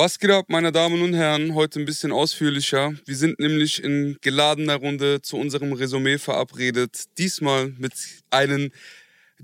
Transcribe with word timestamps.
Was 0.00 0.20
geht 0.20 0.30
ab, 0.30 0.44
meine 0.46 0.70
Damen 0.70 1.02
und 1.02 1.12
Herren? 1.12 1.56
Heute 1.56 1.80
ein 1.80 1.84
bisschen 1.84 2.12
ausführlicher. 2.12 2.94
Wir 3.04 3.16
sind 3.16 3.40
nämlich 3.40 3.82
in 3.82 4.16
geladener 4.20 4.76
Runde 4.76 5.20
zu 5.22 5.36
unserem 5.36 5.72
Resümee 5.72 6.18
verabredet. 6.18 7.06
Diesmal 7.18 7.74
mit 7.78 7.94
einem 8.30 8.70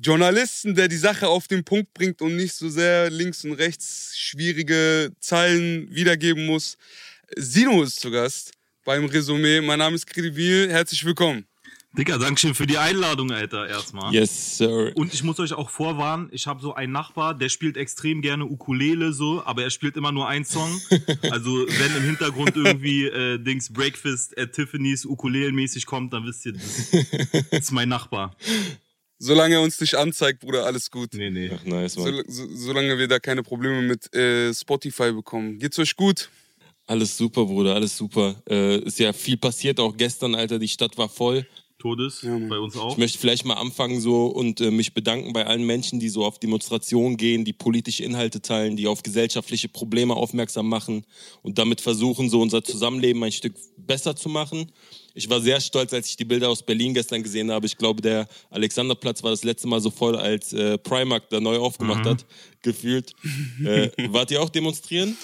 Journalisten, 0.01 0.77
der 0.77 0.87
die 0.87 0.97
Sache 0.97 1.27
auf 1.27 1.49
den 1.49 1.65
Punkt 1.65 1.93
bringt 1.93 2.23
und 2.23 2.37
nicht 2.37 2.55
so 2.55 2.69
sehr 2.69 3.11
links 3.11 3.45
und 3.45 3.55
rechts 3.55 4.17
schwierige 4.17 5.11
Zeilen 5.19 5.93
wiedergeben 5.93 6.47
muss. 6.47 6.79
Sino 7.35 7.83
ist 7.83 7.99
zu 7.99 8.13
Gast 8.13 8.53
beim 8.85 9.07
Resümee. 9.07 9.61
Mein 9.61 9.81
Name 9.81 9.97
ist 9.97 10.07
Credibil. 10.07 10.71
Herzlich 10.71 11.05
willkommen. 11.05 11.49
Dicker, 11.97 12.19
Dankeschön 12.19 12.57
für 12.57 12.67
die 12.67 12.77
Einladung, 12.77 13.31
Alter, 13.31 13.69
erstmal. 13.69 14.13
Yes, 14.13 14.59
sir. 14.59 14.91
Und 14.97 15.15
ich 15.15 15.23
muss 15.23 15.39
euch 15.39 15.53
auch 15.53 15.71
vorwarnen, 15.71 16.29
ich 16.33 16.49
habe 16.49 16.61
so 16.61 16.75
einen 16.75 16.91
Nachbar, 16.91 17.35
der 17.35 17.49
spielt 17.49 17.77
extrem 17.77 18.21
gerne 18.21 18.47
Ukulele 18.47 19.13
so, 19.13 19.45
aber 19.45 19.63
er 19.63 19.71
spielt 19.71 19.97
immer 19.97 20.11
nur 20.11 20.27
einen 20.29 20.45
Song. 20.45 20.71
Also 21.31 21.67
wenn 21.67 21.97
im 21.97 22.03
Hintergrund 22.03 22.57
irgendwie 22.57 23.07
äh, 23.07 23.39
Dings 23.39 23.73
Breakfast 23.73 24.37
at 24.39 24.53
Tiffany's 24.53 25.05
Ukulele-mäßig 25.05 25.87
kommt, 25.87 26.13
dann 26.13 26.25
wisst 26.25 26.47
ihr, 26.47 26.53
das, 26.53 26.91
das 27.51 27.61
ist 27.61 27.73
mein 27.73 27.89
Nachbar. 27.89 28.37
Solange 29.19 29.55
er 29.55 29.63
uns 29.63 29.81
nicht 29.81 29.95
anzeigt, 29.95 30.41
Bruder, 30.41 30.65
alles 30.67 30.91
gut. 30.91 31.15
Nee, 31.15 31.31
nee. 31.31 31.51
Ach, 31.55 31.65
nice, 31.65 31.97
Mann. 31.97 32.23
So, 32.27 32.47
so, 32.47 32.57
solange 32.57 32.99
wir 32.99 33.09
da 33.09 33.19
keine 33.19 33.43
Probleme 33.43 33.83
mit 33.83 34.15
äh, 34.15 34.53
Spotify 34.53 35.13
bekommen. 35.13 35.59
Geht's 35.59 35.79
euch 35.79 35.97
gut? 35.97 36.29
Alles 36.87 37.17
super, 37.17 37.47
Bruder, 37.47 37.75
alles 37.75 37.97
super. 37.97 38.43
Äh, 38.49 38.79
ist 38.81 38.99
ja 38.99 39.13
viel 39.13 39.37
passiert, 39.37 39.81
auch 39.81 39.97
gestern, 39.97 40.35
Alter, 40.35 40.59
die 40.59 40.69
Stadt 40.69 40.97
war 40.99 41.09
voll. 41.09 41.47
Todes, 41.85 42.23
Ja, 42.23 42.39
bei 42.39 42.59
uns 42.59 42.79
auch. 42.79 42.93
Ich 42.93 42.97
möchte 42.97 43.19
vielleicht 43.19 43.45
mal 43.45 43.59
anfangen 43.59 44.01
so 44.01 44.25
und 44.25 44.59
äh, 44.63 44.71
mich 44.71 44.95
bedanken 44.95 45.35
bei 45.35 45.47
allen 45.47 45.67
Menschen, 45.67 46.01
die 46.01 46.09
so 46.09 46.25
auf 46.25 46.39
Demonstrationen 46.39 47.19
gehen, 47.19 47.45
die 47.45 47.53
politische 47.53 48.05
Inhalte 48.05 48.41
teilen, 48.41 48.75
die 48.75 48.87
auf 48.87 49.03
gesellschaftliche 49.03 49.69
Probleme 49.69 50.15
aufmerksam 50.15 50.67
machen 50.67 51.05
und 51.43 51.59
damit 51.59 51.83
versuchen, 51.83 52.31
so 52.31 52.41
unser 52.41 52.65
Zusammenleben 52.65 53.23
ein 53.23 53.33
Stück 53.33 53.53
besser 53.77 54.17
zu 54.17 54.31
machen. 54.31 54.73
Ich 55.13 55.29
war 55.29 55.43
sehr 55.43 55.61
stolz, 55.61 55.93
als 55.93 56.09
ich 56.09 56.17
die 56.17 56.25
Bilder 56.25 56.49
aus 56.49 56.63
Berlin 56.63 56.95
gestern 56.95 57.23
gesehen 57.23 57.51
habe. 57.51 57.67
Ich 57.67 57.77
glaube, 57.77 58.01
der 58.01 58.29
Alexanderplatz 58.49 59.23
war 59.23 59.33
das 59.33 59.45
letzte 59.45 59.69
Mal 59.69 59.81
so 59.81 59.91
voll, 59.91 60.17
als 60.17 60.55
äh, 60.55 60.79
Primark 60.79 61.29
da 61.29 61.39
neu 61.39 61.59
aufgemacht 61.59 62.07
hat, 62.07 62.25
gefühlt. 62.63 63.13
äh, 63.63 63.91
wart 64.11 64.31
ihr 64.31 64.41
auch 64.41 64.49
demonstrieren? 64.49 65.19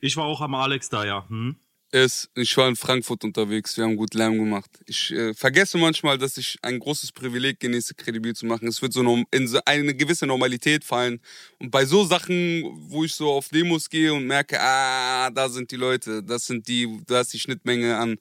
Ich 0.00 0.16
war 0.16 0.26
auch 0.26 0.42
am 0.42 0.54
Alex 0.54 0.90
da, 0.90 1.04
ja. 1.04 1.28
Hm? 1.28 1.56
Es, 1.90 2.28
ich 2.34 2.54
war 2.58 2.68
in 2.68 2.76
Frankfurt 2.76 3.24
unterwegs, 3.24 3.76
wir 3.78 3.84
haben 3.84 3.96
gut 3.96 4.12
Lärm 4.12 4.36
gemacht. 4.36 4.70
Ich 4.84 5.10
äh, 5.10 5.32
vergesse 5.32 5.78
manchmal, 5.78 6.18
dass 6.18 6.36
ich 6.36 6.58
ein 6.60 6.78
großes 6.78 7.12
Privileg 7.12 7.60
genieße, 7.60 7.94
kredibil 7.94 8.36
zu 8.36 8.44
machen. 8.44 8.68
Es 8.68 8.82
wird 8.82 8.92
so 8.92 9.24
in 9.30 9.48
so 9.48 9.58
eine 9.64 9.94
gewisse 9.94 10.26
Normalität 10.26 10.84
fallen. 10.84 11.20
Und 11.58 11.70
bei 11.70 11.86
so 11.86 12.04
Sachen, 12.04 12.62
wo 12.90 13.04
ich 13.04 13.14
so 13.14 13.30
auf 13.32 13.48
Demos 13.48 13.88
gehe 13.88 14.12
und 14.12 14.26
merke, 14.26 14.60
ah, 14.60 15.30
da 15.30 15.48
sind 15.48 15.70
die 15.70 15.76
Leute, 15.76 16.22
das 16.22 16.46
sind 16.46 16.68
die, 16.68 17.00
da 17.06 17.22
ist 17.22 17.32
die 17.32 17.38
Schnittmenge 17.38 17.96
an. 17.96 18.18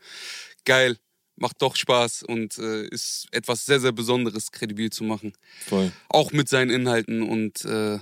Geil, 0.64 0.98
macht 1.36 1.62
doch 1.62 1.76
Spaß 1.76 2.24
und 2.24 2.58
äh, 2.58 2.88
ist 2.88 3.28
etwas 3.32 3.66
sehr, 3.66 3.80
sehr 3.80 3.92
Besonderes, 3.92 4.52
kredibil 4.52 4.92
zu 4.92 5.04
machen. 5.04 5.34
Voll, 5.66 5.92
Auch 6.10 6.32
mit 6.32 6.48
seinen 6.50 6.70
Inhalten 6.70 7.22
und 7.22 7.66
äh, 7.66 8.00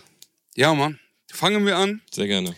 ja, 0.56 0.74
Mann. 0.74 1.00
Fangen 1.32 1.66
wir 1.66 1.78
an. 1.78 2.02
sehr 2.12 2.28
gerne. 2.28 2.56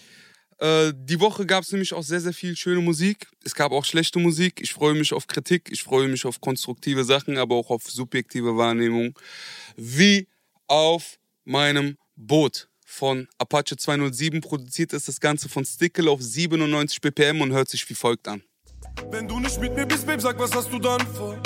Äh, 0.59 0.93
die 0.95 1.19
Woche 1.19 1.45
gab 1.45 1.63
es 1.63 1.71
nämlich 1.71 1.93
auch 1.93 2.03
sehr, 2.03 2.19
sehr 2.19 2.33
viel 2.33 2.55
schöne 2.55 2.81
Musik. 2.81 3.27
Es 3.43 3.53
gab 3.53 3.71
auch 3.71 3.85
schlechte 3.85 4.19
Musik. 4.19 4.59
Ich 4.61 4.73
freue 4.73 4.95
mich 4.95 5.13
auf 5.13 5.27
Kritik, 5.27 5.69
ich 5.71 5.83
freue 5.83 6.07
mich 6.07 6.25
auf 6.25 6.41
konstruktive 6.41 7.03
Sachen, 7.03 7.37
aber 7.37 7.55
auch 7.55 7.69
auf 7.69 7.83
subjektive 7.83 8.57
Wahrnehmung. 8.57 9.17
Wie 9.75 10.27
auf 10.67 11.19
meinem 11.45 11.97
Boot 12.15 12.67
von 12.85 13.27
Apache 13.37 13.77
207 13.77 14.41
produziert 14.41 14.93
ist 14.93 15.07
das 15.07 15.19
Ganze 15.19 15.49
von 15.49 15.63
Stickle 15.65 16.09
auf 16.09 16.21
97 16.21 17.01
BPM 17.01 17.41
und 17.41 17.51
hört 17.51 17.69
sich 17.69 17.87
wie 17.89 17.93
folgt 17.93 18.27
an. 18.27 18.41
Wenn 19.11 19.27
du 19.27 19.39
nicht 19.39 19.59
mit 19.59 19.75
mir 19.75 19.85
bist, 19.85 20.07
Babe, 20.07 20.21
sag, 20.21 20.39
was 20.39 20.53
hast 20.55 20.71
du 20.71 20.79
dann 20.79 21.01
vor? 21.07 21.37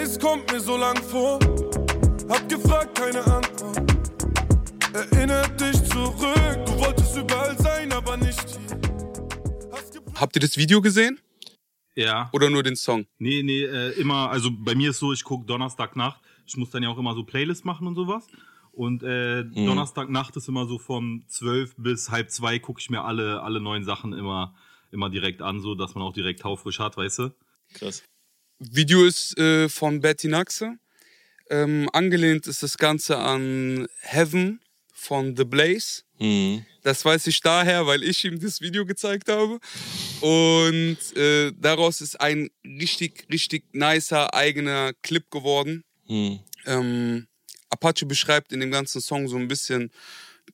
Es 0.00 0.18
kommt 0.18 0.50
mir 0.52 0.60
so 0.60 0.76
lang 0.76 0.96
vor. 1.02 1.40
Hab 2.28 2.48
gefragt, 2.48 2.96
keine 2.98 3.24
Antwort. 3.24 3.80
Erinner 4.92 5.45
dich 5.72 5.84
zurück. 5.84 6.66
Du 6.66 6.78
wolltest 6.78 7.16
überall 7.16 7.58
sein, 7.58 7.92
aber 7.92 8.16
nicht 8.16 8.40
hier. 8.48 8.60
Habt 10.14 10.36
ihr 10.36 10.40
das 10.40 10.56
Video 10.56 10.80
gesehen 10.80 11.20
Ja. 11.94 12.30
oder 12.32 12.48
nur 12.50 12.62
den 12.62 12.76
Song? 12.76 13.06
Nee, 13.18 13.42
nee, 13.42 13.64
äh, 13.64 13.90
immer, 14.00 14.30
also 14.30 14.50
bei 14.50 14.74
mir 14.74 14.90
ist 14.90 14.98
so, 14.98 15.12
ich 15.12 15.24
gucke 15.24 15.46
Donnerstagnacht. 15.46 16.20
Ich 16.46 16.56
muss 16.56 16.70
dann 16.70 16.82
ja 16.82 16.88
auch 16.88 16.98
immer 16.98 17.14
so 17.14 17.24
Playlists 17.24 17.64
machen 17.64 17.86
und 17.86 17.94
sowas. 17.96 18.26
Und 18.72 19.02
äh, 19.02 19.44
Donnerstagnacht 19.44 20.36
ist 20.36 20.48
immer 20.48 20.66
so 20.66 20.78
von 20.78 21.24
12 21.28 21.74
bis 21.78 22.10
halb 22.10 22.30
zwei 22.30 22.58
gucke 22.58 22.80
ich 22.80 22.90
mir 22.90 23.02
alle, 23.04 23.42
alle 23.42 23.60
neuen 23.60 23.84
Sachen 23.84 24.12
immer, 24.12 24.54
immer 24.90 25.08
direkt 25.10 25.40
an, 25.42 25.60
so 25.60 25.74
dass 25.74 25.94
man 25.94 26.04
auch 26.04 26.12
direkt 26.12 26.40
taufrisch 26.40 26.78
hat, 26.78 26.96
weißt 26.96 27.18
du? 27.20 27.34
Krass. 27.74 28.02
Video 28.58 29.04
ist 29.04 29.36
äh, 29.38 29.68
von 29.68 30.00
Betty 30.00 30.28
Naxe. 30.28 30.78
Ähm, 31.50 31.88
angelehnt 31.92 32.46
ist 32.46 32.62
das 32.62 32.76
Ganze 32.76 33.18
an 33.18 33.86
Heaven 34.00 34.60
von 34.96 35.36
The 35.36 35.44
Blaze. 35.44 36.02
Mhm. 36.18 36.64
Das 36.82 37.04
weiß 37.04 37.26
ich 37.26 37.40
daher, 37.40 37.86
weil 37.86 38.02
ich 38.02 38.24
ihm 38.24 38.40
das 38.40 38.60
Video 38.60 38.86
gezeigt 38.86 39.28
habe. 39.28 39.60
Und 40.20 40.98
äh, 41.16 41.52
daraus 41.56 42.00
ist 42.00 42.18
ein 42.18 42.48
richtig, 42.64 43.26
richtig 43.30 43.64
nicer 43.72 44.32
eigener 44.34 44.92
Clip 45.02 45.30
geworden. 45.30 45.84
Mhm. 46.08 46.40
Ähm, 46.64 47.26
Apache 47.68 48.06
beschreibt 48.06 48.52
in 48.52 48.60
dem 48.60 48.70
ganzen 48.70 49.00
Song 49.00 49.28
so 49.28 49.36
ein 49.36 49.48
bisschen, 49.48 49.90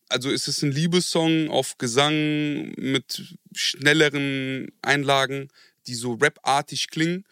also 0.09 0.31
ist 0.31 0.49
es 0.49 0.63
ein 0.63 0.73
Liebessong 0.73 1.49
auf 1.49 1.79
Gesang 1.79 2.73
mit 2.77 3.37
schnelleren 3.55 4.73
Einlagen, 4.83 5.49
die 5.87 5.95
so 5.95 6.15
rapartig 6.21 6.89
klingen. 6.89 7.25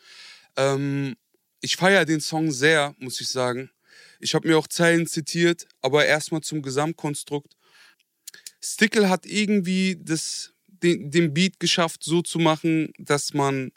Ähm, 0.56 1.16
ich 1.60 1.76
feiere 1.76 2.04
den 2.04 2.20
Song 2.20 2.52
sehr, 2.52 2.94
muss 2.98 3.20
ich 3.20 3.28
sagen. 3.28 3.70
Ich 4.20 4.34
habe 4.34 4.48
mir 4.48 4.58
auch 4.58 4.68
Zeilen 4.68 5.06
zitiert, 5.06 5.66
aber 5.80 6.06
erstmal 6.06 6.42
zum 6.42 6.62
Gesamtkonstrukt. 6.62 7.56
Stickle 8.60 9.08
hat 9.08 9.26
irgendwie 9.26 9.98
das, 9.98 10.52
den, 10.66 11.10
den 11.10 11.32
Beat 11.34 11.58
geschafft, 11.58 12.04
so 12.04 12.22
zu 12.22 12.38
machen, 12.38 12.92
dass 12.98 13.32
man 13.32 13.72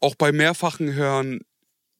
auch 0.00 0.14
bei 0.14 0.32
mehrfachen 0.32 0.94
Hören 0.94 1.40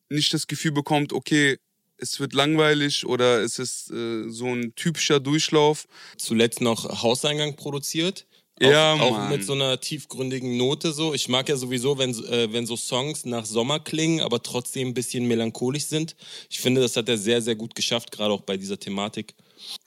nicht 0.08 0.32
das 0.34 0.46
Gefühl 0.46 0.72
bekommt, 0.72 1.12
okay, 1.12 1.58
es 1.98 2.18
wird 2.18 2.32
langweilig 2.32 3.06
oder 3.06 3.42
es 3.42 3.58
ist 3.58 3.90
äh, 3.90 4.28
so 4.28 4.52
ein 4.52 4.74
typischer 4.74 5.20
Durchlauf. 5.20 5.86
zuletzt 6.18 6.60
noch 6.60 7.02
Hauseingang 7.02 7.54
produziert. 7.56 8.26
Ja, 8.60 8.94
auch, 8.94 9.18
auch 9.18 9.28
mit 9.30 9.44
so 9.44 9.54
einer 9.54 9.80
tiefgründigen 9.80 10.56
Note 10.56 10.92
so. 10.92 11.14
Ich 11.14 11.28
mag 11.28 11.48
ja 11.48 11.56
sowieso, 11.56 11.98
wenn, 11.98 12.10
äh, 12.10 12.52
wenn 12.52 12.66
so 12.66 12.76
Songs 12.76 13.24
nach 13.24 13.44
Sommer 13.44 13.80
klingen, 13.80 14.20
aber 14.20 14.42
trotzdem 14.42 14.88
ein 14.88 14.94
bisschen 14.94 15.26
melancholisch 15.26 15.86
sind. 15.86 16.16
Ich 16.50 16.60
finde, 16.60 16.80
das 16.80 16.96
hat 16.96 17.08
er 17.08 17.18
sehr, 17.18 17.42
sehr 17.42 17.56
gut 17.56 17.74
geschafft, 17.74 18.12
gerade 18.12 18.32
auch 18.32 18.42
bei 18.42 18.56
dieser 18.56 18.78
Thematik. 18.78 19.34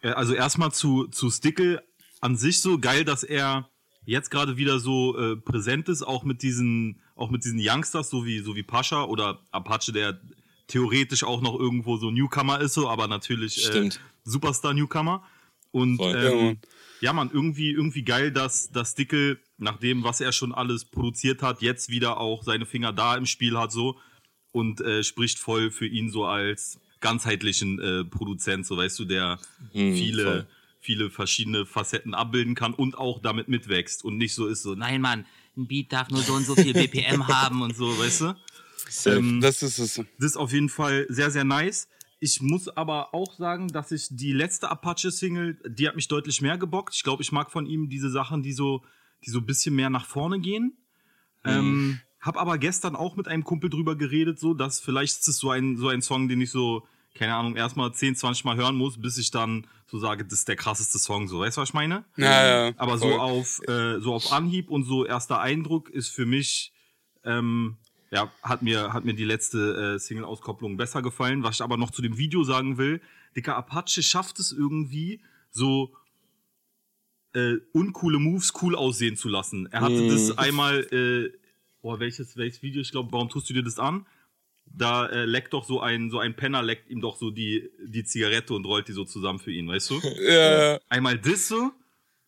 Also 0.02 0.34
erstmal 0.34 0.72
zu, 0.72 1.08
zu 1.08 1.30
Stickle 1.30 1.84
an 2.22 2.36
sich 2.36 2.62
so 2.62 2.80
geil, 2.80 3.06
dass 3.06 3.24
er 3.24 3.70
jetzt 4.06 4.32
gerade 4.32 4.58
wieder 4.58 4.80
so 4.80 5.18
äh, 5.18 5.36
präsent 5.36 5.90
ist, 5.90 6.04
auch 6.04 6.24
mit 6.24 6.42
diesen, 6.42 7.02
auch 7.16 7.30
mit 7.30 7.44
diesen 7.44 7.60
Youngsters, 7.62 8.10
so 8.10 8.26
wie, 8.26 8.40
so 8.40 8.56
wie 8.56 8.64
Pascha 8.64 9.04
oder 9.06 9.42
Apache, 9.52 9.92
der 9.92 10.20
theoretisch 10.68 11.24
auch 11.24 11.42
noch 11.42 11.60
irgendwo 11.60 11.98
so 11.98 12.12
Newcomer 12.12 12.62
ist, 12.62 12.74
so, 12.74 12.90
aber 12.90 13.08
natürlich 13.08 13.70
äh. 13.70 13.90
Superstar-Newcomer. 14.24 15.24
Und 15.72 15.98
Voll. 15.98 16.14
Ja, 16.14 16.30
ähm, 16.30 16.46
Mann. 16.46 16.60
Ja, 17.06 17.14
man, 17.14 17.30
irgendwie, 17.32 17.70
irgendwie 17.70 18.02
geil, 18.02 18.32
dass, 18.32 18.72
dass 18.72 18.94
Stickle, 18.94 19.38
nach 19.60 19.78
dem, 19.78 20.04
was 20.04 20.22
er 20.22 20.32
schon 20.32 20.52
alles 20.52 20.86
produziert 20.86 21.44
hat, 21.44 21.62
jetzt 21.62 21.90
wieder 21.90 22.20
auch 22.20 22.42
seine 22.42 22.66
Finger 22.66 22.94
da 22.94 23.16
im 23.16 23.28
Spiel 23.28 23.60
hat, 23.60 23.72
so 23.72 24.00
und 24.52 24.82
äh, 24.82 25.04
spricht 25.04 25.38
voll 25.38 25.70
für 25.70 25.86
ihn 25.86 26.10
so 26.10 26.26
als 26.26 26.80
ganzheitlichen 27.02 27.80
äh, 27.80 28.04
Produzent, 28.06 28.66
so 28.66 28.76
weißt 28.76 28.98
du, 28.98 29.06
der 29.06 29.38
viele, 29.72 30.24
voll. 30.24 30.48
viele 30.80 31.10
verschiedene 31.12 31.68
Facetten 31.68 32.16
abbilden 32.16 32.56
kann 32.56 32.74
und 32.74 32.98
auch 32.98 33.22
damit 33.22 33.50
mitwächst 33.50 34.04
und 34.04 34.18
nicht 34.18 34.34
so 34.34 34.48
ist 34.48 34.64
so, 34.64 34.74
nein, 34.74 35.00
Mann, 35.00 35.28
ein 35.56 35.68
Beat 35.68 35.94
darf 35.94 36.10
nur 36.10 36.24
so 36.24 36.34
und 36.34 36.48
so 36.48 36.56
viel 36.56 36.74
BPM 36.74 37.28
haben 37.28 37.62
und 37.62 37.76
so, 37.76 37.86
weißt 38.00 38.22
du? 38.22 38.36
Ähm, 39.08 39.42
Das 39.42 39.64
ist 39.64 39.80
es. 39.80 39.96
das 39.96 40.06
ist 40.32 40.38
auf 40.38 40.54
jeden 40.54 40.70
Fall 40.70 41.08
sehr, 41.10 41.32
sehr 41.32 41.44
nice. 41.44 41.88
Ich 42.20 42.42
muss 42.42 42.70
aber 42.70 43.14
auch 43.14 43.36
sagen, 43.36 43.68
dass 43.68 43.92
ich 43.92 44.08
die 44.10 44.32
letzte 44.32 44.70
Apache-Single, 44.70 45.60
die 45.68 45.88
hat 45.88 45.96
mich 45.96 46.08
deutlich 46.08 46.42
mehr 46.42 46.58
gebockt. 46.58 46.96
Ich 46.96 47.04
glaube, 47.04 47.22
ich 47.22 47.32
mag 47.32 47.52
von 47.52 47.66
ihm 47.66 47.90
diese 47.90 48.10
Sachen, 48.10 48.42
die 48.42 48.54
so, 48.54 48.84
die 49.26 49.30
so 49.30 49.40
ein 49.40 49.46
bisschen 49.46 49.76
mehr 49.76 49.90
nach 49.90 50.06
vorne 50.06 50.40
gehen. 50.40 50.78
Ähm, 51.44 52.00
hab 52.22 52.38
aber 52.38 52.58
gestern 52.58 52.96
auch 52.96 53.16
mit 53.16 53.28
einem 53.28 53.44
Kumpel 53.44 53.70
drüber 53.70 53.96
geredet, 53.96 54.40
so, 54.40 54.54
dass 54.54 54.80
vielleicht 54.80 55.20
ist 55.20 55.28
es 55.28 55.38
so 55.38 55.52
ein, 55.52 55.78
so 55.78 55.90
ein 55.90 56.02
Song, 56.02 56.28
den 56.28 56.42
ich 56.42 56.50
so, 56.50 56.88
keine 57.14 57.36
Ahnung, 57.36 57.56
erstmal 57.56 57.94
10, 57.94 58.16
20 58.16 58.46
Mal 58.46 58.56
hören 58.56 58.76
muss, 58.76 59.00
bis 59.00 59.18
ich 59.18 59.30
dann 59.30 59.68
so 59.86 60.00
sage, 60.00 60.26
das 60.26 60.40
ist 60.40 60.48
der 60.48 60.56
krasseste 60.56 60.98
Song, 60.98 61.28
so. 61.28 61.40
Weißt 61.42 61.58
du, 61.58 61.62
was 61.62 61.70
ich 61.70 61.74
meine? 61.76 62.04
Ja, 62.18 62.68
ja. 62.68 62.74
Aber 62.78 62.98
voll. 62.98 63.12
so 63.12 63.20
auf, 63.20 63.62
äh, 63.68 64.00
so 64.00 64.14
auf 64.14 64.32
Anhieb 64.32 64.72
und 64.72 64.86
so 64.86 65.06
erster 65.06 65.40
Eindruck 65.40 65.90
ist 65.90 66.10
für 66.10 66.26
mich, 66.26 66.74
ähm, 67.24 67.78
ja, 68.16 68.32
hat 68.42 68.62
mir, 68.62 68.94
hat 68.94 69.04
mir 69.06 69.14
die 69.14 69.26
letzte 69.26 69.96
äh, 69.96 70.00
Single-Auskopplung 70.00 70.78
besser 70.78 71.02
gefallen. 71.02 71.44
Was 71.44 71.56
ich 71.56 71.62
aber 71.62 71.76
noch 71.78 71.92
zu 71.92 72.02
dem 72.02 72.18
Video 72.18 72.44
sagen 72.44 72.78
will, 72.78 73.02
Dicker 73.36 73.56
Apache 73.58 74.02
schafft 74.02 74.40
es 74.40 74.52
irgendwie, 74.54 75.20
so 75.52 75.94
äh, 77.34 77.56
uncoole 77.74 78.18
Moves 78.20 78.54
cool 78.62 78.76
aussehen 78.76 79.18
zu 79.18 79.28
lassen. 79.30 79.68
Er 79.72 79.82
hatte 79.82 80.02
Mhm. 80.04 80.08
das 80.08 80.38
einmal, 80.38 80.80
äh, 80.94 81.38
boah, 81.82 82.00
welches, 82.00 82.38
welches 82.38 82.62
Video? 82.64 82.82
Ich 82.82 82.92
glaube, 82.92 83.12
warum 83.12 83.28
tust 83.30 83.50
du 83.50 83.54
dir 83.54 83.64
das 83.64 83.80
an? 83.80 84.06
Da 84.66 85.06
äh, 85.08 85.26
leckt 85.26 85.54
doch 85.54 85.66
so 85.66 85.80
ein, 85.82 86.10
so 86.10 86.20
ein 86.20 86.36
Penner 86.36 86.64
leckt 86.64 86.90
ihm 86.90 87.02
doch 87.02 87.18
so 87.18 87.30
die, 87.32 87.70
die 87.86 88.04
Zigarette 88.04 88.54
und 88.54 88.66
rollt 88.66 88.88
die 88.88 88.94
so 88.94 89.04
zusammen 89.06 89.40
für 89.40 89.52
ihn, 89.52 89.68
weißt 89.68 89.90
du? 89.92 90.00
Ja, 90.28 90.80
Einmal 90.90 91.18
das 91.20 91.48
so 91.50 91.72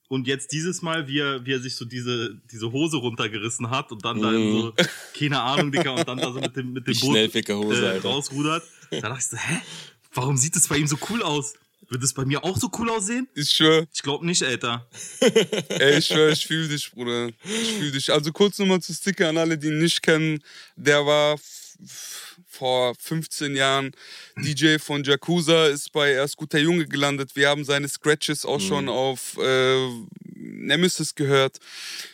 und 0.08 0.28
jetzt 0.28 0.52
dieses 0.52 0.82
Mal, 0.82 1.08
wie 1.08 1.20
er, 1.20 1.46
wie 1.46 1.54
er 1.54 1.60
sich 1.60 1.76
so 1.76 1.86
diese, 1.86 2.40
diese 2.52 2.72
Hose 2.72 2.98
runtergerissen 2.98 3.70
hat 3.70 3.92
und 3.92 4.06
dann 4.06 4.22
da 4.22 4.32
in 4.32 4.52
so, 4.52 4.74
keine 5.18 5.42
Ahnung, 5.42 5.72
Dicker, 5.72 5.94
und 5.94 6.08
dann 6.08 6.18
da 6.18 6.32
so 6.32 6.40
mit 6.40 6.56
dem, 6.56 6.74
mit 6.74 6.88
dem 6.88 6.94
Die 6.94 7.00
Boot 7.00 7.74
äh, 7.74 7.98
rausrudert. 7.98 8.64
Da 8.90 9.02
dachte 9.02 9.20
ich 9.20 9.28
so, 9.28 9.38
hä? 9.38 9.62
Warum 10.14 10.38
sieht 10.38 10.56
das 10.56 10.68
bei 10.68 10.78
ihm 10.78 10.88
so 10.88 10.98
cool 11.10 11.22
aus? 11.22 11.54
Wird 11.90 12.04
es 12.04 12.14
bei 12.14 12.26
mir 12.26 12.44
auch 12.44 12.58
so 12.58 12.70
cool 12.80 12.90
aussehen? 12.90 13.28
ich 13.34 13.50
schwör. 13.50 13.86
Ich 13.94 14.02
glaube 14.02 14.26
nicht, 14.26 14.44
Alter. 14.44 14.88
Ey, 15.70 16.00
ich 16.00 16.08
schwör, 16.08 16.32
ich 16.32 16.46
fühl 16.46 16.68
dich, 16.68 16.92
Bruder. 16.92 17.30
Ich 17.44 17.72
fühl 17.74 17.92
dich. 17.92 18.12
Also 18.12 18.32
kurz 18.32 18.58
nochmal 18.60 18.82
zu 18.82 18.94
Sticker 18.94 19.30
an 19.30 19.38
alle, 19.38 19.58
die 19.58 19.68
ihn 19.68 19.80
nicht 19.80 20.02
kennen. 20.02 20.44
Der 20.76 21.06
war 21.06 21.38
vor 22.58 22.96
15 22.96 23.56
Jahren 23.56 23.92
DJ 24.38 24.78
von 24.80 25.04
Jakuza, 25.04 25.68
ist 25.68 25.92
bei 25.92 26.12
Erst 26.12 26.38
Guter 26.38 26.60
Junge 26.60 26.88
gelandet. 26.88 27.36
Wir 27.36 27.50
haben 27.50 27.64
seine 27.64 27.88
Scratches 27.88 28.46
auch 28.46 28.60
schon 28.60 28.90
auf 28.90 29.38
äh, 29.38 29.88
Nemesis 30.34 31.14
gehört, 31.14 31.60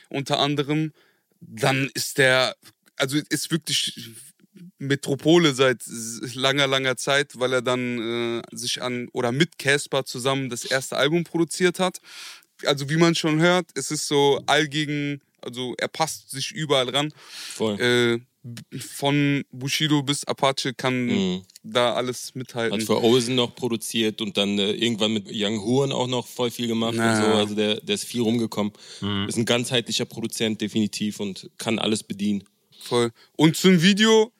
unter 0.09 0.39
anderem. 0.39 0.91
Dann 1.39 1.89
ist 1.93 2.17
der, 2.17 2.55
also 2.97 3.17
ist 3.29 3.51
wirklich 3.51 4.11
Metropole 4.79 5.53
seit 5.53 5.83
langer, 6.33 6.67
langer 6.67 6.97
Zeit, 6.97 7.39
weil 7.39 7.53
er 7.53 7.61
dann 7.61 8.41
äh, 8.41 8.41
sich 8.51 8.81
an 8.81 9.07
oder 9.13 9.31
mit 9.31 9.57
Casper 9.57 10.03
zusammen 10.03 10.49
das 10.49 10.65
erste 10.65 10.97
Album 10.97 11.23
produziert 11.23 11.79
hat. 11.79 11.99
Also 12.65 12.89
wie 12.89 12.97
man 12.97 13.15
schon 13.15 13.39
hört, 13.39 13.67
es 13.75 13.91
ist 13.91 14.07
so 14.07 14.41
allgegen, 14.45 15.21
also 15.41 15.73
er 15.77 15.87
passt 15.87 16.31
sich 16.31 16.51
überall 16.51 16.89
ran. 16.89 17.13
Voll. 17.53 17.79
Äh, 17.79 18.32
von 18.79 19.43
Bushido 19.51 20.03
bis 20.03 20.25
Apache 20.25 20.73
kann 20.73 21.05
Mhm. 21.05 21.41
da 21.63 21.93
alles 21.93 22.35
mithalten. 22.35 22.77
Hat 22.79 22.85
für 22.85 23.01
Ozen 23.01 23.35
noch 23.35 23.55
produziert 23.55 24.19
und 24.21 24.35
dann 24.37 24.59
äh, 24.59 24.71
irgendwann 24.71 25.13
mit 25.13 25.27
Young 25.31 25.61
Horn 25.61 25.91
auch 25.91 26.07
noch 26.07 26.27
voll 26.27 26.51
viel 26.51 26.67
gemacht 26.67 26.95
Na. 26.97 27.09
und 27.17 27.23
so. 27.23 27.37
Also 27.37 27.55
der, 27.55 27.79
der 27.81 27.95
ist 27.95 28.03
viel 28.05 28.21
rumgekommen. 28.21 28.73
Ist 29.27 29.37
ein 29.37 29.45
ganzheitlicher 29.45 30.05
Produzent 30.05 30.59
definitiv 30.61 31.19
und 31.19 31.49
kann 31.57 31.79
alles 31.79 32.03
bedienen. 32.03 32.43
Voll. 32.81 33.11
Und 33.37 33.55
zum 33.55 33.81
Video, 33.81 34.33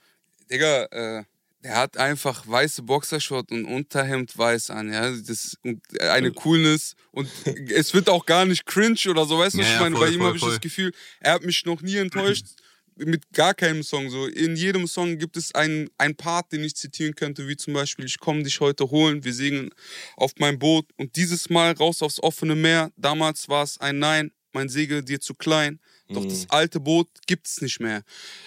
Digga, 0.52 0.84
äh, 0.92 1.24
der 1.64 1.78
hat 1.78 1.96
einfach 1.96 2.46
weiße 2.46 2.82
Boxershort 2.84 3.52
und 3.54 3.64
Unterhemd 3.64 4.38
weiß 4.38 4.70
an, 4.70 4.92
ja. 4.92 5.10
Das 5.12 5.58
und 5.64 5.82
eine 6.02 6.32
Coolness. 6.34 6.96
Und 7.12 7.30
es 7.74 7.94
wird 7.94 8.10
auch 8.10 8.26
gar 8.26 8.44
nicht 8.46 8.66
cringe 8.66 8.98
oder 9.10 9.26
so, 9.26 9.38
weißt 9.40 9.56
du, 9.56 9.60
was 9.60 9.68
Ja, 9.68 9.76
ich 9.76 9.80
meine? 9.80 9.96
voll, 9.96 10.08
Bei 10.10 10.14
ihm 10.14 10.24
habe 10.24 10.36
ich 10.36 10.44
das 10.44 10.60
Gefühl, 10.60 10.92
er 11.22 11.36
hat 11.36 11.44
mich 11.46 11.64
noch 11.66 11.82
nie 11.82 11.96
enttäuscht. 11.96 12.48
Mit 12.96 13.32
gar 13.34 13.54
keinem 13.54 13.84
Song 13.84 14.10
so. 14.10 14.28
In 14.28 14.56
jedem 14.56 14.88
Song 14.88 15.18
gibt 15.18 15.38
es 15.38 15.54
einen, 15.56 15.90
einen 15.98 16.16
Part, 16.16 16.52
den 16.52 16.64
ich 16.64 16.76
zitieren 16.76 17.16
könnte, 17.16 17.48
wie 17.48 17.58
zum 17.58 17.74
Beispiel, 17.74 18.06
ich 18.06 18.20
komme 18.20 18.44
dich 18.44 18.60
heute 18.60 18.90
holen, 18.92 19.24
wir 19.24 19.34
segeln 19.34 19.70
auf 20.16 20.34
mein 20.38 20.60
Boot 20.60 20.86
und 20.98 21.16
dieses 21.16 21.50
Mal 21.50 21.74
raus 21.74 22.02
aufs 22.02 22.22
offene 22.22 22.56
Meer. 22.56 22.92
Damals 22.98 23.50
war 23.50 23.64
es 23.64 23.80
ein 23.80 24.00
Nein, 24.00 24.32
mein 24.52 24.70
Segel 24.70 25.04
dir 25.04 25.20
zu 25.20 25.34
klein. 25.34 25.80
Doch 26.10 26.26
das 26.26 26.50
alte 26.50 26.80
Boot 26.80 27.08
gibt's 27.26 27.62
nicht 27.62 27.80
mehr. 27.80 28.04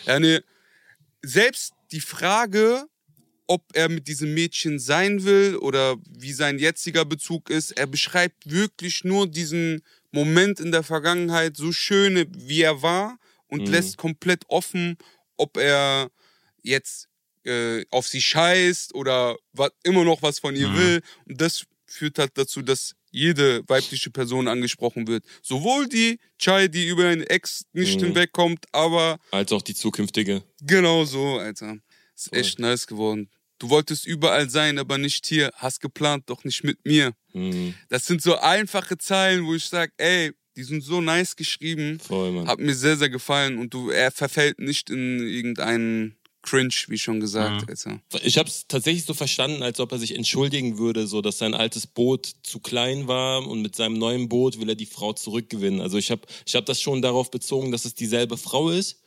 Nee, 0.06 0.40
selbst 1.22 1.72
die 1.90 2.00
Frage, 2.00 2.86
ob 3.48 3.62
er 3.74 3.88
mit 3.88 4.06
diesem 4.06 4.34
Mädchen 4.34 4.78
sein 4.78 5.24
will 5.24 5.56
oder 5.56 5.96
wie 6.08 6.32
sein 6.32 6.58
jetziger 6.58 7.04
Bezug 7.04 7.50
ist, 7.50 7.72
er 7.72 7.86
beschreibt 7.86 8.50
wirklich 8.50 9.04
nur 9.04 9.26
diesen 9.26 9.82
Moment 10.12 10.60
in 10.60 10.70
der 10.70 10.82
Vergangenheit, 10.82 11.56
so 11.56 11.72
schön 11.72 12.26
wie 12.36 12.62
er 12.62 12.82
war 12.82 13.18
und 13.48 13.68
lässt 13.68 13.96
komplett 13.96 14.44
offen, 14.48 14.96
ob 15.36 15.56
er 15.56 16.10
jetzt 16.62 17.08
äh, 17.44 17.84
auf 17.90 18.08
sie 18.08 18.20
scheißt 18.20 18.94
oder 18.94 19.36
wat, 19.52 19.72
immer 19.84 20.04
noch 20.04 20.22
was 20.22 20.38
von 20.38 20.56
ihr 20.56 20.74
will. 20.74 21.00
Und 21.26 21.40
das 21.40 21.64
führt 21.86 22.18
halt 22.18 22.32
dazu, 22.34 22.62
dass 22.62 22.94
jede 23.10 23.66
weibliche 23.68 24.10
Person 24.10 24.48
angesprochen 24.48 25.06
wird. 25.06 25.24
Sowohl 25.42 25.88
die 25.88 26.18
Chai, 26.38 26.68
die 26.68 26.86
über 26.86 27.04
ihren 27.04 27.22
Ex 27.22 27.64
nicht 27.72 28.00
hinwegkommt, 28.00 28.66
aber 28.72 29.18
Als 29.30 29.52
auch 29.52 29.62
die 29.62 29.74
zukünftige. 29.74 30.42
Genau 30.60 31.04
so, 31.04 31.38
Alter. 31.38 31.78
Ist 32.14 32.32
echt 32.32 32.58
nice 32.58 32.86
geworden. 32.86 33.30
Du 33.58 33.70
wolltest 33.70 34.06
überall 34.06 34.50
sein, 34.50 34.78
aber 34.78 34.98
nicht 34.98 35.26
hier. 35.26 35.50
Hast 35.54 35.80
geplant, 35.80 36.24
doch 36.26 36.44
nicht 36.44 36.62
mit 36.62 36.84
mir. 36.84 37.12
Mhm. 37.32 37.74
Das 37.88 38.04
sind 38.04 38.20
so 38.20 38.36
einfache 38.36 38.98
Zeilen, 38.98 39.46
wo 39.46 39.54
ich 39.54 39.64
sag, 39.64 39.92
ey, 39.96 40.32
die 40.56 40.64
sind 40.64 40.82
so 40.82 41.00
nice 41.00 41.36
geschrieben. 41.36 42.00
Voll, 42.00 42.32
Mann. 42.32 42.46
Hat 42.46 42.58
mir 42.58 42.74
sehr, 42.74 42.96
sehr 42.96 43.10
gefallen. 43.10 43.58
Und 43.58 43.74
du, 43.74 43.90
er 43.90 44.10
verfällt 44.10 44.58
nicht 44.58 44.90
in 44.90 45.20
irgendeinen 45.20 46.16
Cringe, 46.42 46.74
wie 46.88 46.98
schon 46.98 47.20
gesagt, 47.20 47.68
Alter. 47.68 48.00
Ich 48.22 48.38
habe 48.38 48.48
es 48.48 48.66
tatsächlich 48.68 49.04
so 49.04 49.14
verstanden, 49.14 49.62
als 49.62 49.80
ob 49.80 49.92
er 49.92 49.98
sich 49.98 50.14
entschuldigen 50.14 50.78
würde, 50.78 51.06
so 51.06 51.20
dass 51.20 51.38
sein 51.38 51.54
altes 51.54 51.86
Boot 51.86 52.30
zu 52.42 52.60
klein 52.60 53.08
war 53.08 53.46
und 53.46 53.62
mit 53.62 53.76
seinem 53.76 53.98
neuen 53.98 54.28
Boot 54.28 54.58
will 54.60 54.68
er 54.68 54.76
die 54.76 54.86
Frau 54.86 55.12
zurückgewinnen. 55.12 55.80
Also 55.80 55.98
ich 55.98 56.10
habe 56.10 56.22
ich 56.46 56.54
hab 56.54 56.64
das 56.64 56.80
schon 56.80 57.02
darauf 57.02 57.30
bezogen, 57.30 57.72
dass 57.72 57.84
es 57.84 57.94
dieselbe 57.94 58.36
Frau 58.36 58.70
ist. 58.70 59.02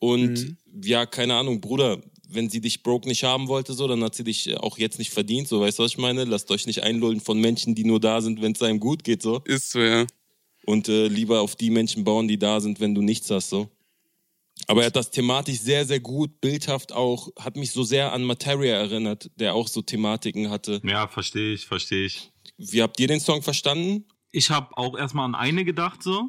Und 0.00 0.56
ja, 0.82 1.06
keine 1.06 1.34
Ahnung, 1.34 1.60
Bruder, 1.60 2.00
wenn 2.28 2.48
sie 2.48 2.60
dich 2.60 2.82
broke 2.82 3.08
nicht 3.08 3.24
haben 3.24 3.48
wollte, 3.48 3.72
so, 3.72 3.88
dann 3.88 4.02
hat 4.04 4.14
sie 4.14 4.24
dich 4.24 4.56
auch 4.58 4.78
jetzt 4.78 4.98
nicht 4.98 5.12
verdient. 5.12 5.48
So, 5.48 5.60
weißt 5.60 5.78
du, 5.78 5.82
was 5.82 5.92
ich 5.92 5.98
meine? 5.98 6.24
Lasst 6.24 6.50
euch 6.50 6.66
nicht 6.66 6.82
einlullen 6.82 7.20
von 7.20 7.40
Menschen, 7.40 7.74
die 7.74 7.84
nur 7.84 8.00
da 8.00 8.20
sind, 8.20 8.40
wenn 8.42 8.52
es 8.52 8.62
einem 8.62 8.80
gut 8.80 9.04
geht, 9.04 9.22
so. 9.22 9.40
Ist 9.44 9.70
so, 9.70 9.80
ja. 9.80 10.06
Und 10.68 10.86
äh, 10.90 11.08
lieber 11.08 11.40
auf 11.40 11.56
die 11.56 11.70
Menschen 11.70 12.04
bauen, 12.04 12.28
die 12.28 12.38
da 12.38 12.60
sind, 12.60 12.78
wenn 12.78 12.94
du 12.94 13.00
nichts 13.00 13.30
hast, 13.30 13.48
so. 13.48 13.70
Aber 14.66 14.82
er 14.82 14.88
hat 14.88 14.96
das 14.96 15.10
thematisch 15.10 15.60
sehr, 15.60 15.86
sehr 15.86 15.98
gut, 15.98 16.42
bildhaft 16.42 16.92
auch, 16.92 17.30
hat 17.38 17.56
mich 17.56 17.70
so 17.72 17.84
sehr 17.84 18.12
an 18.12 18.22
Materia 18.22 18.74
erinnert, 18.74 19.30
der 19.36 19.54
auch 19.54 19.66
so 19.66 19.80
Thematiken 19.80 20.50
hatte. 20.50 20.82
Ja, 20.84 21.08
verstehe 21.08 21.54
ich, 21.54 21.64
verstehe 21.64 22.04
ich. 22.04 22.30
Wie 22.58 22.82
habt 22.82 23.00
ihr 23.00 23.06
den 23.06 23.20
Song 23.20 23.40
verstanden? 23.40 24.04
Ich 24.30 24.50
habe 24.50 24.76
auch 24.76 24.94
erstmal 24.98 25.24
an 25.24 25.34
eine 25.34 25.64
gedacht, 25.64 26.02
so. 26.02 26.28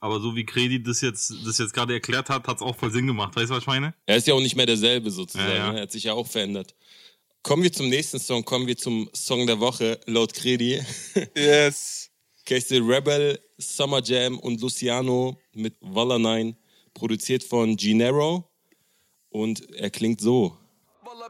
Aber 0.00 0.20
so 0.20 0.36
wie 0.36 0.44
Kredi 0.44 0.82
das 0.82 1.00
jetzt, 1.00 1.32
das 1.46 1.56
jetzt 1.56 1.72
gerade 1.72 1.94
erklärt 1.94 2.28
hat, 2.28 2.46
hat's 2.48 2.60
auch 2.60 2.76
voll 2.76 2.90
Sinn 2.90 3.06
gemacht. 3.06 3.34
Weißt 3.36 3.48
du, 3.48 3.54
was 3.54 3.62
ich 3.62 3.66
meine? 3.68 3.94
Er 4.04 4.18
ist 4.18 4.26
ja 4.26 4.34
auch 4.34 4.40
nicht 4.42 4.56
mehr 4.56 4.66
derselbe 4.66 5.10
sozusagen, 5.10 5.48
Ja, 5.50 5.56
ja. 5.56 5.72
ne? 5.72 5.78
er 5.78 5.82
hat 5.84 5.92
sich 5.92 6.04
ja 6.04 6.12
auch 6.12 6.26
verändert. 6.26 6.74
Kommen 7.42 7.62
wir 7.62 7.72
zum 7.72 7.88
nächsten 7.88 8.18
Song, 8.18 8.44
kommen 8.44 8.66
wir 8.66 8.76
zum 8.76 9.08
Song 9.14 9.46
der 9.46 9.60
Woche, 9.60 9.98
laut 10.06 10.34
Kredi. 10.34 10.82
Yes. 11.34 12.01
Casey 12.44 12.78
Rebel, 12.78 13.38
Summer 13.58 14.02
Jam 14.02 14.38
und 14.38 14.60
Luciano 14.60 15.38
mit 15.54 15.76
Walla 15.80 16.18
9, 16.18 16.56
produziert 16.94 17.42
von 17.44 17.76
Genero. 17.76 18.48
Und 19.30 19.70
er 19.74 19.90
klingt 19.90 20.20
so. 20.20 20.56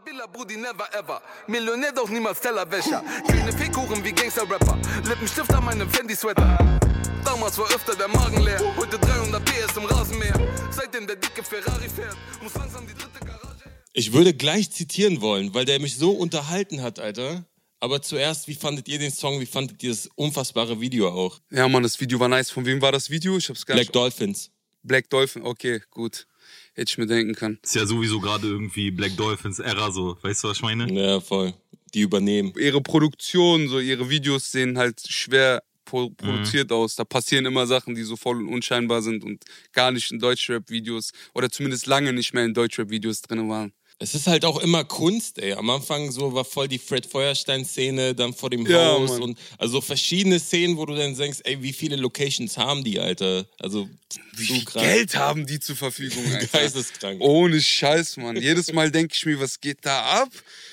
Billa 0.05 0.27
Brudi 0.27 0.57
never 0.57 0.89
ever. 0.95 1.23
Millionär 1.47 1.93
doch 1.93 2.09
niemals 2.09 2.41
Tellerwäscher. 2.41 3.05
Keine 3.27 3.53
Fekuchen 3.53 4.05
wie 4.05 4.13
Gangster-Rapper. 4.13 4.79
Lippenstift 5.09 5.53
an 5.55 5.65
meinem 5.65 5.89
Fendi-Sweater. 5.89 6.81
Damals 7.25 7.57
war 7.59 7.67
öfter 7.67 7.95
der 7.95 8.09
Magen 8.09 8.43
leer. 8.43 8.61
Heute 8.77 8.99
300 8.99 9.45
PS 9.45 9.77
im 9.77 9.85
Rasenmäher. 9.85 10.35
Seitdem 10.71 11.07
der 11.07 11.17
dicke 11.17 11.43
Ferrari 11.45 11.89
fährt, 11.89 12.17
muss 12.43 12.55
langsam 12.55 12.87
die 12.87 12.95
dritte 12.95 13.25
Garage. 13.25 13.71
Ich 13.93 14.13
würde 14.13 14.35
gleich 14.35 14.73
zitieren 14.73 15.21
wollen, 15.21 15.55
weil 15.55 15.65
der 15.65 15.79
mich 15.79 15.97
so 15.97 16.11
unterhalten 16.11 16.83
hat, 16.83 16.99
Alter. 16.99 17.45
Aber 17.83 18.01
zuerst, 18.01 18.47
wie 18.47 18.55
fandet 18.55 18.87
ihr 18.87 19.01
den 19.01 19.11
Song? 19.11 19.41
Wie 19.41 19.47
fandet 19.47 19.83
ihr 19.83 19.91
das 19.91 20.09
unfassbare 20.15 20.81
Video 20.81 21.09
auch? 21.09 21.41
Ja, 21.51 21.67
Mann, 21.67 21.83
das 21.83 22.01
Video 22.01 22.21
war 22.21 22.29
nice. 22.29 22.49
Von 22.49 22.65
wem 22.65 22.81
war 22.81 22.93
das 22.93 23.11
Video? 23.11 23.37
Ich 23.37 23.49
hab's 23.49 23.67
gar 23.67 23.75
Black 23.75 23.89
nicht. 23.89 23.97
Dolphins. 23.97 24.53
Black 24.85 25.11
Dolphin. 25.11 25.43
Okay, 25.43 25.83
gut. 25.91 26.29
Hätte 26.75 26.91
ich 26.91 26.99
mir 26.99 27.09
denken 27.09 27.35
können. 27.35 27.59
Ist 27.61 27.75
ja 27.75 27.85
sowieso 27.85 28.21
gerade 28.21 28.47
irgendwie 28.47 28.93
Black 28.93 29.17
Dolphins 29.17 29.59
Era 29.59 29.91
so. 29.91 30.17
Weißt 30.23 30.45
du, 30.45 30.49
was 30.49 30.59
ich 30.59 30.63
meine? 30.63 30.93
Ja, 30.93 31.21
voll. 31.21 31.55
Die 31.93 32.03
übernehmen. 32.03 32.53
ihre 32.57 32.81
Produktion, 32.81 33.67
so 33.67 33.81
ihre 33.81 34.09
Videos 34.09 34.53
sehen 34.53 34.79
halt 34.79 35.03
schwer 35.05 35.61
pro 35.85 36.09
produziert 36.11 36.71
aus. 36.71 36.95
Da 36.95 37.05
passieren 37.05 37.47
immer 37.47 37.67
Sachen, 37.67 37.97
die 37.97 38.05
so 38.05 38.15
voll 38.15 38.47
unscheinbar 38.47 39.03
sind 39.03 39.25
und 39.25 39.43
gar 39.73 39.91
nicht 39.91 40.13
in 40.13 40.21
Deutschrap-Videos 40.21 41.11
oder 41.35 41.51
zumindest 41.51 41.87
lange 41.87 42.13
nicht 42.13 42.33
mehr 42.33 42.45
in 42.45 42.55
Deutschrap-Videos 42.55 43.23
drin 43.23 43.49
waren. 43.49 43.73
Es 44.03 44.17
ist 44.17 44.27
halt 44.27 44.45
auch 44.45 44.59
immer 44.59 44.83
Kunst, 44.85 45.39
ey. 45.39 45.53
Am 45.53 45.71
Anfang 45.71 46.11
so 46.11 46.35
war 46.35 46.45
voll 46.45 46.67
die 46.67 46.81
Fred 46.81 47.07
Feuerstein-Szene, 47.07 48.17
dann 48.17 48.35
vor 48.35 48.51
dem 48.51 48.67
Ja, 48.67 48.87
Haus 48.95 49.11
Mann. 49.13 49.23
und 49.23 49.39
also 49.59 49.81
verschiedene 49.81 50.41
Szenen, 50.41 50.77
wo 50.77 50.85
du 50.87 50.95
dann 50.97 51.15
denkst, 51.15 51.39
ey, 51.45 51.63
wie 51.63 51.73
viele 51.73 51.95
Locations 51.95 52.59
haben 52.59 52.83
die, 52.83 52.99
Alter? 52.99 53.47
Also 53.61 53.89
Wie 54.35 54.45
so 54.45 54.55
viel 54.55 54.65
krass. 54.65 54.83
Geld 54.83 55.15
haben 55.15 55.47
die 55.47 55.61
zur 55.61 55.77
Verfügung, 55.77 56.25
Alter? 56.35 56.47
Geisteskrank. 56.59 57.21
Ohne 57.21 57.61
Scheiß, 57.61 58.17
Mann. 58.17 58.35
Jedes 58.37 58.73
Mal 58.73 58.91
denke 58.91 59.15
ich 59.15 59.25
mir, 59.25 59.39
was 59.39 59.61
geht 59.61 59.79
da 59.83 60.03
ab? 60.23 60.31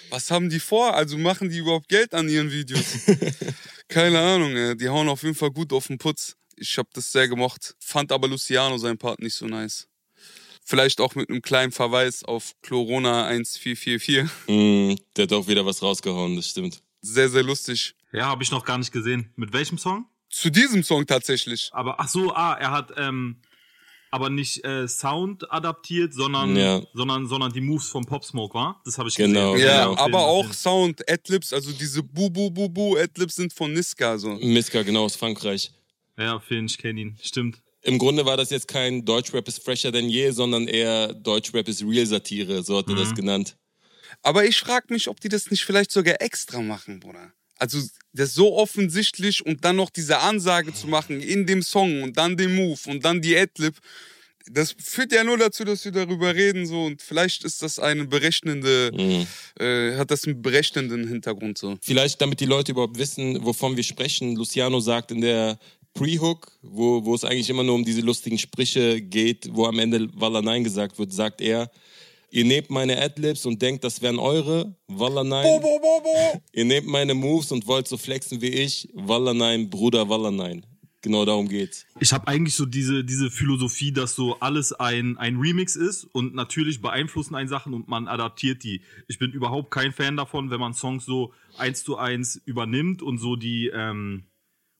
Was 0.09 0.31
haben 0.31 0.49
die 0.49 0.59
vor? 0.59 0.95
Also 0.95 1.15
machen 1.19 1.49
die 1.51 1.57
überhaupt 1.59 1.87
Geld 1.87 2.15
an 2.15 2.27
ihren 2.29 2.51
Videos? 2.51 2.83
Keine 3.89 4.19
Ahnung, 4.19 4.55
ey. 4.57 4.75
die 4.75 4.89
hauen 4.89 5.07
auf 5.07 5.21
jeden 5.21 5.35
Fall 5.35 5.51
gut 5.51 5.71
auf 5.71 5.85
den 5.85 5.99
Putz. 5.99 6.35
Ich 6.57 6.77
habe 6.79 6.89
das 6.93 7.11
sehr 7.11 7.27
gemocht. 7.27 7.75
Fand 7.79 8.11
aber 8.11 8.27
Luciano 8.27 8.77
seinen 8.79 8.97
Part 8.97 9.19
nicht 9.19 9.35
so 9.35 9.45
nice. 9.45 9.87
Vielleicht 10.69 11.01
auch 11.01 11.15
mit 11.15 11.31
einem 11.31 11.41
kleinen 11.41 11.71
Verweis 11.71 12.23
auf 12.23 12.53
Chlorona 12.61 13.25
1444. 13.25 14.23
Mm, 14.47 14.93
der 15.17 15.23
hat 15.23 15.33
auch 15.33 15.47
wieder 15.47 15.65
was 15.65 15.81
rausgehauen, 15.81 16.35
das 16.35 16.47
stimmt. 16.47 16.83
Sehr, 17.01 17.27
sehr 17.27 17.41
lustig. 17.41 17.95
Ja, 18.11 18.27
habe 18.27 18.43
ich 18.43 18.51
noch 18.51 18.63
gar 18.63 18.77
nicht 18.77 18.91
gesehen. 18.91 19.33
Mit 19.35 19.51
welchem 19.51 19.79
Song? 19.79 20.05
Zu 20.29 20.51
diesem 20.51 20.83
Song 20.83 21.07
tatsächlich. 21.07 21.71
Aber 21.73 21.99
ach 21.99 22.07
so, 22.07 22.35
ah, 22.35 22.53
er 22.53 22.69
hat 22.69 22.91
ähm, 22.97 23.37
aber 24.11 24.29
nicht 24.29 24.63
äh, 24.63 24.87
Sound 24.87 25.51
adaptiert, 25.51 26.13
sondern 26.13 26.55
Ja. 26.55 26.83
sondern 26.93 27.25
sondern 27.25 27.51
die 27.51 27.61
Moves 27.61 27.87
vom 27.89 28.05
Pop 28.05 28.23
Smoke, 28.23 28.53
war? 28.53 28.79
Das 28.85 28.99
habe 28.99 29.09
ich 29.09 29.15
Genau, 29.15 29.53
gesehen. 29.53 29.67
Ja, 29.69 29.87
genau. 29.87 29.97
aber 29.99 30.19
auch 30.27 30.53
Sound, 30.53 31.01
Adlibs, 31.09 31.51
also 31.51 31.71
diese 31.71 32.03
Bu 32.03 32.29
Bu 32.29 32.51
Bu 32.51 32.69
Bu 32.69 32.95
Adlibs 32.95 33.37
sind 33.37 33.53
von 33.53 33.73
Niska 33.73 34.19
so. 34.19 34.29
Miska, 34.35 34.83
genau, 34.83 35.05
aus 35.05 35.15
Frankreich. 35.15 35.71
Ja, 36.15 36.39
Finn, 36.39 36.67
ich 36.67 36.77
kenne 36.77 37.01
ihn. 37.01 37.17
Stimmt. 37.23 37.59
Im 37.81 37.97
Grunde 37.97 38.25
war 38.25 38.35
das 38.37 38.49
jetzt 38.49 38.67
kein 38.67 39.05
Deutschrap 39.05 39.47
ist 39.47 39.63
fresher 39.63 39.91
denn 39.91 40.09
je, 40.09 40.31
sondern 40.31 40.67
eher 40.67 41.13
Deutschrap 41.13 41.67
ist 41.69 41.81
Real 41.83 42.05
Satire, 42.05 42.61
so 42.63 42.77
hat 42.77 42.87
er 42.89 42.95
Mhm. 42.95 42.99
das 42.99 43.15
genannt. 43.15 43.57
Aber 44.21 44.43
ich 44.45 44.59
frage 44.59 44.87
mich, 44.93 45.07
ob 45.07 45.19
die 45.21 45.29
das 45.29 45.49
nicht 45.49 45.63
vielleicht 45.63 45.91
sogar 45.91 46.21
extra 46.21 46.61
machen, 46.61 46.99
Bruder. 46.99 47.31
Also 47.57 47.79
das 48.13 48.33
so 48.33 48.55
offensichtlich 48.57 49.45
und 49.45 49.63
dann 49.65 49.75
noch 49.75 49.89
diese 49.89 50.19
Ansage 50.19 50.73
zu 50.73 50.87
machen 50.87 51.21
in 51.21 51.45
dem 51.45 51.61
Song 51.61 52.03
und 52.03 52.17
dann 52.17 52.37
den 52.37 52.55
Move 52.55 52.79
und 52.87 53.03
dann 53.05 53.21
die 53.21 53.37
Adlib. 53.37 53.75
Das 54.51 54.73
führt 54.81 55.11
ja 55.11 55.23
nur 55.23 55.37
dazu, 55.37 55.63
dass 55.63 55.85
wir 55.85 55.91
darüber 55.91 56.33
reden 56.33 56.65
so 56.65 56.85
und 56.85 57.01
vielleicht 57.01 57.43
ist 57.43 57.61
das 57.61 57.77
eine 57.77 58.05
berechnende, 58.05 58.91
Mhm. 58.93 59.27
äh, 59.63 59.95
hat 59.97 60.09
das 60.09 60.25
einen 60.25 60.41
berechnenden 60.41 61.07
Hintergrund 61.07 61.57
so. 61.57 61.77
Vielleicht, 61.81 62.19
damit 62.21 62.39
die 62.39 62.45
Leute 62.45 62.71
überhaupt 62.71 62.97
wissen, 62.97 63.45
wovon 63.45 63.75
wir 63.77 63.83
sprechen. 63.83 64.35
Luciano 64.35 64.79
sagt 64.79 65.11
in 65.11 65.21
der 65.21 65.59
Pre-Hook, 65.99 66.51
wo, 66.61 67.03
wo 67.03 67.13
es 67.13 67.25
eigentlich 67.25 67.49
immer 67.49 67.63
nur 67.63 67.75
um 67.75 67.83
diese 67.83 67.99
lustigen 67.99 68.37
Sprüche 68.37 69.01
geht, 69.01 69.49
wo 69.51 69.65
am 69.65 69.79
Ende 69.79 70.07
Walla 70.13 70.41
Nein 70.41 70.63
gesagt 70.63 70.97
wird, 70.97 71.11
sagt 71.11 71.41
er, 71.41 71.69
ihr 72.31 72.45
nehmt 72.45 72.69
meine 72.69 73.01
Adlibs 73.01 73.45
und 73.45 73.61
denkt, 73.61 73.83
das 73.83 74.01
wären 74.01 74.17
eure, 74.17 74.73
Walla 74.87 75.25
Nein. 75.25 75.43
Bo, 75.43 75.59
bo, 75.59 75.79
bo, 75.79 76.01
bo. 76.01 76.41
Ihr 76.53 76.63
nehmt 76.63 76.87
meine 76.87 77.13
Moves 77.13 77.51
und 77.51 77.67
wollt 77.67 77.87
so 77.89 77.97
flexen 77.97 78.41
wie 78.41 78.47
ich, 78.47 78.87
Walla 78.93 79.33
Nein, 79.33 79.69
Bruder, 79.69 80.07
Walla 80.07 80.31
Nein. 80.31 80.65
Genau 81.01 81.25
darum 81.25 81.47
geht's. 81.47 81.85
Ich 81.99 82.11
habe 82.13 82.27
eigentlich 82.27 82.55
so 82.55 82.65
diese, 82.65 83.03
diese 83.03 83.29
Philosophie, 83.29 83.91
dass 83.91 84.15
so 84.15 84.39
alles 84.39 84.73
ein, 84.73 85.17
ein 85.17 85.37
Remix 85.37 85.75
ist 85.75 86.03
und 86.03 86.33
natürlich 86.33 86.81
beeinflussen 86.81 87.35
einen 87.35 87.47
Sachen 87.47 87.73
und 87.73 87.87
man 87.87 88.07
adaptiert 88.07 88.63
die. 88.63 88.81
Ich 89.07 89.17
bin 89.17 89.31
überhaupt 89.31 89.71
kein 89.71 89.93
Fan 89.93 90.17
davon, 90.17 90.49
wenn 90.49 90.59
man 90.59 90.73
Songs 90.73 91.05
so 91.05 91.33
eins 91.57 91.83
zu 91.83 91.97
eins 91.97 92.41
übernimmt 92.45 93.01
und 93.01 93.17
so 93.17 93.37
die, 93.37 93.71
ähm, 93.73 94.28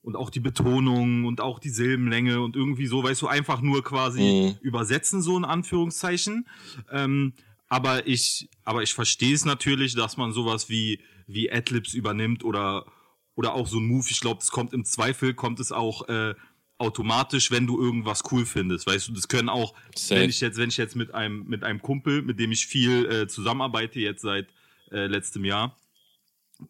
und 0.09 0.15
auch 0.15 0.31
die 0.31 0.39
Betonung 0.39 1.25
und 1.25 1.39
auch 1.39 1.59
die 1.59 1.69
Silbenlänge 1.69 2.41
und 2.41 2.55
irgendwie 2.55 2.87
so, 2.87 3.03
weißt 3.03 3.21
du, 3.21 3.27
einfach 3.27 3.61
nur 3.61 3.83
quasi 3.83 4.57
übersetzen, 4.61 5.21
so 5.21 5.37
in 5.37 5.45
Anführungszeichen. 5.45 6.47
Ähm, 6.91 7.33
aber 7.67 8.07
ich, 8.07 8.49
aber 8.63 8.81
ich 8.81 8.95
verstehe 8.95 9.35
es 9.35 9.45
natürlich, 9.45 9.93
dass 9.93 10.17
man 10.17 10.33
sowas 10.33 10.67
wie, 10.67 10.99
wie 11.27 11.51
Adlibs 11.51 11.93
übernimmt 11.93 12.43
oder, 12.43 12.87
oder 13.35 13.53
auch 13.53 13.67
so 13.67 13.77
ein 13.77 13.85
Move. 13.85 14.07
Ich 14.09 14.19
glaube, 14.19 14.41
es 14.41 14.49
kommt 14.49 14.73
im 14.73 14.83
Zweifel, 14.83 15.35
kommt 15.35 15.59
es 15.59 15.71
auch 15.71 16.09
äh, 16.09 16.33
automatisch, 16.79 17.51
wenn 17.51 17.67
du 17.67 17.79
irgendwas 17.79 18.23
cool 18.31 18.47
findest. 18.47 18.87
Weißt 18.87 19.09
du, 19.09 19.11
das 19.11 19.27
können 19.27 19.49
auch, 19.49 19.75
Safe. 19.95 20.21
wenn 20.21 20.31
ich 20.31 20.41
jetzt, 20.41 20.57
wenn 20.57 20.69
ich 20.69 20.77
jetzt 20.77 20.95
mit 20.95 21.13
einem, 21.13 21.45
mit 21.45 21.63
einem 21.63 21.83
Kumpel, 21.83 22.23
mit 22.23 22.39
dem 22.39 22.51
ich 22.51 22.65
viel 22.65 23.05
äh, 23.05 23.27
zusammenarbeite, 23.27 23.99
jetzt 23.99 24.23
seit 24.23 24.47
äh, 24.89 25.05
letztem 25.05 25.45
Jahr, 25.45 25.77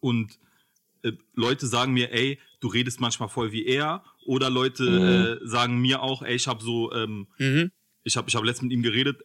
und 0.01 0.37
äh, 1.03 1.11
Leute 1.35 1.67
sagen 1.67 1.93
mir, 1.93 2.11
ey, 2.11 2.39
du 2.59 2.67
redest 2.67 2.99
manchmal 2.99 3.29
voll 3.29 3.51
wie 3.51 3.65
er, 3.65 4.03
oder 4.25 4.49
Leute 4.49 5.39
äh, 5.43 5.47
sagen 5.47 5.79
mir 5.79 6.01
auch, 6.01 6.21
ey, 6.21 6.35
ich 6.35 6.47
habe 6.47 6.63
so, 6.63 6.91
ähm, 6.93 7.27
Mhm. 7.37 7.71
ich 8.03 8.15
habe 8.17 8.29
ich 8.29 8.35
hab 8.35 8.43
letztens 8.43 8.69
mit 8.69 8.73
ihm 8.73 8.83
geredet, 8.83 9.21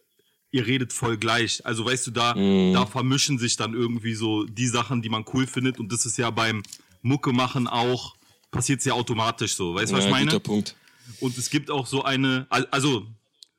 ihr 0.51 0.65
redet 0.65 0.93
voll 0.93 1.17
gleich. 1.17 1.65
Also 1.65 1.85
weißt 1.85 2.07
du, 2.07 2.11
da, 2.11 2.35
Mhm. 2.35 2.73
da 2.73 2.85
vermischen 2.85 3.37
sich 3.39 3.57
dann 3.57 3.73
irgendwie 3.73 4.15
so 4.15 4.45
die 4.45 4.67
Sachen, 4.67 5.01
die 5.01 5.09
man 5.09 5.25
cool 5.33 5.47
findet. 5.47 5.79
Und 5.79 5.91
das 5.91 6.05
ist 6.05 6.17
ja 6.17 6.29
beim 6.29 6.63
Mucke 7.01 7.33
machen 7.33 7.67
auch, 7.67 8.15
passiert 8.51 8.83
ja 8.85 8.93
automatisch 8.93 9.55
so. 9.55 9.75
Weißt 9.75 9.91
du, 9.91 9.97
was 9.97 10.05
ich 10.05 10.09
Ja, 10.09 10.15
meine? 10.15 10.25
guter 10.31 10.39
Punkt. 10.39 10.75
Und 11.19 11.37
es 11.37 11.49
gibt 11.49 11.69
auch 11.69 11.85
so 11.87 12.03
eine, 12.03 12.47
al- 12.49 12.67
also 12.71 13.05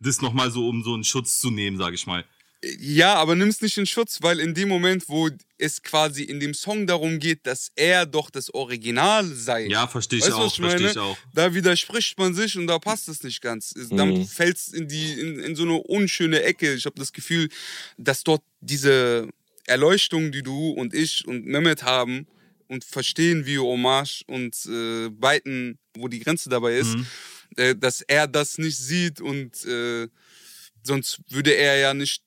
das 0.00 0.20
nochmal 0.22 0.50
so, 0.50 0.68
um 0.68 0.82
so 0.82 0.94
einen 0.94 1.04
Schutz 1.04 1.38
zu 1.38 1.50
nehmen, 1.50 1.76
sage 1.76 1.94
ich 1.94 2.06
mal. 2.06 2.24
Ja, 2.78 3.14
aber 3.14 3.34
nimm's 3.34 3.60
nicht 3.60 3.76
in 3.78 3.86
Schutz, 3.86 4.18
weil 4.22 4.40
in 4.40 4.54
dem 4.54 4.68
Moment, 4.68 5.08
wo 5.08 5.28
es 5.58 5.82
quasi 5.82 6.22
in 6.24 6.40
dem 6.40 6.54
Song 6.54 6.86
darum 6.86 7.18
geht, 7.18 7.46
dass 7.46 7.70
er 7.76 8.06
doch 8.06 8.30
das 8.30 8.52
Original 8.54 9.24
sei. 9.26 9.66
Ja, 9.66 9.86
verstehe 9.86 10.18
ich 10.18 10.24
Weißt 10.24 10.34
auch, 10.34 10.54
verstehe 10.54 10.90
ich 10.90 10.98
auch. 10.98 11.16
Da 11.34 11.54
widerspricht 11.54 12.18
man 12.18 12.34
sich 12.34 12.56
und 12.58 12.66
da 12.66 12.78
passt 12.78 13.08
es 13.08 13.22
nicht 13.22 13.40
ganz. 13.40 13.74
Es- 13.76 13.90
Dann 13.90 14.10
Mhm. 14.20 14.26
fällt's 14.26 14.68
in 14.68 14.88
die 14.88 15.12
in, 15.20 15.38
in 15.40 15.56
so 15.56 15.62
eine 15.64 15.74
unschöne 15.74 16.42
Ecke. 16.42 16.74
Ich 16.74 16.86
habe 16.86 16.98
das 16.98 17.12
Gefühl, 17.12 17.48
dass 17.98 18.24
dort 18.24 18.42
diese 18.60 19.28
Erleuchtung, 19.66 20.32
die 20.32 20.42
du 20.42 20.70
und 20.70 20.94
ich 20.94 21.26
und 21.26 21.46
Mehmet 21.46 21.82
haben 21.82 22.26
und 22.68 22.84
verstehen, 22.84 23.46
wie 23.46 23.58
Hommage 23.58 24.22
und 24.26 24.54
äh, 24.66 25.08
beiten, 25.10 25.78
wo 25.96 26.08
die 26.08 26.20
Grenze 26.20 26.48
dabei 26.48 26.76
ist, 26.78 26.96
Mhm. 26.96 27.06
äh, 27.56 27.74
dass 27.76 28.00
er 28.02 28.26
das 28.26 28.58
nicht 28.58 28.76
sieht 28.78 29.20
und 29.20 29.64
äh, 29.64 30.08
sonst 30.82 31.20
würde 31.30 31.52
er 31.54 31.76
ja 31.78 31.94
nicht 31.94 32.22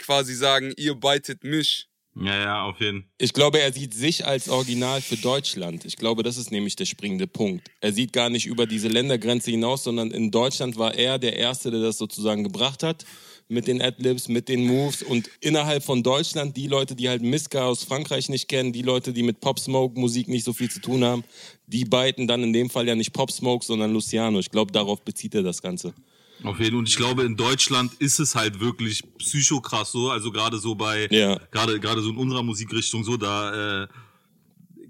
quasi 0.00 0.34
sagen, 0.34 0.72
ihr 0.76 0.94
beitet 0.94 1.44
mich. 1.44 1.90
Ja, 2.16 2.38
ja, 2.38 2.62
auf 2.64 2.80
jeden 2.80 3.02
Fall. 3.02 3.10
Ich 3.18 3.32
glaube, 3.32 3.60
er 3.60 3.72
sieht 3.72 3.94
sich 3.94 4.26
als 4.26 4.48
Original 4.48 5.00
für 5.00 5.16
Deutschland. 5.16 5.84
Ich 5.84 5.96
glaube, 5.96 6.22
das 6.22 6.36
ist 6.36 6.50
nämlich 6.50 6.74
der 6.74 6.84
springende 6.84 7.26
Punkt. 7.26 7.68
Er 7.80 7.92
sieht 7.92 8.12
gar 8.12 8.30
nicht 8.30 8.46
über 8.46 8.66
diese 8.66 8.88
Ländergrenze 8.88 9.50
hinaus, 9.50 9.84
sondern 9.84 10.10
in 10.10 10.30
Deutschland 10.30 10.76
war 10.76 10.94
er 10.94 11.18
der 11.18 11.36
Erste, 11.36 11.70
der 11.70 11.80
das 11.80 11.98
sozusagen 11.98 12.42
gebracht 12.42 12.82
hat. 12.82 13.04
Mit 13.48 13.66
den 13.66 13.82
Adlibs, 13.82 14.28
mit 14.28 14.48
den 14.48 14.64
Moves 14.64 15.02
und 15.02 15.28
innerhalb 15.40 15.82
von 15.82 16.04
Deutschland 16.04 16.56
die 16.56 16.68
Leute, 16.68 16.94
die 16.94 17.08
halt 17.08 17.22
Miska 17.22 17.64
aus 17.64 17.82
Frankreich 17.82 18.28
nicht 18.28 18.48
kennen, 18.48 18.72
die 18.72 18.82
Leute, 18.82 19.12
die 19.12 19.24
mit 19.24 19.40
Pop 19.40 19.58
Smoke 19.58 19.98
Musik 19.98 20.28
nicht 20.28 20.44
so 20.44 20.52
viel 20.52 20.70
zu 20.70 20.80
tun 20.80 21.02
haben, 21.02 21.24
die 21.66 21.84
beiten 21.84 22.28
dann 22.28 22.44
in 22.44 22.52
dem 22.52 22.70
Fall 22.70 22.86
ja 22.86 22.94
nicht 22.94 23.12
Pop 23.12 23.32
Smoke, 23.32 23.64
sondern 23.64 23.92
Luciano. 23.92 24.38
Ich 24.38 24.50
glaube, 24.50 24.70
darauf 24.70 25.02
bezieht 25.02 25.34
er 25.34 25.42
das 25.42 25.62
Ganze. 25.62 25.94
Auf 26.44 26.58
jeden 26.58 26.70
Fall. 26.72 26.78
Und 26.78 26.88
ich 26.88 26.96
glaube, 26.96 27.22
in 27.24 27.36
Deutschland 27.36 27.94
ist 27.94 28.18
es 28.18 28.34
halt 28.34 28.60
wirklich 28.60 29.02
psychokrass 29.18 29.92
so. 29.92 30.10
Also 30.10 30.32
gerade 30.32 30.58
so 30.58 30.74
bei, 30.74 31.06
Ja. 31.10 31.38
gerade, 31.50 31.78
gerade 31.80 32.00
so 32.02 32.10
in 32.10 32.16
unserer 32.16 32.42
Musikrichtung 32.42 33.04
so, 33.04 33.16
da 33.16 33.82
äh, 33.84 33.88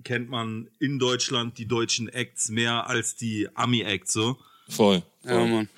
kennt 0.05 0.31
man 0.31 0.69
in 0.79 0.99
Deutschland 0.99 1.59
die 1.59 1.67
deutschen 1.67 2.09
Acts 2.09 2.49
mehr 2.49 2.87
als 2.89 3.17
die 3.17 3.49
Ami-Acts 3.55 4.13
so. 4.13 4.39
Voll. 4.69 5.03
Ja, 5.25 5.45
Mann. 5.45 5.69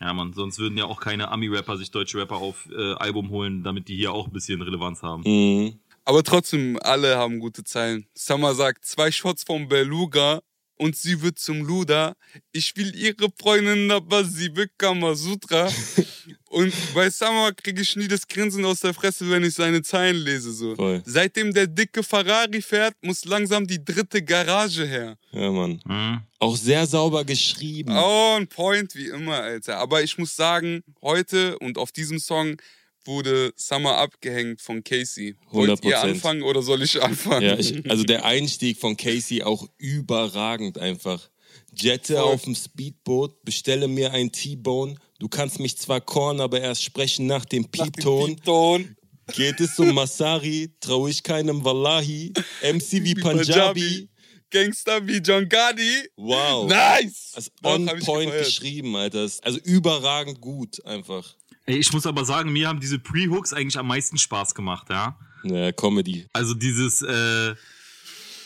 Ja, 0.00 0.12
man, 0.12 0.32
sonst 0.32 0.58
würden 0.58 0.76
ja 0.76 0.84
auch 0.84 1.00
keine 1.00 1.30
Ami-Rapper 1.30 1.78
sich 1.78 1.90
deutsche 1.92 2.18
Rapper 2.18 2.36
auf 2.36 2.68
äh, 2.76 2.94
Album 2.94 3.30
holen, 3.30 3.62
damit 3.62 3.86
die 3.88 3.96
hier 3.96 4.12
auch 4.12 4.26
ein 4.26 4.32
bisschen 4.32 4.60
Relevanz 4.60 5.02
haben. 5.02 5.22
Mhm. 5.24 5.78
Aber 6.04 6.24
trotzdem, 6.24 6.76
alle 6.82 7.16
haben 7.16 7.38
gute 7.38 7.62
Zeilen. 7.62 8.06
Summer 8.14 8.54
sagt, 8.54 8.84
zwei 8.84 9.12
Shots 9.12 9.44
vom 9.44 9.68
Beluga 9.68 10.42
und 10.82 10.96
sie 10.96 11.22
wird 11.22 11.38
zum 11.38 11.62
Luda. 11.62 12.16
Ich 12.50 12.76
will 12.76 12.92
ihre 12.96 13.30
Freundin, 13.40 13.88
aber 13.92 14.24
sie 14.24 14.54
will 14.56 14.68
Kamasutra. 14.76 15.70
und 16.48 16.74
bei 16.92 17.08
Summer 17.08 17.52
kriege 17.52 17.80
ich 17.80 17.94
nie 17.94 18.08
das 18.08 18.26
Grinsen 18.26 18.64
aus 18.64 18.80
der 18.80 18.92
Fresse, 18.92 19.30
wenn 19.30 19.44
ich 19.44 19.54
seine 19.54 19.82
Zeilen 19.82 20.16
lese. 20.16 20.52
So. 20.52 20.74
Voll. 20.74 21.00
Seitdem 21.06 21.54
der 21.54 21.68
dicke 21.68 22.02
Ferrari 22.02 22.60
fährt, 22.60 22.96
muss 23.00 23.24
langsam 23.24 23.64
die 23.64 23.82
dritte 23.84 24.22
Garage 24.22 24.84
her. 24.84 25.16
Ja, 25.30 25.52
Mann. 25.52 25.80
Mhm. 25.84 26.22
Auch 26.40 26.56
sehr 26.56 26.84
sauber 26.84 27.24
geschrieben. 27.24 27.96
On 27.96 28.48
point 28.48 28.92
wie 28.96 29.06
immer, 29.06 29.36
Alter. 29.36 29.78
Aber 29.78 30.02
ich 30.02 30.18
muss 30.18 30.34
sagen, 30.34 30.82
heute 31.00 31.56
und 31.60 31.78
auf 31.78 31.92
diesem 31.92 32.18
Song 32.18 32.56
wurde 33.04 33.52
Summer 33.56 33.96
abgehängt 33.96 34.60
von 34.60 34.82
Casey. 34.84 35.36
Wollt 35.50 35.84
ihr 35.84 35.98
100%. 35.98 36.02
anfangen 36.02 36.42
oder 36.42 36.62
soll 36.62 36.82
ich 36.82 37.02
anfangen? 37.02 37.42
Ja, 37.42 37.58
ich, 37.58 37.88
also 37.90 38.04
der 38.04 38.24
Einstieg 38.24 38.78
von 38.78 38.96
Casey 38.96 39.42
auch 39.42 39.66
überragend 39.78 40.78
einfach. 40.78 41.28
Jette 41.74 42.14
Voll. 42.14 42.22
auf 42.22 42.42
dem 42.42 42.54
Speedboot, 42.54 43.44
bestelle 43.44 43.88
mir 43.88 44.12
ein 44.12 44.30
T-Bone. 44.30 44.96
Du 45.18 45.28
kannst 45.28 45.58
mich 45.60 45.78
zwar 45.78 46.00
korn, 46.00 46.40
aber 46.40 46.60
erst 46.60 46.82
sprechen 46.82 47.26
nach 47.26 47.44
dem 47.44 47.70
Piepton. 47.70 48.36
Ton. 48.38 48.96
Geht 49.32 49.60
es 49.60 49.78
um 49.78 49.94
Masari, 49.94 50.70
trau 50.80 51.06
ich 51.06 51.22
keinem 51.22 51.64
Wallahi. 51.64 52.32
MC 52.62 53.04
wie 53.04 53.14
Punjabi. 53.20 54.08
Gangster 54.50 55.06
wie 55.06 55.18
John 55.18 55.48
Gotti. 55.48 56.08
Wow. 56.16 56.68
Nice! 56.68 57.32
Also 57.34 57.50
on 57.62 57.86
point 57.86 58.26
gefeiert. 58.30 58.44
geschrieben, 58.44 58.94
Alter. 58.94 59.26
Also 59.42 59.58
überragend 59.64 60.40
gut 60.40 60.84
einfach. 60.84 61.34
Ey, 61.66 61.76
ich 61.76 61.92
muss 61.92 62.06
aber 62.06 62.24
sagen, 62.24 62.52
mir 62.52 62.68
haben 62.68 62.80
diese 62.80 62.98
Pre-Hooks 62.98 63.52
eigentlich 63.52 63.78
am 63.78 63.86
meisten 63.86 64.18
Spaß 64.18 64.54
gemacht, 64.54 64.88
ja. 64.90 65.16
Naja, 65.44 65.72
Comedy. 65.72 66.26
Also 66.32 66.54
dieses, 66.54 67.02
äh, 67.02 67.54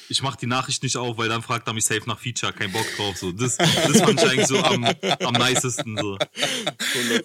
ich 0.09 0.23
mach 0.23 0.37
die 0.37 0.47
Nachricht 0.47 0.83
nicht 0.83 0.97
auf, 0.97 1.17
weil 1.19 1.29
dann 1.29 1.43
fragt 1.43 1.67
er 1.67 1.73
mich 1.73 1.85
safe 1.85 2.03
nach 2.07 2.19
Feature, 2.19 2.53
kein 2.53 2.71
Bock 2.73 2.87
drauf. 2.97 3.17
So, 3.17 3.33
das, 3.33 3.57
das 3.57 4.01
fand 4.01 4.23
ich 4.23 4.29
eigentlich 4.29 4.47
so 4.47 4.59
am, 4.59 4.85
am 4.85 5.35
nicesten. 5.35 5.97
So. 5.97 6.19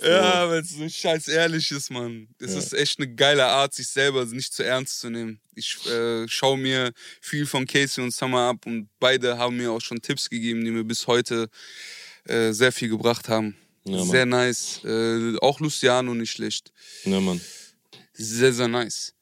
Ja, 0.04 0.50
weil 0.50 0.62
es 0.62 0.72
so 0.72 0.88
scheiß 0.88 1.28
ehrlich 1.28 1.70
ist, 1.72 1.92
Mann. 1.92 2.28
Es 2.40 2.56
ist 2.56 2.74
echt 2.74 3.00
eine 3.00 3.14
geile 3.14 3.46
Art, 3.46 3.74
sich 3.74 3.88
selber 3.88 4.26
nicht 4.26 4.54
zu 4.54 4.64
ernst 4.64 5.00
zu 5.00 5.10
nehmen. 5.10 5.40
Ich 5.56 5.86
äh, 5.88 6.28
schaue 6.28 6.58
mir 6.58 6.92
viel 7.22 7.46
von 7.46 7.66
Casey 7.66 8.04
und 8.04 8.14
Summer 8.14 8.50
ab 8.50 8.66
und 8.66 8.90
beide 9.00 9.38
haben 9.38 9.58
mir 9.58 9.72
auch 9.72 9.82
schon 9.82 10.02
Tipps 10.02 10.30
gegeben, 10.30 10.64
die 10.64 10.72
mir 10.72 10.84
bis 10.84 11.08
heute 11.08 11.50
äh, 12.26 12.52
sehr 12.52 12.72
viel 12.72 12.90
gebracht 12.90 13.30
haben. 13.30 13.56
Ja, 13.84 14.06
sehr 14.06 14.26
nice. 14.26 14.82
Äh, 14.84 15.38
auch 15.40 15.60
Luciano 15.60 16.14
nicht 16.14 16.32
schlecht. 16.32 16.72
Ja, 17.06 17.20
Mann. 17.20 17.42
Sehr, 18.14 18.54
sehr 18.54 18.68
nice. 18.68 19.14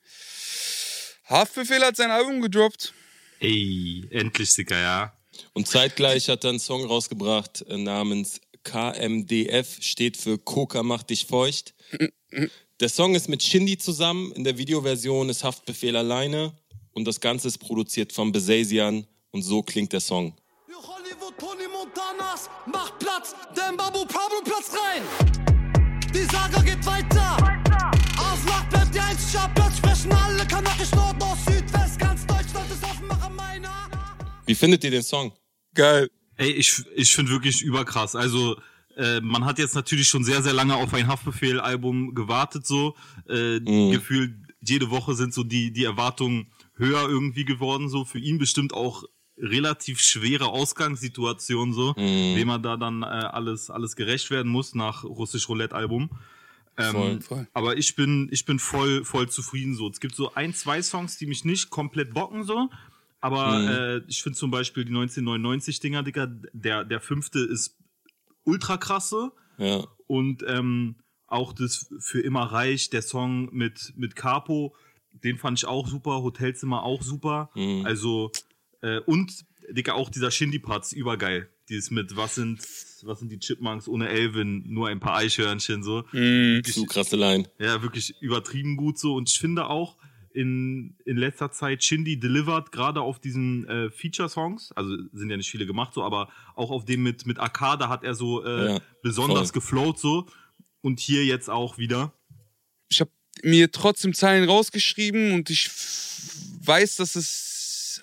Haftbefehl 1.26 1.82
hat 1.82 1.96
sein 1.96 2.12
Album 2.12 2.42
gedroppt. 2.42 2.94
Ey, 3.40 4.04
endlich, 4.10 4.52
Sicker, 4.52 4.80
ja. 4.80 5.14
Und 5.54 5.68
zeitgleich 5.68 6.28
hat 6.28 6.44
er 6.44 6.50
einen 6.50 6.60
Song 6.60 6.84
rausgebracht 6.86 7.62
äh, 7.70 7.78
namens 7.78 8.42
KMDF, 8.64 9.78
steht 9.82 10.18
für 10.18 10.38
Coca 10.38 10.84
macht 10.84 11.10
dich 11.10 11.26
feucht. 11.26 11.74
Der 12.80 12.90
Song 12.90 13.16
ist 13.16 13.30
mit 13.30 13.42
Shindy 13.42 13.78
zusammen, 13.78 14.32
in 14.34 14.44
der 14.44 14.58
Videoversion 14.58 15.30
ist 15.30 15.44
Haftbefehl 15.44 15.96
alleine 15.96 16.54
und 16.92 17.06
das 17.06 17.20
Ganze 17.20 17.48
ist 17.48 17.58
produziert 17.58 18.14
von 18.14 18.32
Besasian 18.32 19.08
und 19.32 19.42
so 19.42 19.64
klingt 19.64 19.94
der 19.94 20.02
Song. 20.02 20.36
Tony 21.38 21.68
Montanas, 21.72 22.50
macht 22.66 22.98
Platz, 23.00 23.36
denn 23.56 23.78
Babu 23.78 24.06
Pablo 24.06 24.42
Platz 24.44 24.72
rein. 24.74 25.04
Die 26.14 26.24
Saga 26.24 26.62
geht 26.62 26.86
weiter. 26.86 27.38
Auslach 28.18 28.66
bleibt 28.70 28.94
die 28.96 29.00
Eins, 29.00 29.32
Platz 29.56 29.78
sprechen 29.78 30.12
alle 30.12 30.46
Kanakisch 30.48 30.92
Nord, 30.92 31.18
Nord, 31.20 31.38
Südwest, 31.46 32.00
ganz 32.00 32.26
Deutschland 32.26 32.72
ist 32.72 32.84
offen, 32.84 33.08
mache 33.08 33.30
meiner. 33.32 33.70
Wie 34.46 34.56
findet 34.56 34.84
ihr 34.84 34.92
den 34.92 35.04
Song? 35.04 35.32
Geil. 35.76 36.10
Ey, 36.38 36.52
ich, 36.52 36.84
ich 36.96 37.14
finde 37.14 37.32
wirklich 37.32 37.62
überkrass. 37.62 38.16
Also, 38.16 38.58
äh, 38.96 39.22
man 39.22 39.46
hat 39.46 39.60
jetzt 39.60 39.76
natürlich 39.76 40.08
schon 40.08 40.24
sehr, 40.24 40.42
sehr 40.42 40.54
lange 40.54 40.76
auf 40.76 40.94
ein 40.94 41.08
Haftbefehl-Album 41.08 42.16
gewartet, 42.16 42.66
so. 42.66 42.96
Äh, 43.28 43.60
Mhm. 43.60 43.92
Gefühlt 43.92 44.36
jede 44.62 44.90
Woche 44.90 45.14
sind 45.16 45.34
so 45.34 45.44
die, 45.44 45.72
die 45.72 45.84
Erwartungen 45.84 46.52
höher 46.76 47.08
irgendwie 47.08 47.46
geworden, 47.46 47.88
so. 47.90 48.04
Für 48.06 48.20
ihn 48.20 48.38
bestimmt 48.40 48.74
auch 48.74 49.04
relativ 49.42 50.00
schwere 50.00 50.48
Ausgangssituation, 50.48 51.74
so. 51.74 51.92
Mhm. 51.98 52.36
Wem 52.36 52.50
er 52.50 52.60
da 52.60 52.78
dann 52.78 53.04
äh, 53.04 53.06
alles, 53.06 53.70
alles 53.70 53.96
gerecht 53.96 54.30
werden 54.32 54.52
muss 54.52 54.76
nach 54.76 55.04
Russisch 55.04 55.48
Roulette-Album. 55.50 56.10
Ähm, 56.78 56.92
Voll, 56.92 57.22
voll. 57.22 57.48
Aber 57.54 57.78
ich 57.78 57.96
bin, 57.96 58.30
ich 58.32 58.46
bin 58.46 58.58
voll, 58.60 59.04
voll 59.04 59.30
zufrieden 59.30 59.76
so. 59.76 59.90
Es 59.90 60.00
gibt 60.00 60.16
so 60.16 60.34
ein, 60.34 60.54
zwei 60.54 60.82
Songs, 60.82 61.18
die 61.18 61.26
mich 61.26 61.44
nicht 61.44 61.70
komplett 61.70 62.14
bocken 62.14 62.44
so. 62.44 62.70
Aber 63.22 63.60
Mhm. 63.60 63.68
äh, 63.68 63.98
ich 64.08 64.24
finde 64.24 64.38
zum 64.40 64.50
Beispiel 64.50 64.86
die 64.86 64.94
1999-Dinger, 64.94 66.04
Digga, 66.04 66.28
der, 66.54 66.86
der 66.86 67.02
fünfte 67.02 67.40
ist 67.40 67.76
ultra 68.46 68.78
krasse. 68.78 69.32
Ja. 69.58 69.84
Und 70.08 70.44
ähm, 70.48 70.96
auch 71.28 71.52
das 71.52 71.94
für 72.00 72.22
immer 72.22 72.44
reich, 72.44 72.90
der 72.90 73.02
Song 73.02 73.50
mit, 73.54 73.94
mit 73.98 74.16
Capo, 74.16 74.74
den 75.12 75.38
fand 75.38 75.60
ich 75.60 75.66
auch 75.66 75.88
super, 75.88 76.22
Hotelzimmer 76.24 76.84
auch 76.84 77.02
super. 77.02 77.50
Mhm. 77.56 77.86
Also, 77.86 78.32
äh, 78.82 79.00
und, 79.00 79.46
Digga, 79.70 79.94
auch 79.94 80.10
dieser 80.10 80.32
Shindy-Parts, 80.32 80.94
übergeil. 80.94 81.50
Dieses 81.70 81.92
mit, 81.92 82.16
was 82.16 82.36
sind, 82.36 82.60
was 83.04 83.20
sind 83.20 83.32
die 83.32 83.40
Chipmunks 83.40 83.88
ohne 83.88 84.10
Elvin, 84.10 84.64
nur 84.68 84.88
ein 84.88 85.00
paar 85.00 85.16
Eichhörnchen, 85.18 85.84
so. 85.84 86.04
Mhm. 86.12 86.64
Zu 86.64 86.86
krasse 86.86 87.16
Line. 87.16 87.46
Ja, 87.60 87.82
wirklich 87.84 88.16
übertrieben 88.22 88.76
gut 88.78 88.98
so. 88.98 89.14
Und 89.16 89.30
ich 89.30 89.38
finde 89.38 89.68
auch 89.68 89.98
in, 90.34 90.96
in 91.06 91.18
letzter 91.18 91.52
Zeit 91.52 91.84
Shindy 91.84 92.20
delivered, 92.20 92.72
gerade 92.72 93.02
auf 93.02 93.20
diesen 93.20 93.68
äh, 93.68 93.90
Feature-Songs, 93.92 94.72
also 94.74 94.96
sind 95.12 95.30
ja 95.30 95.38
nicht 95.38 95.50
viele 95.50 95.66
gemacht 95.66 95.94
so, 95.94 96.04
aber 96.04 96.30
auch 96.56 96.72
auf 96.72 96.86
dem 96.86 97.04
mit, 97.04 97.26
mit 97.26 97.40
AK, 97.40 97.80
da 97.80 97.90
hat 97.90 98.04
er 98.04 98.14
so 98.16 98.44
äh, 98.44 98.74
Ja, 98.74 98.80
besonders 99.04 99.50
voll. 99.50 99.62
geflowt 99.62 100.00
so. 100.00 100.28
Und 100.82 101.00
hier 101.00 101.26
jetzt 101.26 101.50
auch 101.50 101.78
wieder. 101.78 102.14
ich 102.90 103.02
habe 103.02 103.12
mir 103.44 103.72
trotzdem 103.72 104.14
Zeilen 104.14 104.48
rausgeschrieben 104.50 105.34
und 105.34 105.50
ich 105.50 105.70
weiß, 106.64 106.96
dass 106.96 107.16
es 107.16 107.49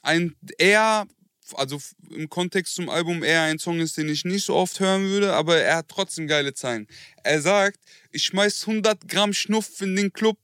ein 0.06 0.36
eher, 0.58 1.06
also 1.54 1.80
im 2.10 2.28
Kontext 2.28 2.74
zum 2.74 2.88
Album 2.88 3.22
eher 3.22 3.42
ein 3.42 3.58
Song 3.58 3.80
ist, 3.80 3.96
den 3.96 4.08
ich 4.08 4.24
nicht 4.24 4.44
so 4.44 4.54
oft 4.54 4.80
hören 4.80 5.02
würde, 5.02 5.34
aber 5.34 5.58
er 5.58 5.76
hat 5.76 5.88
trotzdem 5.88 6.26
geile 6.26 6.54
Zeilen. 6.54 6.86
Er 7.24 7.42
sagt, 7.42 7.80
ich 8.12 8.24
schmeiß 8.24 8.66
100 8.66 9.08
Gramm 9.08 9.32
Schnuff 9.32 9.80
in 9.80 9.96
den 9.96 10.12
Club 10.12 10.38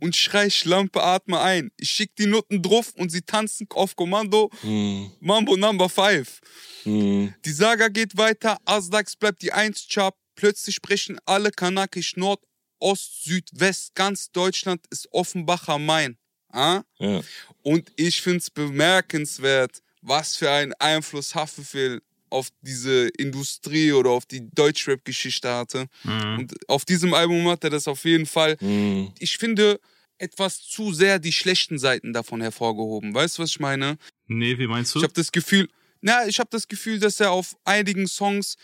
und 0.00 0.16
schrei 0.16 0.48
Schlampe, 0.48 1.02
atme 1.02 1.40
ein. 1.40 1.70
Ich 1.76 1.90
schick 1.90 2.14
die 2.16 2.26
Nutten 2.26 2.62
drauf 2.62 2.92
und 2.96 3.10
sie 3.10 3.22
tanzen 3.22 3.66
auf 3.70 3.96
Kommando. 3.96 4.50
Mhm. 4.62 5.12
Mambo 5.20 5.56
Number 5.56 5.88
5. 5.88 6.40
Mhm. 6.84 7.34
Die 7.44 7.52
Saga 7.52 7.88
geht 7.88 8.16
weiter, 8.16 8.58
Asdax 8.64 9.16
bleibt 9.16 9.42
die 9.42 9.52
1 9.52 9.88
Chart. 9.90 10.14
Plötzlich 10.36 10.76
sprechen 10.76 11.18
alle 11.26 11.50
Kanakisch 11.50 12.16
Nord, 12.16 12.40
Ost, 12.78 13.24
Süd, 13.24 13.50
West. 13.52 13.94
Ganz 13.94 14.30
Deutschland 14.30 14.86
ist 14.88 15.06
Offenbacher 15.12 15.78
Main. 15.78 16.16
Ah? 16.52 16.82
Ja. 16.98 17.22
Und 17.62 17.92
ich 17.96 18.22
find's 18.22 18.50
bemerkenswert, 18.50 19.82
was 20.02 20.36
für 20.36 20.50
einen 20.50 20.72
Einfluss 20.74 21.34
Haftbefehl 21.34 22.00
auf 22.30 22.48
diese 22.62 23.08
Industrie 23.08 23.92
oder 23.92 24.10
auf 24.10 24.24
die 24.24 24.48
Deutschrap-Geschichte 24.50 25.52
hatte. 25.52 25.86
Und 26.04 26.54
auf 26.68 26.84
diesem 26.84 27.12
Album 27.12 27.48
hat 27.48 27.64
er 27.64 27.70
das 27.70 27.88
auf 27.88 28.04
jeden 28.04 28.26
Fall. 28.26 28.56
Mhm. 28.60 29.12
Ich 29.18 29.36
finde 29.36 29.80
etwas 30.18 30.62
zu 30.62 30.92
sehr 30.92 31.18
die 31.18 31.32
schlechten 31.32 31.78
Seiten 31.78 32.12
davon 32.12 32.40
hervorgehoben. 32.40 33.14
Weißt 33.14 33.38
du, 33.38 33.42
was 33.42 33.50
ich 33.50 33.60
meine? 33.60 33.96
Nee, 34.28 34.58
wie 34.58 34.66
meinst 34.66 34.94
du? 34.94 35.00
Ich 35.00 35.02
habe 35.02 35.14
das 35.14 35.32
Gefühl, 35.32 35.68
na, 36.02 36.26
ich 36.26 36.38
habe 36.38 36.50
das 36.52 36.68
Gefühl, 36.68 36.98
dass 37.00 37.20
er 37.20 37.32
auf 37.32 37.56
einigen 37.64 38.06
Songs 38.06 38.56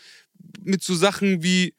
mit 0.63 0.83
so 0.83 0.95
Sachen 0.95 1.43
wie, 1.43 1.73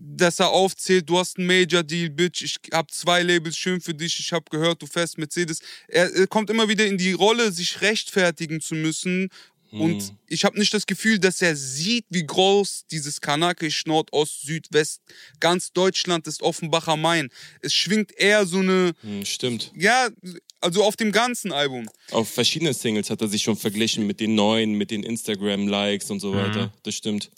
dass 0.00 0.38
er 0.38 0.50
aufzählt, 0.50 1.08
du 1.08 1.18
hast 1.18 1.38
einen 1.38 1.48
Major 1.48 1.82
Deal, 1.82 2.08
Bitch, 2.08 2.42
ich 2.42 2.56
hab 2.72 2.90
zwei 2.92 3.22
Labels, 3.22 3.56
schön 3.56 3.80
für 3.80 3.94
dich, 3.94 4.18
ich 4.20 4.32
hab 4.32 4.48
gehört, 4.48 4.80
du 4.80 4.86
fährst 4.86 5.18
Mercedes. 5.18 5.58
Er, 5.88 6.08
er 6.14 6.26
kommt 6.28 6.50
immer 6.50 6.68
wieder 6.68 6.86
in 6.86 6.96
die 6.98 7.12
Rolle, 7.12 7.50
sich 7.52 7.80
rechtfertigen 7.80 8.60
zu 8.60 8.74
müssen. 8.76 9.28
Und 9.70 10.14
ich 10.26 10.46
habe 10.46 10.58
nicht 10.58 10.72
das 10.72 10.86
Gefühl, 10.86 11.18
dass 11.18 11.42
er 11.42 11.54
sieht, 11.54 12.06
wie 12.08 12.24
groß 12.24 12.86
dieses 12.90 13.20
Kanakisch 13.20 13.84
Nord, 13.84 14.10
Ost, 14.14 14.40
Süd, 14.46 14.66
West, 14.70 15.02
ganz 15.40 15.72
Deutschland 15.74 16.26
ist 16.26 16.40
Offenbacher 16.42 16.96
Main. 16.96 17.28
Es 17.60 17.74
schwingt 17.74 18.12
eher 18.16 18.46
so 18.46 18.60
eine, 18.60 18.92
Mhm, 19.02 19.26
Stimmt. 19.26 19.70
ja, 19.76 20.08
also 20.62 20.84
auf 20.84 20.96
dem 20.96 21.12
ganzen 21.12 21.52
Album. 21.52 21.86
Auf 22.12 22.30
verschiedenen 22.30 22.72
Singles 22.72 23.10
hat 23.10 23.20
er 23.20 23.28
sich 23.28 23.42
schon 23.42 23.56
verglichen 23.58 24.06
mit 24.06 24.20
den 24.20 24.34
neuen, 24.34 24.72
mit 24.72 24.90
den 24.90 25.02
Instagram-Likes 25.02 26.10
und 26.10 26.20
so 26.20 26.32
Mhm. 26.32 26.36
weiter. 26.38 26.72
Das 26.84 26.94
stimmt. 26.94 27.30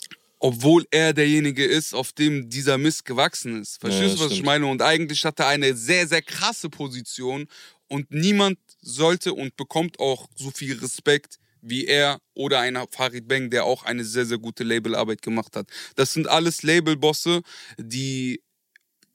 Obwohl 0.43 0.87
er 0.89 1.13
derjenige 1.13 1.63
ist, 1.63 1.93
auf 1.93 2.13
dem 2.13 2.49
dieser 2.49 2.79
Mist 2.79 3.05
gewachsen 3.05 3.61
ist. 3.61 3.79
Verstehst 3.79 4.15
Ja, 4.15 4.15
du, 4.15 4.19
was 4.21 4.27
ich 4.31 4.37
stimmt. 4.37 4.45
meine? 4.47 4.65
Und 4.65 4.81
eigentlich 4.81 5.23
hat 5.23 5.39
er 5.39 5.47
eine 5.47 5.75
sehr, 5.75 6.07
sehr 6.07 6.23
krasse 6.23 6.67
Position 6.67 7.47
und 7.87 8.09
niemand 8.09 8.57
sollte 8.81 9.33
und 9.33 9.55
bekommt 9.55 9.99
auch 9.99 10.27
so 10.35 10.49
viel 10.49 10.79
Respekt 10.79 11.37
wie 11.61 11.85
er 11.85 12.19
oder 12.33 12.59
einer 12.59 12.87
Farid 12.87 13.27
Bang, 13.27 13.51
der 13.51 13.65
auch 13.65 13.83
eine 13.83 14.03
sehr, 14.03 14.25
sehr 14.25 14.39
gute 14.39 14.63
Labelarbeit 14.63 15.21
gemacht 15.21 15.55
hat. 15.55 15.67
Das 15.95 16.11
sind 16.11 16.27
alles 16.27 16.63
Labelbosse, 16.63 17.43
die 17.77 18.41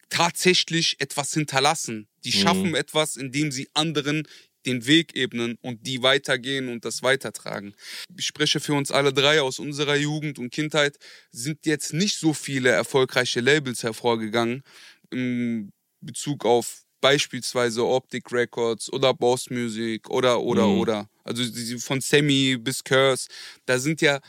tatsächlich 0.09 1.01
etwas 1.01 1.35
hinterlassen. 1.35 2.07
Die 2.25 2.31
schaffen 2.31 2.77
etwas, 2.77 3.17
indem 3.17 3.51
sie 3.51 3.69
anderen 3.75 4.29
den 4.67 4.87
Weg 4.87 5.15
ebnen 5.17 5.59
und 5.63 5.87
die 5.87 6.03
weitergehen 6.03 6.69
und 6.69 6.85
das 6.85 7.03
weitertragen. 7.03 7.75
Ich 8.17 8.27
spreche 8.27 8.61
für 8.61 8.75
uns 8.75 8.91
alle 8.91 9.13
drei 9.13 9.41
aus 9.41 9.59
unserer 9.59 9.97
Jugend 9.97 10.39
und 10.39 10.51
Kindheit, 10.51 10.97
sind 11.31 11.65
jetzt 11.67 11.93
nicht 11.93 12.19
so 12.19 12.35
viele 12.35 12.71
erfolgreiche 12.71 13.41
Labels 13.41 13.83
hervorgegangen 13.83 14.63
im 15.11 15.73
Bezug 16.01 16.45
auf 16.45 16.83
beispielsweise 17.01 17.85
Optic 17.85 18.33
Records 18.33 18.93
oder 18.93 19.15
Boss 19.15 19.51
Music 19.51 20.09
oder, 20.11 20.41
oder, 20.41 20.67
Mhm. 20.67 20.79
oder. 20.81 21.11
Also 21.25 21.45
von 21.79 22.01
Sammy 22.01 22.57
bis 22.59 22.83
Curse, 22.83 23.29
da 23.67 23.79
sind 23.79 24.01
ja, 24.01 24.21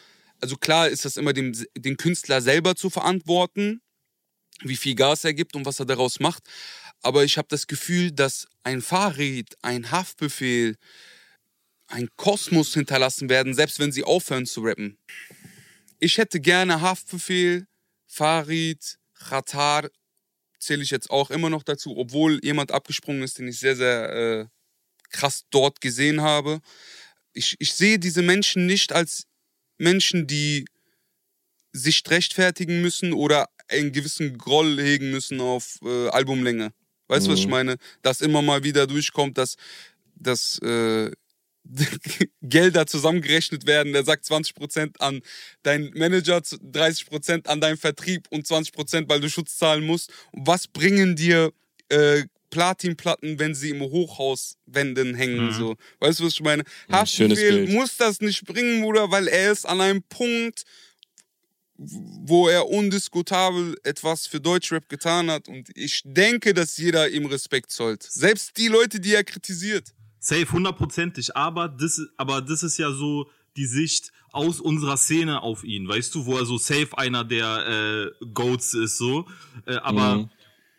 also 0.41 0.55
klar 0.57 0.89
ist 0.89 1.05
das 1.05 1.17
immer 1.17 1.33
dem, 1.33 1.53
dem 1.75 1.97
Künstler 1.97 2.41
selber 2.41 2.75
zu 2.75 2.89
verantworten, 2.89 3.81
wie 4.61 4.75
viel 4.75 4.95
Gas 4.95 5.23
er 5.23 5.33
gibt 5.33 5.55
und 5.55 5.65
was 5.65 5.79
er 5.79 5.85
daraus 5.85 6.19
macht. 6.19 6.43
Aber 7.01 7.23
ich 7.23 7.37
habe 7.37 7.47
das 7.49 7.67
Gefühl, 7.67 8.11
dass 8.11 8.47
ein 8.63 8.81
Fahrrad, 8.81 9.55
ein 9.61 9.91
Haftbefehl, 9.91 10.75
ein 11.87 12.09
Kosmos 12.17 12.73
hinterlassen 12.73 13.29
werden, 13.29 13.53
selbst 13.53 13.79
wenn 13.79 13.91
sie 13.91 14.03
aufhören 14.03 14.45
zu 14.45 14.61
rappen. 14.61 14.97
Ich 15.99 16.17
hätte 16.17 16.39
gerne 16.39 16.81
Haftbefehl, 16.81 17.65
Farid, 18.05 18.97
Khatar, 19.13 19.89
zähle 20.59 20.83
ich 20.83 20.91
jetzt 20.91 21.09
auch 21.09 21.31
immer 21.31 21.49
noch 21.49 21.63
dazu, 21.63 21.97
obwohl 21.97 22.39
jemand 22.43 22.71
abgesprungen 22.71 23.23
ist, 23.23 23.37
den 23.37 23.47
ich 23.47 23.59
sehr, 23.59 23.75
sehr 23.75 24.09
äh, 24.09 24.45
krass 25.09 25.45
dort 25.49 25.81
gesehen 25.81 26.21
habe. 26.21 26.59
Ich, 27.33 27.55
ich 27.59 27.73
sehe 27.73 27.99
diese 27.99 28.21
Menschen 28.21 28.65
nicht 28.65 28.91
als 28.91 29.27
Menschen, 29.77 30.27
die 30.27 30.65
sich 31.71 32.03
rechtfertigen 32.07 32.81
müssen 32.81 33.13
oder 33.13 33.49
einen 33.69 33.91
gewissen 33.91 34.37
Groll 34.37 34.81
hegen 34.81 35.11
müssen 35.11 35.39
auf 35.41 35.79
äh, 35.83 36.09
Albumlänge. 36.09 36.73
Weißt 37.07 37.27
du, 37.27 37.31
was 37.31 37.39
ich 37.39 37.45
Mhm. 37.45 37.51
meine? 37.51 37.75
Dass 38.01 38.21
immer 38.21 38.41
mal 38.41 38.63
wieder 38.63 38.87
durchkommt, 38.87 39.37
dass, 39.37 39.55
dass 40.15 40.59
äh, 40.59 41.11
Gelder 42.41 42.87
zusammengerechnet 42.87 43.65
werden. 43.67 43.93
Der 43.93 44.03
sagt 44.05 44.25
20% 44.25 44.99
an 44.99 45.21
deinen 45.63 45.91
Manager, 45.97 46.37
30% 46.37 47.47
an 47.47 47.61
deinen 47.61 47.77
Vertrieb 47.77 48.27
und 48.29 48.45
20%, 48.47 49.09
weil 49.09 49.19
du 49.19 49.29
Schutz 49.29 49.57
zahlen 49.57 49.85
musst. 49.85 50.11
Und 50.31 50.47
was 50.47 50.67
bringen 50.67 51.15
dir 51.15 51.51
äh, 51.89 52.23
Platinplatten, 52.49 53.39
wenn 53.39 53.53
sie 53.55 53.71
im 53.71 53.81
Hochhauswänden 53.81 55.15
hängen? 55.15 55.47
Mhm. 55.47 55.51
So. 55.51 55.75
Weißt 55.99 56.19
du, 56.19 56.25
was 56.25 56.33
ich 56.33 56.41
meine? 56.41 56.63
Mhm, 56.87 56.93
Haftbefehl 56.93 57.67
muss 57.67 57.97
das 57.97 58.21
nicht 58.21 58.45
bringen, 58.45 58.81
Bruder, 58.81 59.11
weil 59.11 59.27
er 59.27 59.51
ist 59.51 59.65
an 59.65 59.81
einem 59.81 60.03
Punkt, 60.03 60.63
wo 61.77 62.47
er 62.47 62.69
undiskutabel 62.69 63.77
etwas 63.83 64.27
für 64.27 64.39
Deutschrap 64.39 64.89
getan 64.89 65.29
hat. 65.29 65.47
Und 65.47 65.69
ich 65.75 66.01
denke, 66.03 66.53
dass 66.53 66.77
jeder 66.77 67.09
ihm 67.09 67.25
Respekt 67.27 67.71
zollt. 67.71 68.03
Selbst 68.03 68.57
die 68.57 68.67
Leute, 68.67 68.99
die 68.99 69.13
er 69.13 69.23
kritisiert. 69.23 69.93
Safe, 70.19 70.51
hundertprozentig. 70.51 71.35
Aber 71.35 71.67
das, 71.69 72.01
aber 72.17 72.41
das 72.41 72.63
ist 72.63 72.77
ja 72.77 72.91
so 72.91 73.29
die 73.55 73.65
Sicht 73.67 74.11
aus 74.31 74.59
unserer 74.59 74.97
Szene 74.97 75.41
auf 75.41 75.63
ihn, 75.63 75.87
weißt 75.87 76.13
du, 76.13 76.25
wo 76.25 76.37
er 76.37 76.45
so 76.45 76.57
safe 76.57 76.89
einer 76.97 77.23
der 77.23 78.11
äh, 78.21 78.25
Goats 78.33 78.73
ist, 78.73 78.97
so. 78.97 79.25
Äh, 79.65 79.75
aber 79.77 80.17
Mhm. 80.17 80.29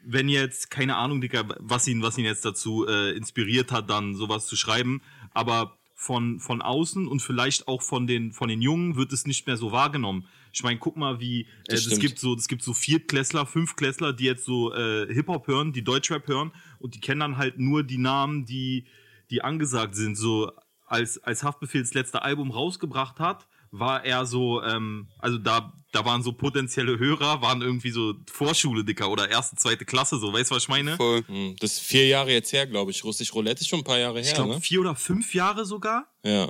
wenn 0.05 0.29
jetzt, 0.29 0.71
keine 0.71 0.97
Ahnung, 0.97 1.21
Dicker, 1.21 1.45
was 1.59 1.89
ihn, 1.89 2.03
was 2.03 2.19
ihn 2.19 2.25
jetzt 2.25 2.45
dazu 2.45 2.87
äh, 2.87 3.17
inspiriert 3.17 3.73
hat, 3.73 3.91
dann 3.91 4.15
sowas 4.15 4.47
zu 4.47 4.57
schreiben, 4.57 5.01
aber 5.35 5.77
von, 5.95 6.39
von 6.39 6.63
außen 6.63 7.09
und 7.09 7.21
vielleicht 7.21 7.67
auch 7.67 7.83
von 7.83 8.07
den, 8.07 8.33
von 8.33 8.49
den 8.49 8.63
Jungen 8.63 8.95
wird 8.95 9.13
es 9.13 9.27
nicht 9.27 9.47
mehr 9.49 9.57
so 9.57 9.73
wahrgenommen. 9.73 10.29
Ich 10.59 10.65
meine, 10.65 10.81
guck 10.81 10.97
mal, 10.97 11.21
wie 11.21 11.43
äh, 11.69 11.75
es 11.75 12.01
gibt 12.01 12.19
so, 12.19 12.35
es 12.35 12.49
gibt 12.49 12.65
so 12.65 12.75
Viertklässler, 12.75 13.47
Fünftklässler, 13.47 14.13
die 14.13 14.25
jetzt 14.25 14.45
so 14.45 14.75
äh, 14.75 15.07
Hip-Hop 15.13 15.47
hören, 15.47 15.73
die 15.73 15.85
Deutschrap 15.85 16.27
hören 16.27 16.51
und 16.81 16.97
die 16.97 17.01
kennen 17.01 17.21
dann 17.21 17.37
halt 17.37 17.61
nur 17.61 17.85
die 17.85 17.99
Namen, 17.99 18.45
die, 18.45 18.87
die 19.31 19.41
angesagt 19.43 19.95
sind. 19.95 20.17
So 20.17 20.51
als, 20.85 21.23
als 21.23 21.45
Haftbefehls 21.45 21.95
letzte 21.95 22.23
Album 22.23 22.51
rausgebracht 22.51 23.21
hat, 23.21 23.47
war 23.71 24.05
er 24.05 24.27
so, 24.27 24.61
ähm, 24.65 25.07
also 25.21 25.39
da, 25.39 25.73
da 25.93 26.05
waren 26.05 26.23
so 26.25 26.33
potenzielle 26.33 26.99
Hörer, 26.99 27.41
waren 27.41 27.63
irgendwie 27.63 27.91
so 27.91 28.15
Vorschule, 28.29 28.83
Dicker, 28.83 29.11
oder 29.11 29.29
erste, 29.31 29.55
zweite 29.57 29.85
Klasse, 29.85 30.19
so, 30.19 30.33
weißt 30.33 30.51
du, 30.51 30.57
was 30.57 30.63
ich 30.65 30.69
meine? 30.69 30.97
Voll. 30.97 31.23
Hm, 31.29 31.55
Das 31.61 31.75
ist 31.75 31.81
vier 31.81 32.09
Jahre 32.09 32.33
jetzt 32.33 32.53
her, 32.53 32.67
glaube 32.67 32.91
ich. 32.91 33.05
Russisch 33.05 33.33
Roulette 33.33 33.61
ist 33.61 33.69
schon 33.69 33.81
ein 33.81 33.85
paar 33.85 33.99
Jahre 33.99 34.19
Ich 34.21 34.29
her, 34.29 34.35
glaube, 34.35 34.55
ne? 34.55 34.61
vier 34.61 34.81
oder 34.81 34.97
fünf 34.97 35.35
Jahre 35.35 35.65
sogar. 35.65 36.09
Ja. 36.25 36.49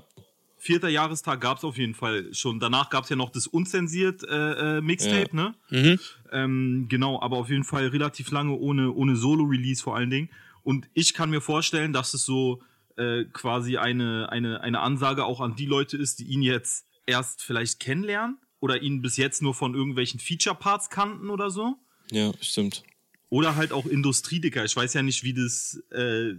Vierter 0.59 0.89
Jahrestag 0.89 1.41
gab's 1.41 1.65
auf 1.65 1.79
jeden 1.79 1.95
Fall 1.95 2.35
schon. 2.35 2.59
Danach 2.59 2.91
gab's 2.91 3.09
ja 3.09 3.17
noch 3.17 3.31
das 3.31 3.47
unzensiert 3.47 4.23
äh, 4.25 4.79
äh, 4.79 4.81
Mixtape, 4.81 5.35
ne? 5.35 5.55
Mhm. 5.71 6.01
Ähm, 6.33 6.87
genau, 6.89 7.21
aber 7.23 7.37
auf 7.37 7.49
jeden 7.49 7.65
Fall 7.65 7.87
relativ 7.89 8.31
lange 8.31 8.55
ohne, 8.55 8.93
ohne 8.93 9.17
Solo-Release 9.17 9.83
vor 9.83 9.97
allen 9.97 10.11
Dingen. 10.11 10.31
Und 10.63 10.89
ich 10.95 11.15
kann 11.15 11.31
mir 11.31 11.41
vorstellen, 11.41 11.93
dass 11.93 12.13
es 12.13 12.25
so 12.25 12.61
äh, 12.97 13.25
quasi 13.33 13.77
eine, 13.77 14.31
eine, 14.31 14.61
eine 14.61 14.81
Ansage 14.81 15.25
auch 15.25 15.41
an 15.41 15.55
die 15.55 15.67
Leute 15.67 15.97
ist, 15.97 16.19
die 16.19 16.25
ihn 16.25 16.43
jetzt 16.43 16.87
erst 17.07 17.43
vielleicht 17.43 17.81
kennenlernen 17.81 18.39
oder 18.61 18.83
ihn 18.83 19.01
bis 19.01 19.17
jetzt 19.17 19.41
nur 19.41 19.55
von 19.55 19.75
irgendwelchen 19.75 20.21
Feature-Parts 20.21 20.91
kannten 20.91 21.31
oder 21.31 21.51
so. 21.51 21.77
Ja, 22.11 22.33
stimmt. 22.41 22.83
Oder 23.31 23.57
halt 23.57 23.73
auch 23.73 23.87
Industriedicker. 23.87 24.65
Ich 24.65 24.75
weiß 24.75 24.95
ja 24.95 25.03
nicht, 25.03 25.23
wie 25.23 25.35
das 25.35 25.83
äh, 25.91 26.35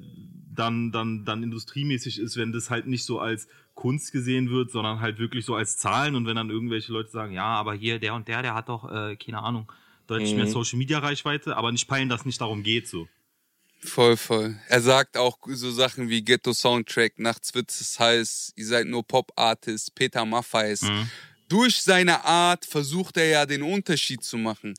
dann, 0.54 0.92
dann, 0.92 1.24
dann 1.24 1.44
industriemäßig 1.44 2.20
ist, 2.20 2.36
wenn 2.36 2.52
das 2.52 2.70
halt 2.70 2.88
nicht 2.88 3.06
so 3.06 3.20
als 3.20 3.48
Kunst 3.80 4.12
gesehen 4.12 4.50
wird, 4.50 4.72
sondern 4.72 5.00
halt 5.00 5.20
wirklich 5.20 5.46
so 5.46 5.56
als 5.56 5.78
Zahlen. 5.78 6.16
Und 6.16 6.28
wenn 6.28 6.36
dann 6.36 6.50
irgendwelche 6.50 6.92
Leute 6.92 7.10
sagen, 7.10 7.34
ja, 7.34 7.46
aber 7.46 7.74
hier 7.74 7.98
der 7.98 8.14
und 8.14 8.28
der, 8.28 8.42
der 8.42 8.54
hat 8.54 8.68
doch, 8.68 8.92
äh, 8.92 9.16
keine 9.16 9.42
Ahnung, 9.42 9.72
deutlich 10.06 10.36
mehr 10.36 10.48
Social 10.48 10.78
Media 10.78 11.00
Reichweite, 11.00 11.56
aber 11.56 11.72
nicht 11.72 11.88
peilen, 11.88 12.10
dass 12.10 12.26
nicht 12.26 12.42
darum 12.42 12.62
geht 12.62 12.90
so. 12.90 13.08
Voll, 13.82 14.18
voll. 14.18 14.60
Er 14.68 14.82
sagt 14.82 15.16
auch 15.16 15.38
so 15.46 15.72
Sachen 15.72 16.10
wie 16.10 16.22
Ghetto 16.22 16.52
Soundtrack, 16.52 17.20
Nachts 17.20 17.56
wird 17.56 17.70
es 17.70 17.98
heiß, 17.98 18.52
ihr 18.58 18.66
seid 18.66 18.88
nur 18.88 19.08
Pop-Artist, 19.08 19.96
Peter 19.96 20.26
Maffeis. 20.26 20.82
Durch 21.48 21.82
seine 21.82 22.26
Art 22.26 22.66
versucht 22.66 23.16
er 23.16 23.28
ja 23.28 23.46
den 23.46 23.62
Unterschied 23.64 24.24
zu 24.26 24.38
machen. 24.38 24.74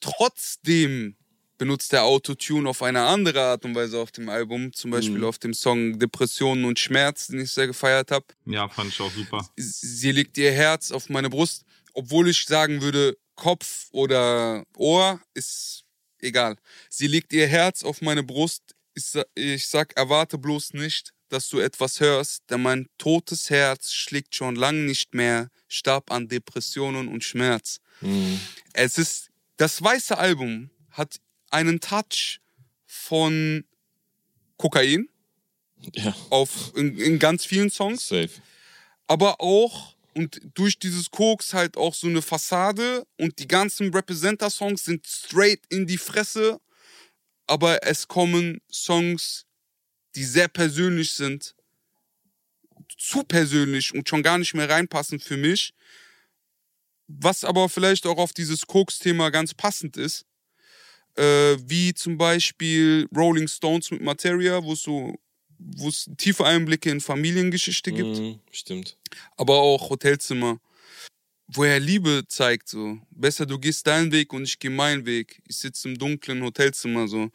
Trotzdem 0.00 1.16
benutzt 1.58 1.92
er 1.92 2.04
Autotune 2.04 2.68
auf 2.68 2.82
eine 2.82 3.02
andere 3.02 3.40
Art 3.42 3.64
und 3.64 3.74
Weise 3.74 3.98
auf 3.98 4.12
dem 4.12 4.28
Album, 4.28 4.72
zum 4.72 4.90
Beispiel 4.90 5.24
auf 5.24 5.38
dem 5.38 5.54
Song 5.54 5.98
Depressionen 5.98 6.64
und 6.64 6.78
Schmerz, 6.78 7.28
den 7.28 7.40
ich 7.40 7.50
sehr 7.50 7.66
gefeiert 7.66 8.10
habe. 8.10 8.26
Ja, 8.44 8.68
fand 8.68 8.90
ich 8.90 9.00
auch 9.00 9.10
super. 9.10 9.48
Sie 9.56 10.12
legt 10.12 10.36
ihr 10.38 10.52
Herz 10.52 10.90
auf 10.90 11.08
meine 11.08 11.30
Brust, 11.30 11.64
obwohl 11.94 12.28
ich 12.28 12.44
sagen 12.44 12.82
würde, 12.82 13.16
Kopf 13.34 13.88
oder 13.92 14.64
Ohr 14.76 15.20
ist 15.34 15.84
egal. 16.20 16.56
Sie 16.88 17.06
legt 17.06 17.32
ihr 17.32 17.46
Herz 17.46 17.82
auf 17.82 18.02
meine 18.02 18.22
Brust. 18.22 18.62
Ich, 18.94 19.12
ich 19.34 19.66
sag, 19.66 19.96
erwarte 19.96 20.38
bloß 20.38 20.72
nicht, 20.74 21.12
dass 21.28 21.48
du 21.48 21.58
etwas 21.58 22.00
hörst, 22.00 22.42
denn 22.50 22.62
mein 22.62 22.86
totes 22.98 23.50
Herz 23.50 23.92
schlägt 23.92 24.34
schon 24.34 24.56
lang 24.56 24.86
nicht 24.86 25.14
mehr, 25.14 25.48
starb 25.68 26.10
an 26.10 26.28
Depressionen 26.28 27.08
und 27.08 27.24
Schmerz. 27.24 27.80
Es 28.72 28.98
ist, 28.98 29.30
das 29.56 29.82
weiße 29.82 30.16
Album 30.16 30.70
hat 30.90 31.18
einen 31.50 31.80
Touch 31.80 32.40
von 32.86 33.64
Kokain 34.56 35.08
Ja, 35.94 36.14
auf, 36.30 36.72
in, 36.76 36.96
in 36.98 37.18
ganz 37.18 37.44
vielen 37.44 37.70
Songs. 37.70 38.08
Safe. 38.08 38.30
aber 39.06 39.40
auch 39.40 39.94
und 40.14 40.40
durch 40.54 40.78
dieses 40.78 41.10
Koks 41.10 41.52
halt 41.52 41.76
auch 41.76 41.94
so 41.94 42.06
eine 42.06 42.22
Fassade 42.22 43.06
und 43.18 43.38
die 43.38 43.46
ganzen 43.46 43.92
Representer-Songs 43.92 44.82
sind 44.82 45.06
straight 45.06 45.60
in 45.68 45.86
die 45.86 45.98
Fresse, 45.98 46.58
aber 47.46 47.82
es 47.86 48.08
kommen 48.08 48.62
Songs, 48.72 49.44
die 50.14 50.24
sehr 50.24 50.48
persönlich 50.48 51.12
sind, 51.12 51.54
zu 52.96 53.24
persönlich 53.24 53.94
und 53.94 54.08
schon 54.08 54.22
gar 54.22 54.38
nicht 54.38 54.54
mehr 54.54 54.70
reinpassen 54.70 55.20
für 55.20 55.36
mich, 55.36 55.74
was 57.08 57.44
aber 57.44 57.68
vielleicht 57.68 58.06
auch 58.06 58.16
auf 58.16 58.32
dieses 58.32 58.66
Koks-Thema 58.66 59.28
ganz 59.28 59.52
passend 59.52 59.98
ist, 59.98 60.24
äh, 61.16 61.56
wie 61.66 61.94
zum 61.94 62.16
Beispiel 62.18 63.08
Rolling 63.14 63.48
Stones 63.48 63.90
mit 63.90 64.02
Materia, 64.02 64.62
wo 64.62 64.72
es 64.72 64.82
so 64.82 65.14
wo 65.58 65.88
es 65.88 66.10
tiefe 66.18 66.44
Einblicke 66.44 66.90
in 66.90 67.00
Familiengeschichte 67.00 67.90
gibt 67.90 68.18
Mhm, 68.18 68.40
stimmt. 68.52 68.98
aber 69.38 69.54
auch 69.54 69.88
Hotelzimmer, 69.88 70.60
wo 71.48 71.64
er 71.64 71.80
Liebe 71.80 72.24
zeigt, 72.28 72.68
so. 72.68 72.98
Besser 73.10 73.46
du 73.46 73.58
gehst 73.58 73.86
deinen 73.86 74.12
Weg 74.12 74.34
und 74.34 74.42
ich 74.44 74.58
gehe 74.58 74.70
meinen 74.70 75.06
Weg. 75.06 75.40
Ich 75.48 75.56
sitze 75.56 75.88
im 75.88 75.96
dunklen 75.96 76.42
Hotelzimmer, 76.42 77.08
so. 77.08 77.30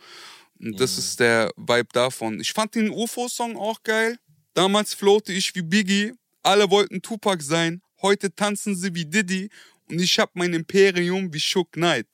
Und 0.60 0.80
das 0.80 1.00
ist 1.00 1.20
der 1.20 1.52
Vibe 1.58 1.88
davon. 1.94 2.40
Ich 2.40 2.52
fand 2.54 2.76
den 2.76 2.92
UFO-Song 2.92 3.58
auch 3.58 3.82
geil. 3.82 4.20
Damals 4.54 4.94
floate 4.94 5.34
ich 5.34 5.56
wie 5.56 5.64
Biggie. 5.64 6.14
Alle 6.44 6.70
wollten 6.70 7.02
Tupac 7.02 7.42
sein. 7.44 7.82
Heute 8.04 8.36
tanzen 8.36 8.76
sie 8.76 8.94
wie 8.94 9.06
Diddy. 9.06 9.50
Und 9.90 10.00
ich 10.00 10.20
hab 10.20 10.36
mein 10.36 10.54
Imperium 10.54 11.34
wie 11.34 11.40
Shook 11.40 11.72
Knight. 11.72 12.06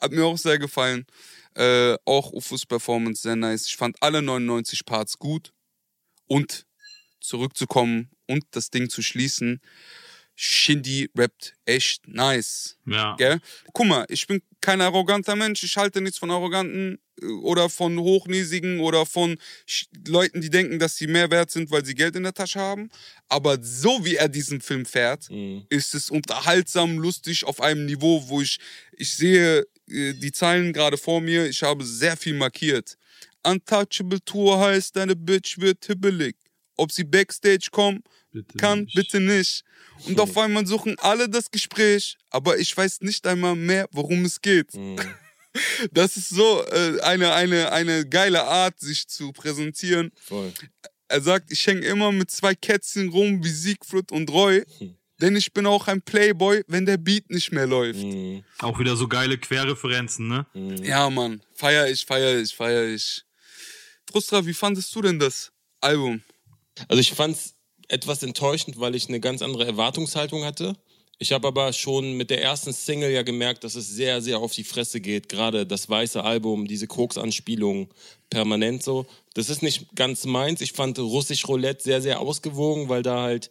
Hat 0.00 0.12
mir 0.12 0.24
auch 0.24 0.38
sehr 0.38 0.58
gefallen. 0.58 1.06
Äh, 1.54 1.96
auch 2.04 2.32
Ufos 2.32 2.66
Performance 2.66 3.22
sehr 3.22 3.36
nice. 3.36 3.66
Ich 3.68 3.76
fand 3.76 3.96
alle 4.02 4.22
99 4.22 4.84
Parts 4.84 5.18
gut. 5.18 5.52
Und 6.26 6.66
zurückzukommen 7.20 8.10
und 8.26 8.44
das 8.52 8.70
Ding 8.70 8.88
zu 8.90 9.02
schließen. 9.02 9.60
Shindy 10.36 11.10
rappt 11.16 11.54
echt 11.64 12.08
nice. 12.08 12.76
Ja. 12.86 13.14
Gell? 13.16 13.38
Guck 13.72 13.86
mal, 13.86 14.04
ich 14.08 14.26
bin 14.26 14.42
kein 14.60 14.80
arroganter 14.80 15.36
Mensch. 15.36 15.62
Ich 15.62 15.76
halte 15.76 16.00
nichts 16.00 16.18
von 16.18 16.30
Arroganten 16.30 16.98
äh, 17.22 17.26
oder 17.26 17.68
von 17.70 17.98
Hochnäsigen 17.98 18.80
oder 18.80 19.06
von 19.06 19.36
Sch- 19.68 19.86
Leuten, 20.08 20.40
die 20.40 20.50
denken, 20.50 20.78
dass 20.80 20.96
sie 20.96 21.06
mehr 21.06 21.30
wert 21.30 21.50
sind, 21.52 21.70
weil 21.70 21.84
sie 21.84 21.94
Geld 21.94 22.16
in 22.16 22.24
der 22.24 22.34
Tasche 22.34 22.58
haben. 22.58 22.90
Aber 23.28 23.58
so 23.62 24.04
wie 24.04 24.16
er 24.16 24.28
diesen 24.28 24.60
Film 24.60 24.86
fährt, 24.86 25.28
ist 25.68 25.94
es 25.94 26.10
unterhaltsam, 26.10 26.98
lustig 26.98 27.44
auf 27.44 27.60
einem 27.60 27.86
Niveau, 27.86 28.28
wo 28.28 28.40
ich, 28.40 28.58
ich 28.92 29.14
sehe 29.14 29.64
die 29.86 30.32
Zeilen 30.32 30.72
gerade 30.72 30.96
vor 30.96 31.20
mir. 31.20 31.46
Ich 31.46 31.62
habe 31.62 31.84
sehr 31.84 32.16
viel 32.16 32.34
markiert. 32.34 32.96
Untouchable 33.46 34.20
Tour 34.24 34.58
heißt, 34.58 34.96
deine 34.96 35.14
Bitch 35.16 35.58
wird 35.58 35.84
hibbelig. 35.84 36.36
Ob 36.76 36.90
sie 36.90 37.04
Backstage 37.04 37.68
kommen, 37.70 38.02
Bitte 38.32 38.56
kann, 38.58 38.80
nicht. 38.80 38.94
bitte 38.96 39.20
nicht. 39.20 39.62
Und 40.06 40.18
auf 40.18 40.36
einmal 40.36 40.66
suchen 40.66 40.98
alle 40.98 41.28
das 41.28 41.50
Gespräch, 41.50 42.16
aber 42.30 42.58
ich 42.58 42.76
weiß 42.76 43.02
nicht 43.02 43.26
einmal 43.26 43.54
mehr, 43.54 43.86
worum 43.92 44.24
es 44.24 44.40
geht. 44.40 44.68
Das 45.92 46.16
ist 46.16 46.30
so 46.30 46.64
äh, 46.66 47.00
eine, 47.02 47.32
eine, 47.32 47.70
eine 47.70 48.04
geile 48.08 48.42
Art, 48.42 48.80
sich 48.80 49.06
zu 49.06 49.30
präsentieren. 49.30 50.10
Voll. 50.20 50.52
Er 51.06 51.20
sagt, 51.20 51.52
ich 51.52 51.64
hänge 51.64 51.86
immer 51.86 52.10
mit 52.10 52.28
zwei 52.32 52.56
Kätzchen 52.56 53.10
rum 53.10 53.44
wie 53.44 53.50
Siegfried 53.50 54.10
und 54.10 54.28
Roy, 54.30 54.64
denn 55.20 55.36
ich 55.36 55.52
bin 55.52 55.66
auch 55.66 55.88
ein 55.88 56.02
Playboy, 56.02 56.62
wenn 56.66 56.86
der 56.86 56.96
Beat 56.96 57.30
nicht 57.30 57.52
mehr 57.52 57.66
läuft. 57.66 58.04
Auch 58.58 58.78
wieder 58.78 58.96
so 58.96 59.08
geile 59.08 59.38
Querreferenzen, 59.38 60.28
ne? 60.28 60.46
Ja, 60.82 61.08
Mann, 61.10 61.42
feier 61.54 61.88
ich, 61.88 62.04
feier 62.04 62.40
ich, 62.40 62.54
feier 62.54 62.92
ich. 62.94 63.22
Frustra, 64.10 64.44
wie 64.46 64.54
fandest 64.54 64.94
du 64.94 65.02
denn 65.02 65.18
das 65.18 65.52
Album? 65.80 66.22
Also 66.88 67.00
ich 67.00 67.12
fand's 67.12 67.54
etwas 67.88 68.22
enttäuschend, 68.22 68.80
weil 68.80 68.94
ich 68.94 69.08
eine 69.08 69.20
ganz 69.20 69.42
andere 69.42 69.66
Erwartungshaltung 69.66 70.44
hatte. 70.44 70.76
Ich 71.18 71.32
habe 71.32 71.46
aber 71.46 71.72
schon 71.72 72.16
mit 72.16 72.30
der 72.30 72.42
ersten 72.42 72.72
Single 72.72 73.10
ja 73.10 73.22
gemerkt, 73.22 73.62
dass 73.62 73.76
es 73.76 73.88
sehr, 73.88 74.20
sehr 74.20 74.38
auf 74.38 74.52
die 74.52 74.64
Fresse 74.64 75.00
geht. 75.00 75.28
Gerade 75.28 75.64
das 75.64 75.88
weiße 75.88 76.22
Album, 76.24 76.66
diese 76.66 76.88
Koks-Anspielung 76.88 77.88
permanent 78.30 78.82
so. 78.82 79.06
Das 79.34 79.48
ist 79.48 79.62
nicht 79.62 79.94
ganz 79.94 80.24
meins. 80.24 80.60
Ich 80.60 80.72
fand 80.72 80.98
Russisch 80.98 81.46
Roulette 81.46 81.82
sehr, 81.84 82.02
sehr 82.02 82.20
ausgewogen, 82.20 82.88
weil 82.88 83.02
da 83.02 83.22
halt 83.22 83.50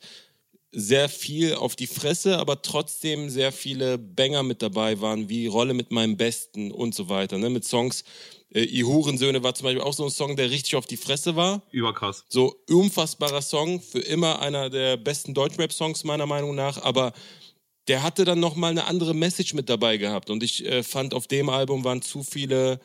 sehr 0.73 1.07
viel 1.07 1.53
auf 1.53 1.75
die 1.75 1.87
Fresse, 1.87 2.39
aber 2.39 2.61
trotzdem 2.63 3.29
sehr 3.29 3.51
viele 3.51 3.97
Banger 3.99 4.41
mit 4.41 4.61
dabei 4.61 4.99
waren, 4.99 5.29
wie 5.29 5.45
Rolle 5.47 5.73
mit 5.75 5.91
meinem 5.91 6.17
Besten 6.17 6.71
und 6.71 6.95
so 6.95 7.09
weiter. 7.09 7.37
Ne? 7.37 7.51
Mit 7.51 7.63
Songs, 7.63 8.03
äh, 8.49 8.65
Hurensöhne 8.83 9.43
war 9.43 9.53
zum 9.53 9.65
Beispiel 9.65 9.83
auch 9.83 9.93
so 9.93 10.03
ein 10.03 10.09
Song, 10.09 10.35
der 10.35 10.49
richtig 10.49 10.75
auf 10.75 10.87
die 10.87 10.97
Fresse 10.97 11.35
war. 11.35 11.61
Überkrass. 11.71 12.25
So 12.27 12.55
unfassbarer 12.69 13.43
Song, 13.43 13.81
für 13.81 13.99
immer 13.99 14.41
einer 14.41 14.71
der 14.71 14.97
besten 14.97 15.35
Deutschrap-Songs 15.35 16.03
meiner 16.03 16.25
Meinung 16.25 16.55
nach, 16.55 16.81
aber 16.81 17.13
der 17.87 18.01
hatte 18.01 18.25
dann 18.25 18.39
nochmal 18.39 18.71
eine 18.71 18.85
andere 18.85 19.13
Message 19.13 19.53
mit 19.53 19.69
dabei 19.69 19.97
gehabt 19.97 20.29
und 20.29 20.41
ich 20.41 20.65
äh, 20.65 20.83
fand 20.83 21.13
auf 21.13 21.27
dem 21.27 21.49
Album 21.49 21.83
waren 21.83 22.01
zu 22.01 22.23
viele 22.23 22.79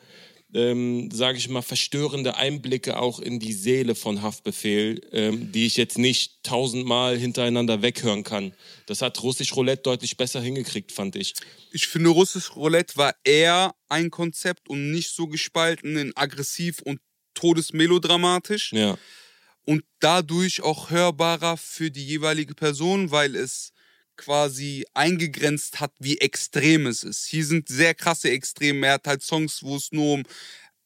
ähm, 0.53 1.09
sage 1.11 1.37
ich 1.37 1.47
mal, 1.49 1.61
verstörende 1.61 2.35
Einblicke 2.35 2.97
auch 2.99 3.19
in 3.19 3.39
die 3.39 3.53
Seele 3.53 3.93
von 3.95 4.21
Haftbefehl, 4.21 5.01
ähm, 5.11 5.51
die 5.51 5.65
ich 5.65 5.77
jetzt 5.77 5.97
nicht 5.97 6.43
tausendmal 6.43 7.17
hintereinander 7.17 7.81
weghören 7.81 8.23
kann. 8.23 8.53
Das 8.87 9.01
hat 9.01 9.21
Russisch 9.21 9.55
Roulette 9.55 9.83
deutlich 9.83 10.17
besser 10.17 10.41
hingekriegt, 10.41 10.91
fand 10.91 11.15
ich. 11.15 11.33
Ich 11.71 11.87
finde, 11.87 12.09
Russisch 12.09 12.55
Roulette 12.55 12.97
war 12.97 13.13
eher 13.23 13.75
ein 13.89 14.09
Konzept 14.09 14.69
und 14.69 14.91
nicht 14.91 15.09
so 15.09 15.27
gespalten 15.27 15.97
in 15.97 16.11
aggressiv 16.15 16.81
und 16.83 16.99
todesmelodramatisch. 17.35 18.73
Ja. 18.73 18.97
und 19.65 19.83
dadurch 19.99 20.61
auch 20.61 20.89
hörbarer 20.89 21.55
für 21.55 21.91
die 21.91 22.05
jeweilige 22.05 22.55
Person, 22.55 23.11
weil 23.11 23.35
es 23.35 23.71
quasi 24.19 24.85
eingegrenzt 24.93 25.79
hat, 25.79 25.91
wie 25.99 26.17
extrem 26.19 26.85
es 26.87 27.03
ist. 27.03 27.25
Hier 27.25 27.45
sind 27.45 27.69
sehr 27.69 27.95
krasse 27.95 28.29
Extreme. 28.29 28.85
Er 28.85 28.93
hat 28.93 29.07
halt 29.07 29.23
Songs, 29.23 29.63
wo 29.63 29.75
es 29.75 29.91
nur 29.91 30.13
um 30.15 30.23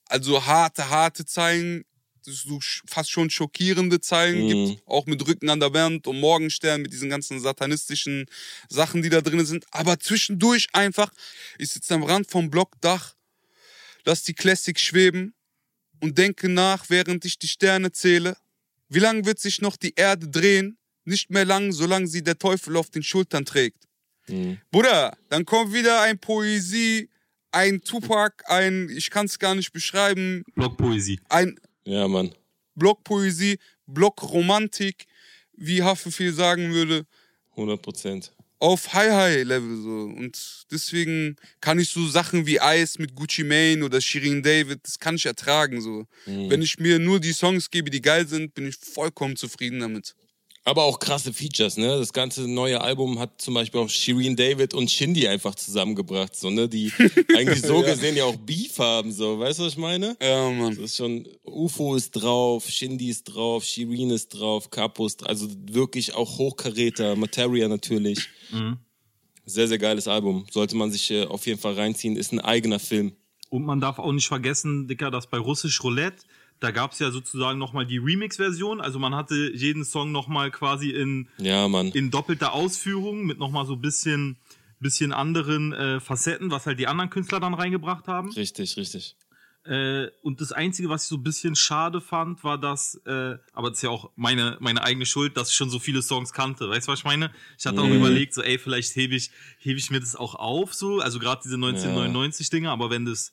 also 0.05 0.45
harte, 0.45 0.89
harte 0.89 1.25
Zeilen, 1.25 1.85
so 2.21 2.59
fast 2.87 3.09
schon 3.11 3.29
schockierende 3.29 3.99
Zeilen 3.99 4.43
Mhm. 4.45 4.47
gibt, 4.47 4.87
auch 4.87 5.05
mit 5.07 5.27
Rücken 5.27 5.49
an 5.49 5.59
der 5.59 5.73
Wand 5.73 6.07
und 6.07 6.19
Morgenstern, 6.19 6.81
mit 6.83 6.93
diesen 6.93 7.09
ganzen 7.09 7.39
satanistischen 7.39 8.27
Sachen, 8.69 9.01
die 9.01 9.09
da 9.09 9.21
drin 9.21 9.45
sind. 9.45 9.65
Aber 9.71 9.99
zwischendurch 9.99 10.67
einfach, 10.73 11.11
ich 11.57 11.69
sitze 11.69 11.95
am 11.95 12.03
Rand 12.03 12.29
vom 12.29 12.49
Blockdach, 12.49 13.15
lass 14.05 14.23
die 14.23 14.33
Classics 14.33 14.81
schweben 14.81 15.33
und 15.99 16.17
denke 16.17 16.47
nach, 16.47 16.89
während 16.89 17.25
ich 17.25 17.39
die 17.39 17.47
Sterne 17.47 17.91
zähle. 17.91 18.37
Wie 18.89 18.99
lang 18.99 19.25
wird 19.25 19.39
sich 19.39 19.61
noch 19.61 19.75
die 19.75 19.93
Erde 19.95 20.27
drehen? 20.29 20.77
Nicht 21.05 21.29
mehr 21.29 21.45
lang, 21.45 21.71
solange 21.71 22.07
sie 22.07 22.23
der 22.23 22.37
Teufel 22.37 22.77
auf 22.77 22.89
den 22.89 23.03
Schultern 23.03 23.45
trägt. 23.45 23.83
Mhm. 24.27 24.57
Bruder, 24.71 25.17
dann 25.29 25.45
kommt 25.45 25.73
wieder 25.73 26.01
ein 26.01 26.17
Poesie, 26.17 27.09
ein 27.51 27.81
Tupac, 27.81 28.43
ein, 28.47 28.89
ich 28.89 29.09
kann 29.09 29.25
es 29.25 29.37
gar 29.37 29.53
nicht 29.55 29.73
beschreiben, 29.73 30.43
Blockpoesie. 30.55 31.19
ein 31.29 31.59
Ja, 31.85 32.07
Mann. 32.07 32.33
Blockpoesie, 32.75 33.59
Blockromantik, 33.85 35.05
wie 35.55 35.83
Haftbefehl 35.83 36.33
sagen 36.33 36.73
würde, 36.73 37.05
100 37.51 37.81
Prozent. 37.81 38.31
auf 38.59 38.93
High-High-Level 38.93 39.81
so. 39.81 39.89
Und 40.17 40.65
deswegen 40.71 41.35
kann 41.61 41.77
ich 41.79 41.89
so 41.89 42.07
Sachen 42.07 42.47
wie 42.47 42.59
Ice 42.63 42.99
mit 42.99 43.13
Gucci 43.13 43.43
Mane 43.43 43.83
oder 43.83 43.99
Shirin 44.01 44.41
David, 44.41 44.79
das 44.83 44.97
kann 44.97 45.15
ich 45.15 45.25
ertragen 45.25 45.81
so. 45.81 46.07
Wenn 46.25 46.61
ich 46.61 46.79
mir 46.79 46.97
nur 46.97 47.19
die 47.19 47.33
Songs 47.33 47.69
gebe, 47.69 47.89
die 47.91 48.01
geil 48.01 48.25
sind, 48.27 48.55
bin 48.55 48.67
ich 48.67 48.77
vollkommen 48.77 49.35
zufrieden 49.35 49.81
damit. 49.81 50.15
Aber 50.65 50.83
auch 50.83 50.99
krasse 50.99 51.33
Features, 51.33 51.75
ne? 51.75 51.97
Das 51.97 52.13
ganze 52.13 52.47
neue 52.47 52.79
Album 52.79 53.19
hat 53.19 53.41
zum 53.41 53.53
Beispiel 53.53 53.81
auch 53.81 53.89
Shireen 53.89 54.35
David 54.35 54.73
und 54.73 54.89
Shindy 54.89 55.27
einfach 55.27 55.55
zusammengebracht, 55.55 56.35
so, 56.35 56.49
ne? 56.49 56.69
Die 56.69 56.91
eigentlich 57.35 57.61
so 57.61 57.81
gesehen 57.81 58.15
ja 58.15 58.23
auch 58.23 58.37
Beef 58.37 58.79
haben, 58.79 59.11
so. 59.11 59.39
Weißt 59.39 59.59
du, 59.59 59.63
was 59.63 59.73
ich 59.73 59.77
meine? 59.77 60.15
Ja, 60.21 60.49
Mann. 60.49 60.75
Das 60.75 60.85
ist 60.85 60.97
schon, 60.97 61.27
UFO 61.43 61.95
ist 61.95 62.11
drauf, 62.11 62.65
Shindy 62.69 63.09
ist 63.09 63.25
drauf, 63.25 63.65
Shireen 63.65 64.09
ist 64.11 64.29
drauf, 64.29 64.69
Capo 64.69 65.05
ist 65.05 65.17
drauf, 65.21 65.29
also 65.29 65.47
wirklich 65.69 66.13
auch 66.15 66.37
Hochkaräter, 66.37 67.17
Materia 67.17 67.67
natürlich. 67.67 68.29
Sehr, 69.45 69.67
sehr 69.67 69.77
geiles 69.77 70.07
Album. 70.07 70.45
Sollte 70.51 70.75
man 70.75 70.91
sich 70.91 71.11
äh, 71.11 71.25
auf 71.25 71.45
jeden 71.45 71.59
Fall 71.59 71.73
reinziehen. 71.73 72.15
Ist 72.15 72.31
ein 72.31 72.39
eigener 72.39 72.79
Film. 72.79 73.13
Und 73.49 73.65
man 73.65 73.81
darf 73.81 73.99
auch 73.99 74.11
nicht 74.11 74.27
vergessen, 74.27 74.87
Dicker, 74.87 75.11
dass 75.11 75.29
bei 75.29 75.37
Russisch 75.37 75.83
Roulette, 75.83 76.23
da 76.63 76.71
gab 76.71 76.93
es 76.93 76.99
ja 76.99 77.11
sozusagen 77.11 77.59
nochmal 77.59 77.85
die 77.85 77.97
Remix-Version. 77.97 78.79
Also 78.81 78.97
man 78.99 79.13
hatte 79.15 79.51
jeden 79.53 79.83
Song 79.83 80.11
nochmal 80.11 80.49
quasi 80.49 80.89
in, 80.91 81.27
Ja, 81.37 81.67
Mann. 81.67 81.89
in 81.91 82.09
doppelter 82.09 82.53
Ausführung 82.53 83.25
mit 83.25 83.37
nochmal 83.37 83.65
so 83.65 83.75
bisschen, 83.75 84.37
bisschen 84.79 85.11
anderen 85.11 85.73
äh, 85.73 85.99
Facetten, 85.99 86.51
was 86.51 86.65
halt 86.65 86.79
die 86.79 86.87
anderen 86.87 87.09
Künstler 87.09 87.39
dann 87.41 87.53
reingebracht 87.53 88.07
haben. 88.07 88.31
Richtig, 88.31 88.77
richtig. 88.77 89.15
Äh, 89.65 90.07
und 90.21 90.41
das 90.41 90.51
Einzige, 90.51 90.89
was 90.89 91.03
ich 91.03 91.09
so 91.09 91.15
ein 91.15 91.23
bisschen 91.23 91.55
schade 91.55 92.01
fand, 92.01 92.43
war, 92.43 92.57
dass, 92.57 92.95
äh, 93.05 93.37
aber 93.53 93.69
das 93.69 93.77
ist 93.77 93.83
ja 93.83 93.89
auch 93.91 94.11
meine, 94.17 94.57
meine 94.59 94.83
eigene 94.83 95.05
Schuld, 95.05 95.37
dass 95.37 95.49
ich 95.51 95.55
schon 95.55 95.69
so 95.69 95.79
viele 95.79 96.01
Songs 96.01 96.33
kannte. 96.33 96.69
Weißt 96.69 96.87
du, 96.87 96.91
was 96.91 96.99
ich 96.99 97.05
meine? 97.05 97.31
Ich 97.57 97.65
hatte 97.65 97.81
auch 97.81 97.87
Mhm. 97.87 97.95
überlegt, 97.95 98.33
so, 98.33 98.41
ey, 98.41 98.57
vielleicht 98.57 98.93
hebe 98.97 99.15
ich, 99.15 99.31
hebe 99.59 99.79
ich 99.79 99.89
mir 99.89 100.01
das 100.01 100.17
auch 100.17 100.35
auf, 100.35 100.73
so, 100.73 100.99
also 100.99 101.17
gerade 101.19 101.41
diese 101.45 101.55
1999-Dinger, 101.57 102.71
aber 102.71 102.89
wenn 102.89 103.05
das, 103.05 103.31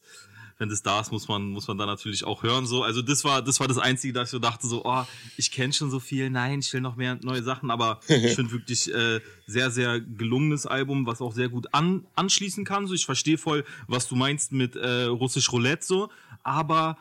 wenn 0.60 0.68
das 0.68 0.82
da 0.82 1.00
ist, 1.00 1.10
muss 1.10 1.26
man, 1.26 1.48
muss 1.48 1.66
man 1.68 1.78
da 1.78 1.86
natürlich 1.86 2.22
auch 2.22 2.42
hören, 2.42 2.66
so. 2.66 2.82
Also 2.82 3.00
das 3.00 3.24
war, 3.24 3.40
das 3.40 3.60
war 3.60 3.66
das 3.66 3.78
Einzige, 3.78 4.12
dass 4.12 4.28
ich 4.28 4.32
so 4.32 4.38
dachte, 4.38 4.66
so, 4.66 4.84
oh, 4.84 5.04
ich 5.38 5.50
kenne 5.50 5.72
schon 5.72 5.90
so 5.90 6.00
viel, 6.00 6.28
nein, 6.28 6.60
ich 6.60 6.70
will 6.74 6.82
noch 6.82 6.96
mehr 6.96 7.18
neue 7.22 7.42
Sachen, 7.42 7.70
aber 7.70 8.00
ich 8.08 8.34
finde 8.34 8.52
wirklich 8.52 8.92
äh, 8.92 9.20
sehr, 9.46 9.70
sehr 9.70 10.00
gelungenes 10.00 10.66
Album, 10.66 11.06
was 11.06 11.22
auch 11.22 11.32
sehr 11.32 11.48
gut 11.48 11.72
an, 11.72 12.06
anschließen 12.14 12.66
kann. 12.66 12.86
So, 12.86 12.92
ich 12.92 13.06
verstehe 13.06 13.38
voll, 13.38 13.64
was 13.88 14.06
du 14.06 14.16
meinst 14.16 14.52
mit 14.52 14.76
äh, 14.76 15.04
Russisch 15.04 15.50
Roulette, 15.50 15.82
so, 15.84 16.10
aber 16.42 16.98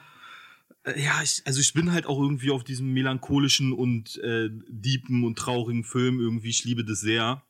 äh, 0.85 1.03
ja, 1.03 1.21
ich, 1.21 1.41
also 1.43 1.59
ich 1.59 1.73
bin 1.73 1.91
halt 1.91 2.05
auch 2.05 2.21
irgendwie 2.21 2.51
auf 2.51 2.63
diesem 2.63 2.93
melancholischen 2.93 3.73
und 3.73 4.17
äh, 4.19 4.49
deepen 4.69 5.25
und 5.25 5.37
traurigen 5.37 5.83
Film 5.83 6.21
irgendwie. 6.21 6.49
Ich 6.49 6.63
liebe 6.63 6.85
das 6.85 7.01
sehr. 7.01 7.43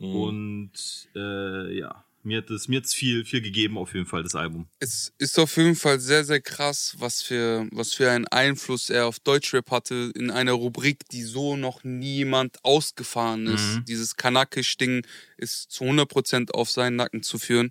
Und 0.00 1.08
äh, 1.16 1.76
ja, 1.76 2.04
mir 2.28 2.38
hat 2.38 2.50
es 2.50 2.68
mir 2.68 2.78
hat's 2.78 2.94
viel, 2.94 3.24
viel 3.24 3.40
gegeben 3.40 3.76
auf 3.78 3.94
jeden 3.94 4.06
Fall, 4.06 4.22
das 4.22 4.34
Album. 4.34 4.68
Es 4.78 5.12
ist 5.18 5.38
auf 5.38 5.56
jeden 5.56 5.74
Fall 5.74 5.98
sehr, 5.98 6.24
sehr 6.24 6.40
krass, 6.40 6.94
was 6.98 7.22
für, 7.22 7.66
was 7.72 7.94
für 7.94 8.10
einen 8.10 8.28
Einfluss 8.28 8.90
er 8.90 9.06
auf 9.06 9.18
Deutschrap 9.18 9.70
hatte 9.70 10.12
in 10.14 10.30
einer 10.30 10.52
Rubrik, 10.52 11.08
die 11.08 11.22
so 11.22 11.56
noch 11.56 11.82
niemand 11.82 12.64
ausgefahren 12.64 13.46
ist. 13.46 13.80
Dieses 13.88 14.16
Kanakisch-Ding 14.16 15.06
ist 15.38 15.72
zu 15.72 15.84
100% 15.84 16.52
auf 16.52 16.70
seinen 16.70 16.96
Nacken 16.96 17.22
zu 17.22 17.38
führen. 17.38 17.70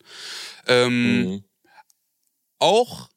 Ähm, 0.65 1.21
Mhm. 1.21 1.43
auch 2.59 3.09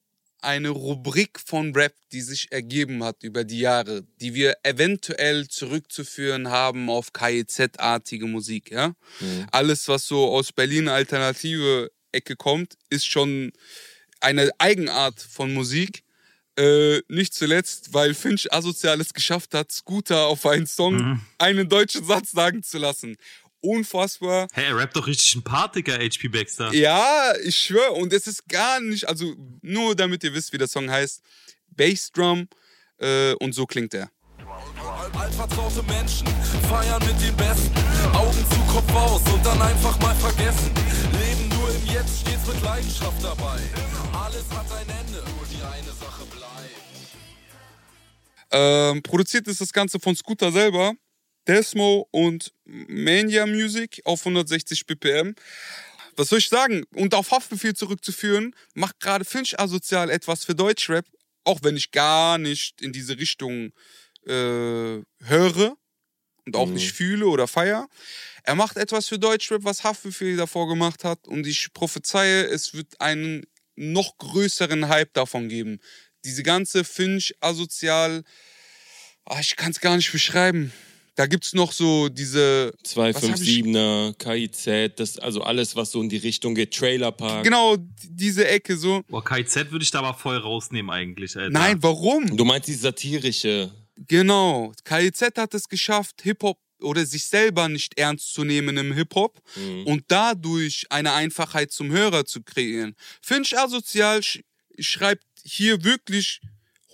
eine 0.42 0.70
Rubrik 0.70 1.38
von 1.44 1.72
Rap, 1.74 1.94
die 2.12 2.20
sich 2.20 2.50
ergeben 2.50 3.03
hat 3.05 3.22
über 3.22 3.44
die 3.44 3.61
Jahre, 3.61 4.05
die 4.20 4.35
wir 4.35 4.57
eventuell 4.62 5.48
zurückzuführen 5.48 6.48
haben 6.50 6.88
auf 6.90 7.12
KIZ-artige 7.12 8.26
Musik, 8.26 8.70
ja. 8.70 8.94
Alles, 9.53 9.88
was 9.88 10.07
so 10.07 10.29
aus 10.31 10.53
Berlin 10.53 10.88
alternative 10.88 11.90
Ecke 12.12 12.37
kommt, 12.37 12.74
ist 12.88 13.07
schon 13.07 13.53
eine 14.20 14.50
Eigenart 14.59 15.20
von 15.20 15.53
Musik. 15.55 16.03
Äh, 16.59 17.00
nicht 17.09 17.33
zuletzt, 17.33 17.94
weil 17.94 18.12
Finch 18.12 18.53
Asoziales 18.53 19.14
geschafft 19.14 19.55
hat, 19.55 19.70
Scooter 19.72 20.26
auf 20.26 20.44
einen 20.46 20.66
Song 20.66 20.98
einen 21.38 21.68
deutschen 21.68 22.05
Satz 22.05 22.33
sagen 22.33 22.62
zu 22.62 22.79
lassen. 22.79 23.16
Unfassbar. 23.62 24.49
Hey, 24.53 24.66
er 24.66 24.77
rappt 24.77 24.96
doch 24.96 25.07
richtig 25.07 25.35
ein 25.35 25.42
Partiker, 25.42 25.99
HP 25.99 26.29
Baxter. 26.29 26.73
Ja, 26.73 27.35
ich 27.44 27.57
schwöre. 27.57 27.92
Und 27.92 28.12
es 28.12 28.27
ist 28.27 28.49
gar 28.49 28.81
nicht, 28.81 29.09
also 29.09 29.35
nur 29.61 29.94
damit 29.94 30.25
ihr 30.25 30.33
wisst, 30.33 30.53
wie 30.53 30.59
der 30.59 30.68
Song 30.68 30.90
heißt. 30.90 31.23
Bassdrum 31.68 32.49
äh, 32.99 33.35
und 33.35 33.55
so 33.55 33.66
klingt 33.66 33.94
er. 33.94 34.11
Altvertraute 35.12 35.83
Menschen 35.85 36.27
feiern 36.68 37.03
mit 37.07 37.20
den 37.20 37.37
Besten. 37.37 37.73
Augen 38.14 38.44
zu, 38.51 38.61
Kopf 38.73 38.94
aus 38.94 39.23
und 39.33 39.44
dann 39.44 39.61
einfach 39.61 39.99
mal 40.01 40.14
vergessen. 40.16 40.73
Leben 41.12 41.49
nur 41.51 41.68
im 41.70 41.87
Jetzt, 41.87 42.20
stets 42.20 42.46
mit 42.46 42.62
Leidenschaft 42.62 43.23
dabei. 43.23 43.59
Alles 44.12 44.44
hat 44.51 44.66
ein 44.73 44.88
Ende, 44.88 45.18
nur 45.18 45.46
die 45.51 45.62
eine 45.62 45.92
Sache 45.92 46.25
bleibt. 46.27 46.81
Ähm, 48.53 49.03
produziert 49.03 49.46
ist 49.46 49.61
das 49.61 49.73
Ganze 49.73 50.01
von 50.01 50.16
Scooter 50.16 50.51
selber, 50.51 50.94
Desmo 51.46 52.09
und 52.11 52.53
Mania 52.64 53.46
Music 53.46 54.00
auf 54.05 54.20
160 54.20 54.87
BPM. 54.87 55.35
Was 56.16 56.29
soll 56.29 56.38
ich 56.38 56.48
sagen? 56.48 56.85
Und 56.94 57.14
auf 57.14 57.31
Haftbefehl 57.31 57.74
zurückzuführen, 57.74 58.55
macht 58.74 59.00
gerade 59.00 59.24
Finch 59.24 59.59
asozial 59.59 60.11
etwas 60.11 60.44
für 60.44 60.55
Deutschrap, 60.55 61.07
auch 61.44 61.61
wenn 61.62 61.76
ich 61.76 61.92
gar 61.92 62.38
nicht 62.38 62.83
in 62.83 62.92
diese 62.92 63.18
Richtung 63.18 63.72
äh, 64.26 65.00
höre 65.24 65.76
und 66.46 66.57
auch 66.57 66.68
nicht 66.68 66.92
fühle 66.92 67.26
oder 67.26 67.46
feier. 67.46 67.88
Er 68.44 68.55
macht 68.55 68.76
etwas 68.76 69.09
für 69.09 69.18
Deutschrap, 69.18 69.64
was 69.64 69.85
Haftbefehl 69.85 70.37
davor 70.37 70.68
gemacht 70.68 71.05
hat 71.05 71.26
und 71.26 71.46
ich 71.46 71.72
prophezeie, 71.72 72.44
es 72.44 72.74
wird 72.74 73.00
einen 73.00 73.44
noch 73.76 74.18
größeren 74.18 74.88
Hype 74.88 75.14
davon 75.14 75.48
geben. 75.48 75.81
Diese 76.24 76.42
ganze 76.42 76.85
Finch 76.85 77.35
asozial, 77.40 78.24
ah, 79.24 79.40
ich 79.40 79.57
kann 79.57 79.70
es 79.70 79.81
gar 79.81 79.96
nicht 79.96 80.12
beschreiben. 80.12 80.72
Da 81.20 81.26
gibt's 81.26 81.52
noch 81.52 81.72
so 81.72 82.09
diese 82.09 82.72
was 82.94 82.96
hab 82.96 83.38
ich- 83.38 83.62
257er, 83.62 84.14
KIZ, 84.14 84.98
das, 84.98 85.18
also 85.18 85.42
alles, 85.42 85.76
was 85.76 85.90
so 85.90 86.00
in 86.00 86.09
die 86.09 86.16
Richtung 86.16 86.54
geht, 86.54 86.72
Trailerpark. 86.74 87.44
Genau, 87.44 87.76
diese 88.09 88.48
Ecke 88.48 88.74
so. 88.78 89.02
Boah, 89.06 89.22
KZ 89.22 89.70
würde 89.70 89.83
ich 89.83 89.90
da 89.90 89.98
aber 89.98 90.14
voll 90.14 90.38
rausnehmen 90.38 90.90
eigentlich, 90.90 91.37
Alter. 91.37 91.50
Nein, 91.50 91.76
warum? 91.83 92.35
Du 92.35 92.46
meinst 92.46 92.68
die 92.68 92.72
satirische. 92.72 93.70
Genau. 94.09 94.72
KIZ 94.85 95.37
hat 95.37 95.52
es 95.52 95.68
geschafft, 95.68 96.22
Hip-Hop 96.22 96.59
oder 96.80 97.04
sich 97.04 97.26
selber 97.26 97.68
nicht 97.68 97.98
ernst 97.98 98.33
zu 98.33 98.44
nehmen 98.44 98.78
im 98.78 98.94
Hip-Hop 98.94 99.42
und 99.85 100.04
dadurch 100.09 100.87
eine 100.88 101.12
Einfachheit 101.12 101.70
zum 101.70 101.90
Hörer 101.90 102.24
zu 102.24 102.42
kreieren. 102.42 102.96
Finch 103.20 103.59
Asozial 103.59 104.22
sch 104.22 104.40
schreibt 104.78 105.26
hier 105.44 105.85
wirklich 105.85 106.40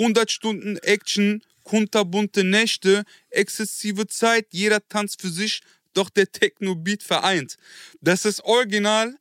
100 0.01 0.33
Stunden 0.33 0.79
Action, 0.79 1.45
kunterbunte 1.67 2.45
Nächte, 2.45 3.05
exzessive 3.31 4.07
Zeit, 4.07 4.47
jeder 4.51 4.89
tanzt 4.89 5.21
für 5.21 5.31
sich, 5.31 5.63
doch 5.95 6.11
der 6.11 6.31
Techno-Beat 6.31 7.03
vereint. 7.03 7.57
Das 8.01 8.25
ist 8.25 8.45
original 8.45 9.17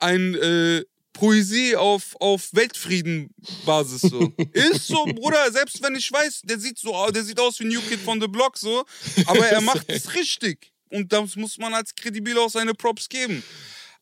ein 0.00 0.34
äh, 0.34 0.82
Poesie 1.12 1.76
auf, 1.76 2.16
auf 2.18 2.52
Weltfrieden-Basis 2.52 4.00
so. 4.02 4.32
Ist 4.52 4.88
so, 4.88 5.04
Bruder, 5.04 5.52
selbst 5.52 5.80
wenn 5.82 5.94
ich 5.94 6.10
weiß, 6.10 6.42
der 6.44 6.58
sieht 6.58 6.78
so, 6.78 7.08
der 7.12 7.22
sieht 7.22 7.38
aus 7.38 7.60
wie 7.60 7.64
New 7.64 7.80
Kid 7.82 8.00
von 8.00 8.20
The 8.20 8.26
Block 8.26 8.58
so, 8.58 8.84
aber 9.26 9.46
er 9.46 9.60
macht 9.60 9.88
es 9.88 10.14
richtig. 10.14 10.72
Und 10.90 11.12
das 11.12 11.36
muss 11.36 11.58
man 11.58 11.74
als 11.74 11.94
kredibil 11.94 12.36
auch 12.38 12.50
seine 12.50 12.74
Props 12.74 13.08
geben. 13.08 13.44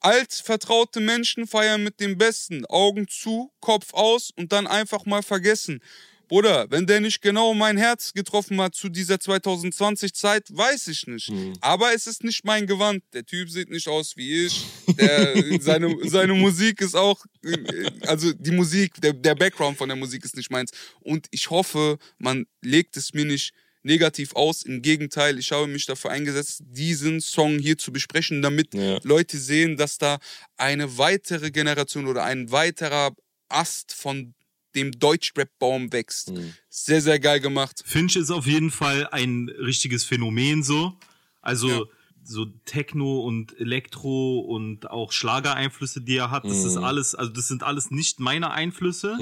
Als 0.00 0.40
vertraute 0.40 1.00
Menschen 1.00 1.46
feiern 1.46 1.84
mit 1.84 2.00
dem 2.00 2.16
Besten. 2.16 2.64
Augen 2.66 3.06
zu, 3.06 3.52
Kopf 3.60 3.92
aus 3.92 4.30
und 4.34 4.52
dann 4.52 4.66
einfach 4.66 5.04
mal 5.04 5.22
vergessen. 5.22 5.82
Bruder, 6.32 6.66
wenn 6.70 6.86
der 6.86 7.02
nicht 7.02 7.20
genau 7.20 7.52
mein 7.52 7.76
Herz 7.76 8.14
getroffen 8.14 8.58
hat 8.58 8.74
zu 8.74 8.88
dieser 8.88 9.16
2020-Zeit, 9.16 10.48
weiß 10.50 10.88
ich 10.88 11.06
nicht. 11.06 11.30
Aber 11.60 11.92
es 11.92 12.06
ist 12.06 12.24
nicht 12.24 12.42
mein 12.46 12.66
Gewand. 12.66 13.04
Der 13.12 13.26
Typ 13.26 13.50
sieht 13.50 13.68
nicht 13.68 13.86
aus 13.86 14.16
wie 14.16 14.46
ich. 14.46 14.64
Der, 14.96 15.34
seine, 15.60 15.94
seine 16.08 16.32
Musik 16.32 16.80
ist 16.80 16.94
auch, 16.94 17.22
äh, 17.44 17.90
also 18.06 18.32
die 18.32 18.50
Musik, 18.50 18.98
der, 19.02 19.12
der 19.12 19.34
Background 19.34 19.76
von 19.76 19.90
der 19.90 19.96
Musik 19.96 20.24
ist 20.24 20.34
nicht 20.34 20.50
meins. 20.50 20.70
Und 21.00 21.26
ich 21.32 21.50
hoffe, 21.50 21.98
man 22.16 22.46
legt 22.62 22.96
es 22.96 23.12
mir 23.12 23.26
nicht 23.26 23.52
negativ 23.82 24.34
aus. 24.34 24.62
Im 24.62 24.80
Gegenteil, 24.80 25.38
ich 25.38 25.52
habe 25.52 25.66
mich 25.66 25.84
dafür 25.84 26.12
eingesetzt, 26.12 26.62
diesen 26.64 27.20
Song 27.20 27.58
hier 27.58 27.76
zu 27.76 27.92
besprechen, 27.92 28.40
damit 28.40 28.72
Ja. 28.72 28.98
Leute 29.02 29.36
sehen, 29.36 29.76
dass 29.76 29.98
da 29.98 30.18
eine 30.56 30.96
weitere 30.96 31.50
Generation 31.50 32.06
oder 32.06 32.24
ein 32.24 32.50
weiterer 32.50 33.14
Ast 33.50 33.92
von 33.92 34.32
dem 34.74 34.92
Deutschrap-Baum 34.92 35.92
wächst. 35.92 36.30
Mhm. 36.32 36.54
Sehr, 36.68 37.00
sehr 37.00 37.18
geil 37.20 37.40
gemacht. 37.40 37.82
Finch 37.84 38.16
ist 38.16 38.30
auf 38.30 38.46
jeden 38.46 38.70
Fall 38.70 39.06
ein 39.10 39.48
richtiges 39.58 40.04
Phänomen 40.04 40.62
so. 40.62 40.94
Also 41.40 41.68
Ja. 41.68 41.82
so 42.24 42.46
Techno 42.64 43.20
und 43.20 43.58
Elektro 43.58 44.38
und 44.40 44.88
auch 44.90 45.10
Schlagereinflüsse, 45.12 46.00
die 46.02 46.16
er 46.16 46.30
hat, 46.30 46.44
das 46.44 46.64
ist 46.64 46.76
alles, 46.76 47.14
also 47.16 47.32
das 47.32 47.48
sind 47.48 47.62
alles 47.64 47.90
nicht 47.90 48.20
meine 48.20 48.52
Einflüsse. 48.52 49.16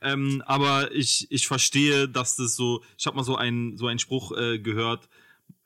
Ähm, 0.00 0.42
aber 0.46 0.92
ich, 0.92 1.26
ich 1.30 1.46
verstehe, 1.48 2.08
dass 2.08 2.36
das 2.36 2.54
so, 2.54 2.82
ich 2.96 3.06
habe 3.06 3.16
mal 3.16 3.24
so 3.24 3.36
einen, 3.36 3.76
so 3.76 3.88
einen 3.88 3.98
Spruch 3.98 4.36
äh, 4.36 4.58
gehört, 4.60 5.08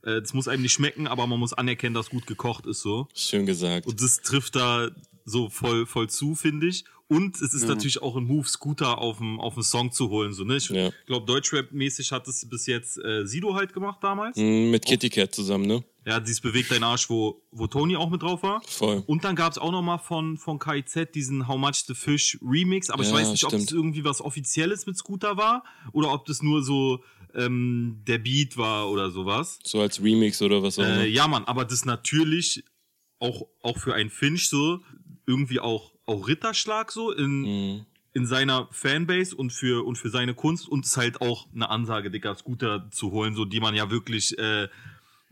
äh, 0.02 0.12
es 0.12 0.32
muss 0.32 0.48
einem 0.48 0.62
nicht 0.62 0.72
schmecken, 0.72 1.06
aber 1.06 1.26
man 1.26 1.38
muss 1.38 1.52
anerkennen, 1.52 1.94
dass 1.94 2.08
gut 2.08 2.26
gekocht 2.26 2.64
ist 2.66 2.80
so. 2.80 3.06
Schön 3.14 3.44
gesagt. 3.44 3.86
Und 3.86 4.00
das 4.00 4.22
trifft 4.22 4.56
da 4.56 4.88
so 5.26 5.50
voll, 5.50 5.84
voll 5.84 6.08
zu, 6.08 6.34
finde 6.34 6.68
ich. 6.68 6.84
Und 7.10 7.40
es 7.40 7.54
ist 7.54 7.66
natürlich 7.66 8.02
auch 8.02 8.16
ein 8.16 8.24
Move, 8.24 8.46
Scooter 8.46 8.98
auf 8.98 9.16
dem 9.18 9.40
auf 9.40 9.54
dem 9.54 9.62
Song 9.62 9.90
zu 9.92 10.10
holen. 10.10 10.34
So, 10.34 10.44
ne? 10.44 10.56
Ich 10.56 10.68
Ja. 10.68 10.90
glaube, 11.06 11.24
Deutschrap-mäßig 11.26 12.12
hat 12.12 12.28
es 12.28 12.46
bis 12.48 12.66
jetzt 12.66 12.98
äh, 13.02 13.26
Sido 13.26 13.54
halt 13.54 13.72
gemacht 13.72 13.98
damals. 14.02 14.36
Mm, 14.36 14.70
Mit 14.70 14.84
Kitty 14.84 15.08
Cat 15.08 15.34
zusammen, 15.34 15.66
ne? 15.66 15.82
Ja, 16.06 16.20
dieses 16.20 16.40
Bewegt 16.40 16.70
dein 16.70 16.82
Arsch, 16.82 17.08
wo, 17.10 17.42
wo 17.50 17.66
Tony 17.66 17.96
auch 17.96 18.08
mit 18.10 18.22
drauf 18.22 18.42
war. 18.42 18.62
Voll. 18.66 19.02
Und 19.06 19.24
dann 19.24 19.36
gab's 19.36 19.56
auch 19.58 19.72
noch 19.72 19.82
mal 19.82 19.98
von, 19.98 20.36
von 20.38 20.58
KIZ 20.58 21.08
diesen 21.14 21.48
How 21.48 21.58
Much 21.58 21.84
the 21.86 21.94
Fish 21.94 22.38
Remix. 22.42 22.88
Aber 22.90 23.02
ich 23.02 23.08
Ja, 23.10 23.14
weiß 23.16 23.32
nicht, 23.32 23.44
ob 23.44 23.50
stimmt. 23.52 23.70
es 23.70 23.72
irgendwie 23.72 24.04
was 24.04 24.20
Offizielles 24.20 24.86
mit 24.86 24.96
Scooter 24.96 25.36
war 25.36 25.64
oder 25.92 26.12
ob 26.12 26.24
das 26.26 26.42
nur 26.42 26.62
so 26.62 27.02
ähm, 27.34 28.02
der 28.06 28.18
Beat 28.18 28.56
war 28.56 28.90
oder 28.90 29.10
sowas. 29.10 29.58
So 29.64 29.80
als 29.80 30.02
Remix 30.02 30.40
oder 30.42 30.62
was 30.62 30.78
auch 30.78 30.82
immer. 30.84 31.00
Äh, 31.00 31.08
ja, 31.08 31.26
Mann, 31.28 31.44
aber 31.44 31.64
das 31.66 31.84
natürlich 31.84 32.64
auch, 33.18 33.46
auch 33.62 33.78
für 33.78 33.94
einen 33.94 34.10
Finch 34.10 34.48
so 34.48 34.80
irgendwie 35.26 35.60
auch, 35.60 35.92
auch 36.08 36.26
Ritterschlag 36.28 36.90
so 36.90 37.12
in, 37.12 37.42
Mhm. 37.42 37.86
in 38.14 38.26
seiner 38.26 38.68
Fanbase 38.72 39.36
und 39.36 39.52
für, 39.52 39.84
und 39.86 39.96
für 39.96 40.10
seine 40.10 40.34
Kunst 40.34 40.68
und 40.68 40.84
ist 40.84 40.96
halt 40.96 41.20
auch 41.20 41.46
eine 41.54 41.68
Ansage, 41.70 42.10
Digga, 42.10 42.34
Scooter 42.34 42.88
zu 42.90 43.12
holen, 43.12 43.34
so 43.34 43.44
die 43.44 43.60
man 43.60 43.74
ja 43.74 43.90
wirklich 43.90 44.36
äh, 44.38 44.68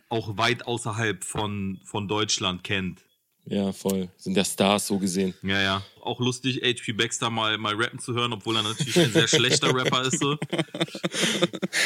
auch 0.09 0.37
weit 0.39 0.67
außerhalb 0.67 1.25
von, 1.25 1.81
von 1.85 2.07
Deutschland 2.07 2.63
kennt. 2.63 3.01
Ja, 3.49 3.73
voll. 3.73 4.09
Sind 4.17 4.37
ja 4.37 4.45
Stars 4.45 4.89
so 4.89 4.99
gesehen. 4.99 5.33
Ja, 5.43 5.61
ja. 5.61 5.83
Auch 6.03 6.19
lustig, 6.19 6.63
HP 6.65 6.93
Baxter 6.93 7.31
mal, 7.31 7.57
mal 7.59 7.75
rappen 7.75 8.01
zu 8.01 8.13
hören, 8.13 8.33
obwohl 8.33 8.57
er 8.57 8.65
natürlich 8.65 8.99
ein 8.99 9.13
sehr 9.13 9.29
schlechter 9.29 9.73
Rapper 9.73 10.03
ist. 10.03 10.19
So. 10.19 10.37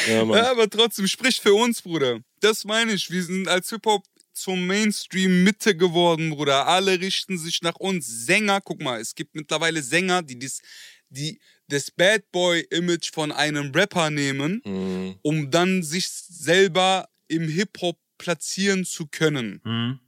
Ja, 0.07 0.25
Mann. 0.25 0.37
Ja, 0.37 0.51
aber 0.51 0.67
trotzdem, 0.69 1.05
sprich 1.07 1.39
für 1.39 1.53
uns, 1.53 1.81
Bruder. 1.83 2.19
Das 2.39 2.65
meine 2.65 2.93
ich. 2.93 3.11
Wir 3.11 3.23
sind 3.23 3.47
als 3.47 3.69
Hip-Hop 3.69 4.03
zum 4.33 4.65
Mainstream-Mitte 4.67 5.75
geworden, 5.75 6.31
Bruder. 6.31 6.67
Alle 6.67 6.99
richten 6.99 7.37
sich 7.37 7.61
nach 7.61 7.75
uns. 7.75 8.07
Sänger, 8.25 8.61
guck 8.61 8.81
mal, 8.81 8.99
es 8.99 9.15
gibt 9.15 9.35
mittlerweile 9.35 9.81
Sänger, 9.81 10.21
die 10.23 10.39
das, 10.39 10.61
die 11.09 11.39
das 11.67 11.91
Bad 11.91 12.31
Boy-Image 12.31 13.11
von 13.13 13.31
einem 13.31 13.71
Rapper 13.71 14.09
nehmen, 14.09 14.61
Mhm. 14.65 15.15
um 15.21 15.51
dann 15.51 15.83
sich 15.83 16.07
selber 16.09 17.07
im 17.27 17.47
Hip-Hop 17.47 17.97
platzieren 18.17 18.85
zu 18.85 19.07
können. 19.07 19.61
Mhm. 19.63 19.99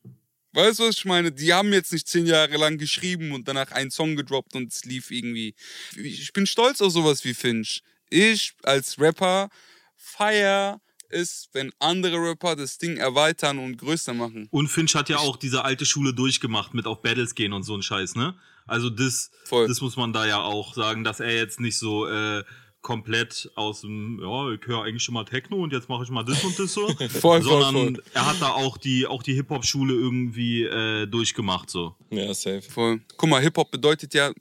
Weißt 0.56 0.80
du, 0.80 0.84
was 0.84 0.98
ich 0.98 1.06
meine? 1.06 1.32
Die 1.32 1.52
haben 1.52 1.74
jetzt 1.74 1.92
nicht 1.92 2.08
zehn 2.08 2.28
Jahre 2.28 2.58
lang 2.58 2.78
geschrieben 2.78 3.32
und 3.32 3.48
danach 3.48 3.72
einen 3.72 3.90
Song 3.90 4.16
gedroppt 4.16 4.56
und 4.56 4.72
es 4.72 4.86
lief 4.86 5.10
irgendwie. 5.10 5.56
Ich 5.96 6.32
bin 6.32 6.46
stolz 6.46 6.80
auf 6.80 6.92
sowas 6.92 7.24
wie 7.26 7.34
Finch. 7.34 7.82
Ich 8.12 8.54
als 8.62 9.00
Rapper 9.00 9.50
feier 9.96 10.80
es, 11.14 11.50
wenn 11.54 11.72
andere 11.80 12.18
Rapper 12.18 12.56
das 12.56 12.78
Ding 12.78 12.98
erweitern 12.98 13.60
und 13.60 13.78
größer 13.78 14.14
machen. 14.14 14.48
Und 14.52 14.68
Finch 14.68 14.96
hat 14.96 15.10
ja 15.10 15.18
auch 15.18 15.38
diese 15.38 15.64
alte 15.64 15.86
Schule 15.86 16.14
durchgemacht 16.14 16.74
mit 16.74 16.86
auf 16.86 17.02
Battles 17.02 17.36
gehen 17.36 17.54
und 17.54 17.64
so 17.64 17.76
ein 17.76 17.84
Scheiß, 17.84 18.16
ne? 18.16 18.36
Also 18.66 18.90
das, 18.90 19.32
Voll. 19.46 19.68
das 19.68 19.82
muss 19.82 19.98
man 19.98 20.14
da 20.14 20.26
ja 20.26 20.42
auch 20.42 20.74
sagen, 20.74 21.04
dass 21.04 21.20
er 21.20 21.36
jetzt 21.36 21.60
nicht 21.60 21.78
so 21.78 22.08
äh, 22.08 22.44
komplett 22.84 23.50
aus 23.56 23.82
dem, 23.82 24.20
ja, 24.22 24.52
ich 24.52 24.60
höre 24.68 24.84
eigentlich 24.84 25.04
schon 25.04 25.14
mal 25.14 25.24
Techno 25.24 25.64
und 25.64 25.74
jetzt 25.74 25.90
mache 25.90 26.04
ich 26.04 26.10
mal 26.10 26.24
das 26.24 26.44
und 26.44 26.60
das 26.60 26.74
so. 26.74 26.88
voll, 27.10 27.42
sondern 27.42 27.96
voll. 27.96 28.04
er 28.14 28.26
hat 28.28 28.42
da 28.42 28.50
auch 28.50 28.78
die, 28.78 29.08
auch 29.08 29.24
die 29.24 29.34
Hip-Hop-Schule 29.34 29.94
irgendwie 29.94 30.64
äh, 30.64 31.08
durchgemacht, 31.08 31.70
so. 31.70 31.96
Ja, 32.12 32.34
safe. 32.34 32.62
Voll. 32.62 33.02
Guck 33.18 33.30
mal, 33.30 33.42
Hip-Hop 33.42 33.72
bedeutet 33.72 34.14
ja, 34.14 34.32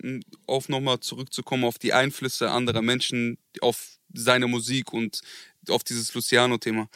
auf 0.47 0.69
nochmal 0.69 1.01
zurückzukommen 1.01 1.65
auf 1.65 1.79
die 1.79 1.93
Einflüsse 1.93 2.51
anderer 2.51 2.83
Menschen, 2.83 3.39
auf 3.61 3.99
seine 4.13 4.47
Musik 4.47 4.93
und 4.93 5.23
auf 5.69 5.85
dieses 5.85 6.13
Luciano-Thema. 6.15 6.89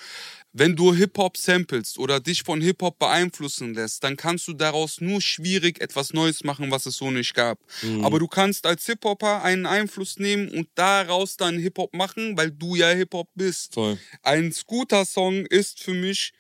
Wenn 0.53 0.75
du 0.75 0.95
Hip-Hop 0.95 1.37
samplest 1.37 1.99
oder 1.99 2.19
dich 2.19 2.43
von 2.43 2.61
Hip-Hop 2.63 2.99
beeinflussen 2.99 3.75
lässt, 3.75 4.03
dann 4.03 4.17
kannst 4.17 4.49
du 4.49 4.55
daraus 4.55 5.01
nur 5.03 5.21
schwierig 5.21 5.81
etwas 5.83 6.15
Neues 6.15 6.45
machen, 6.45 6.71
was 6.71 6.87
es 6.87 6.97
so 6.97 7.11
nicht 7.11 7.35
gab. 7.35 7.59
Aber 8.03 8.19
du 8.19 8.27
kannst 8.27 8.65
als 8.65 8.87
Hip-Hopper 8.87 9.43
einen 9.43 9.67
Einfluss 9.67 10.19
nehmen 10.19 10.49
und 10.49 10.69
daraus 10.75 11.37
dann 11.37 11.59
Hip-Hop 11.59 11.95
machen, 11.95 12.37
weil 12.39 12.51
du 12.51 12.75
ja 12.75 12.89
Hip-Hop 12.89 13.29
bist. 13.35 13.75
Voll. 13.75 13.99
Ein 14.23 14.51
Scooter-Song 14.51 15.45
ist 15.47 15.83
für 15.83 15.95
mich 15.95 16.33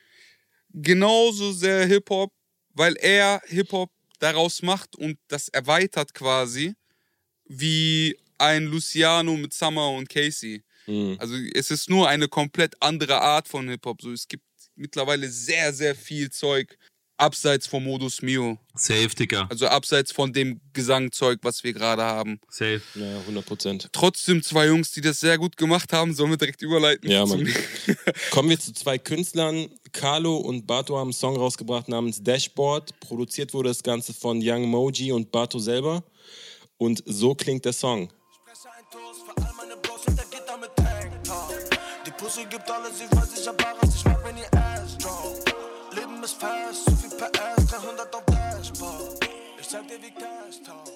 genauso 0.72 1.52
sehr 1.52 1.86
Hip-Hop, 1.86 2.32
weil 2.72 2.96
er 2.96 3.42
Hip-Hop 3.46 3.90
daraus 4.18 4.62
macht 4.62 4.96
und 4.96 5.18
das 5.28 5.48
erweitert 5.48 6.14
quasi, 6.14 6.74
wie 7.44 8.18
ein 8.38 8.64
Luciano 8.64 9.36
mit 9.36 9.54
Summer 9.54 9.90
und 9.90 10.08
Casey. 10.08 10.62
Mhm. 10.87 11.16
Also 11.18 11.35
es 11.55 11.70
ist 11.70 11.90
nur 11.90 12.09
eine 12.09 12.29
komplett 12.29 12.75
andere 12.81 13.20
Art 13.20 13.49
von 13.49 13.68
Hip-Hop. 13.68 14.03
So, 14.03 14.12
es 14.12 14.29
gibt 14.29 14.44
mittlerweile 14.75 15.29
sehr, 15.29 15.72
sehr 15.72 15.94
viel 15.94 16.31
Zeug 16.31 16.79
abseits 17.18 17.66
vom 17.66 17.85
Modus 17.85 18.22
Mio. 18.22 18.59
Safe, 18.75 19.09
Dicker. 19.09 19.46
Also 19.51 19.68
abseits 19.68 20.12
von 20.12 20.33
dem 20.33 20.61
Gesangzeug, 20.72 21.38
was 21.42 21.64
wir 21.64 21.72
gerade 21.72 22.03
haben. 22.03 22.40
Safe. 22.49 22.83
Ja, 22.94 23.18
100 23.20 23.46
Prozent. 23.46 23.88
Trotzdem 23.92 24.42
zwei 24.42 24.66
Jungs, 24.66 24.92
die 24.92 25.01
das 25.01 25.20
sehr 25.20 25.38
gut 25.38 25.57
gemacht 25.57 25.92
haben, 25.92 26.14
sollen 26.14 26.31
wir 26.31 26.37
direkt 26.37 26.62
überleiten. 26.62 27.11
Ja, 27.11 27.25
Mann. 27.27 27.49
Kommen 28.31 28.51
wir 28.51 28.61
zu 28.61 28.72
zwei 28.72 28.99
Künstlern. 28.99 29.68
Carlo 29.92 30.37
und 30.37 30.66
Bato 30.66 30.96
haben 30.96 31.09
einen 31.09 31.12
Song 31.14 31.37
rausgebracht 31.37 31.88
namens 31.88 32.22
Dashboard. 32.22 32.99
Produziert 33.01 33.55
wurde 33.55 33.70
das 33.70 33.83
Ganze 33.83 34.12
von 34.12 34.40
Young 34.42 34.68
Moji 34.68 35.12
und 35.12 35.33
Bato 35.33 35.59
selber. 35.59 36.05
Und 36.79 37.03
so 37.07 37.35
klingt 37.35 37.64
der 37.64 37.72
Song. 37.72 38.11
Fresse 38.44 38.68
ein 38.70 38.85
Toast 38.90 39.22
für 39.25 39.42
all 39.42 39.55
meine 39.57 39.75
Pussy 42.26 42.44
gibt 42.50 42.68
alles, 42.68 43.00
ich 43.00 43.16
weiß, 43.16 43.38
ich 43.40 43.46
hab 43.46 43.56
Bares, 43.56 43.94
ich 43.94 44.04
mag, 44.04 44.18
wenn 44.24 44.36
ihr 44.36 44.52
Ass 44.52 44.98
drop. 44.98 45.44
Leben 45.94 46.20
ist 46.24 46.34
fast, 46.40 46.84
zu 46.84 46.96
viel 46.96 47.10
PS, 47.10 47.66
300 47.66 48.12
auf 48.16 48.24
Dashboard. 48.26 49.24
Ich 49.60 49.66
sag 49.68 49.86
dir, 49.86 50.02
wie 50.02 50.10
Cash 50.10 50.60
talk. 50.66 50.90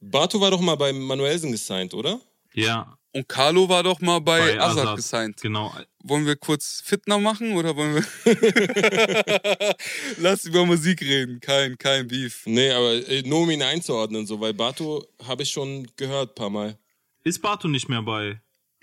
Bato 0.00 0.40
war 0.40 0.52
doch 0.52 0.60
mal 0.62 0.76
bei 0.76 0.90
Manuelsen 0.94 1.52
gesigned, 1.52 1.92
oder? 1.92 2.18
Ja. 2.54 2.96
Und 3.12 3.28
Carlo 3.28 3.68
war 3.68 3.82
doch 3.82 4.00
mal 4.00 4.20
bei, 4.20 4.38
Bei 4.38 4.60
Azad 4.60 4.84
Azad. 4.84 4.96
gesigned. 4.96 5.40
Genau. 5.42 5.70
Wollen 6.02 6.24
wir 6.24 6.36
kurz 6.36 6.80
Fitner 6.82 7.18
machen 7.18 7.52
oder 7.58 7.76
wollen 7.76 7.96
wir. 7.96 9.76
Lass 10.16 10.46
über 10.46 10.64
Musik 10.64 11.02
reden. 11.02 11.40
Kein, 11.40 11.76
kein 11.76 12.08
Beef. 12.08 12.44
Nee, 12.46 12.70
aber 12.70 13.06
äh, 13.06 13.20
nur 13.28 13.40
um 13.40 13.50
ihn 13.50 13.62
einzuordnen, 13.62 14.26
so, 14.26 14.40
weil 14.40 14.54
Bato 14.54 15.06
habe 15.28 15.42
ich 15.42 15.50
schon 15.50 15.86
gehört, 15.96 16.36
paar 16.36 16.48
Mal. 16.48 16.78
Ist 17.22 17.42
Bato 17.42 17.68
nicht 17.68 17.90
mehr 17.90 18.00
bei, 18.00 18.40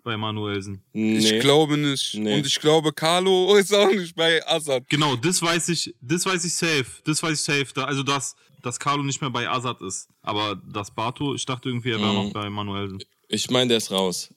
bei 0.07 0.17
Manuelsen? 0.17 0.81
Nee. 0.93 1.17
Ich 1.19 1.39
glaube 1.41 1.77
nicht. 1.77 2.15
Nee. 2.15 2.35
Und 2.35 2.47
ich 2.47 2.59
glaube, 2.59 2.91
Carlo 2.93 3.55
ist 3.61 3.73
auch 3.73 3.91
nicht 3.91 4.15
bei 4.15 4.45
Azad. 4.47 4.83
Genau, 4.89 5.15
das 5.15 5.41
weiß 5.41 5.69
ich, 5.69 5.93
das 6.01 6.25
weiß 6.25 6.43
ich 6.45 6.53
safe. 6.53 6.85
Das 7.05 7.21
weiß 7.21 7.33
ich 7.33 7.41
safe. 7.41 7.67
Da, 7.75 7.83
also, 7.85 8.01
dass, 8.03 8.35
dass 8.63 8.79
Carlo 8.79 9.03
nicht 9.03 9.21
mehr 9.21 9.29
bei 9.29 9.47
Azad 9.47 9.81
ist. 9.81 10.07
Aber 10.21 10.59
das 10.73 10.89
Bato, 10.93 11.35
ich 11.35 11.45
dachte 11.45 11.69
irgendwie, 11.69 11.91
er 11.91 11.99
wäre 11.99 12.09
Mhm. 12.09 12.15
noch 12.15 12.33
bei 12.33 12.49
Manuelsen. 12.49 13.03
Ich 13.29 13.49
meine, 13.51 13.67
der 13.69 13.77
ist 13.77 13.91
raus. 13.91 14.33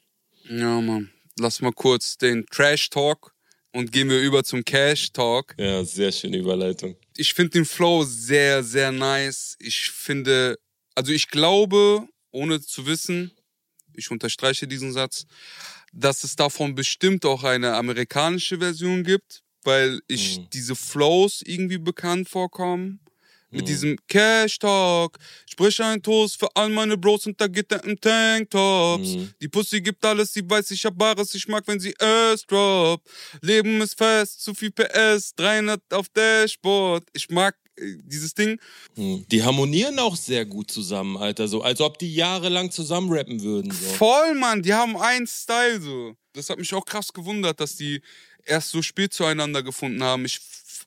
Ja, 0.49 0.81
Mann. 0.81 1.11
Lass 1.39 1.62
mal 1.62 1.73
kurz 1.73 2.18
den 2.18 2.45
Trash-Talk 2.47 3.33
und 3.73 3.93
gehen 3.93 4.11
wir 4.11 4.21
über 4.21 4.43
zum 4.45 4.64
Cash-Talk. 4.64 5.55
Ja, 5.59 5.85
sehr 5.85 6.12
schöne 6.12 6.37
Überleitung. 6.39 6.97
Ich 7.16 7.33
finde 7.33 7.51
den 7.53 7.64
Flow 7.64 8.03
sehr, 8.05 8.62
sehr 8.64 8.91
nice. 8.93 9.57
Ich 9.61 9.91
finde 9.91 10.59
also 10.97 11.12
ich 11.12 11.29
glaube, 11.29 12.07
ohne 12.33 12.61
zu 12.61 12.85
wissen, 12.85 13.31
ich 14.01 14.11
unterstreiche 14.11 14.67
diesen 14.67 14.93
Satz, 14.93 15.27
dass 15.93 16.25
es 16.25 16.35
davon 16.37 16.75
bestimmt 16.75 17.25
auch 17.25 17.45
eine 17.45 17.75
amerikanische 17.75 18.59
Version 18.59 19.05
gibt, 19.05 19.43
weil 19.65 20.01
ich 20.09 20.39
Mhm. 20.39 20.49
diese 20.53 20.75
Flows 20.75 21.43
irgendwie 21.45 21.79
bekannt 21.79 22.29
vorkommen. 22.29 23.01
Mit 23.53 23.63
Mhm. 23.63 23.67
diesem 23.67 23.97
Cash 24.07 24.61
Talk, 24.61 25.19
sprich 25.51 25.83
ein 25.83 26.01
Toast 26.01 26.39
für 26.39 26.49
all 26.55 26.69
meine 26.69 26.97
Bros 26.97 27.27
und 27.27 27.41
da 27.41 27.49
geht 27.49 27.73
er 27.73 27.83
im 27.83 28.01
Tanktops. 28.01 29.09
Mhm. 29.17 29.35
Die 29.43 29.49
Pussy 29.49 29.81
gibt 29.81 30.05
alles, 30.05 30.33
sie 30.33 30.49
weiß, 30.49 30.71
ich 30.71 30.85
hab 30.87 30.97
Bares, 30.97 31.35
ich 31.35 31.49
mag, 31.49 31.65
wenn 31.67 31.81
sie 31.81 31.93
es 31.99 32.47
drop. 32.47 33.03
Leben 33.43 33.81
ist 33.83 33.99
fest, 33.99 34.41
zu 34.41 34.55
viel 34.55 34.71
PS, 34.71 35.35
300 35.35 35.83
auf 35.93 36.09
Dashboard. 36.11 37.03
Ich 37.13 37.29
mag 37.29 37.57
dieses 38.05 38.35
Ding. 38.35 38.61
Hm. 38.97 39.24
Die 39.31 39.43
harmonieren 39.43 39.99
auch 39.99 40.16
sehr 40.16 40.45
gut 40.45 40.70
zusammen, 40.70 41.16
Alter. 41.16 41.49
So, 41.49 41.62
als 41.62 41.81
ob 41.81 41.99
die 41.99 42.14
jahrelang 42.14 42.70
zusammen 42.70 43.12
rappen 43.12 43.43
würden. 43.43 43.70
So. 43.70 43.87
Voll, 43.95 44.35
Mann, 44.35 44.62
die 44.62 44.74
haben 44.74 44.97
einen 44.97 45.26
Style 45.26 45.81
so. 45.81 46.14
Das 46.33 46.49
hat 46.51 46.59
mich 46.59 46.72
auch 46.74 46.85
krass 46.85 47.12
gewundert, 47.12 47.61
dass 47.61 47.76
die 47.76 48.03
erst 48.45 48.70
so 48.70 48.83
spät 48.83 49.12
zueinander 49.12 49.62
gefunden 49.62 50.03
haben. 50.03 50.24
Ich 50.24 50.41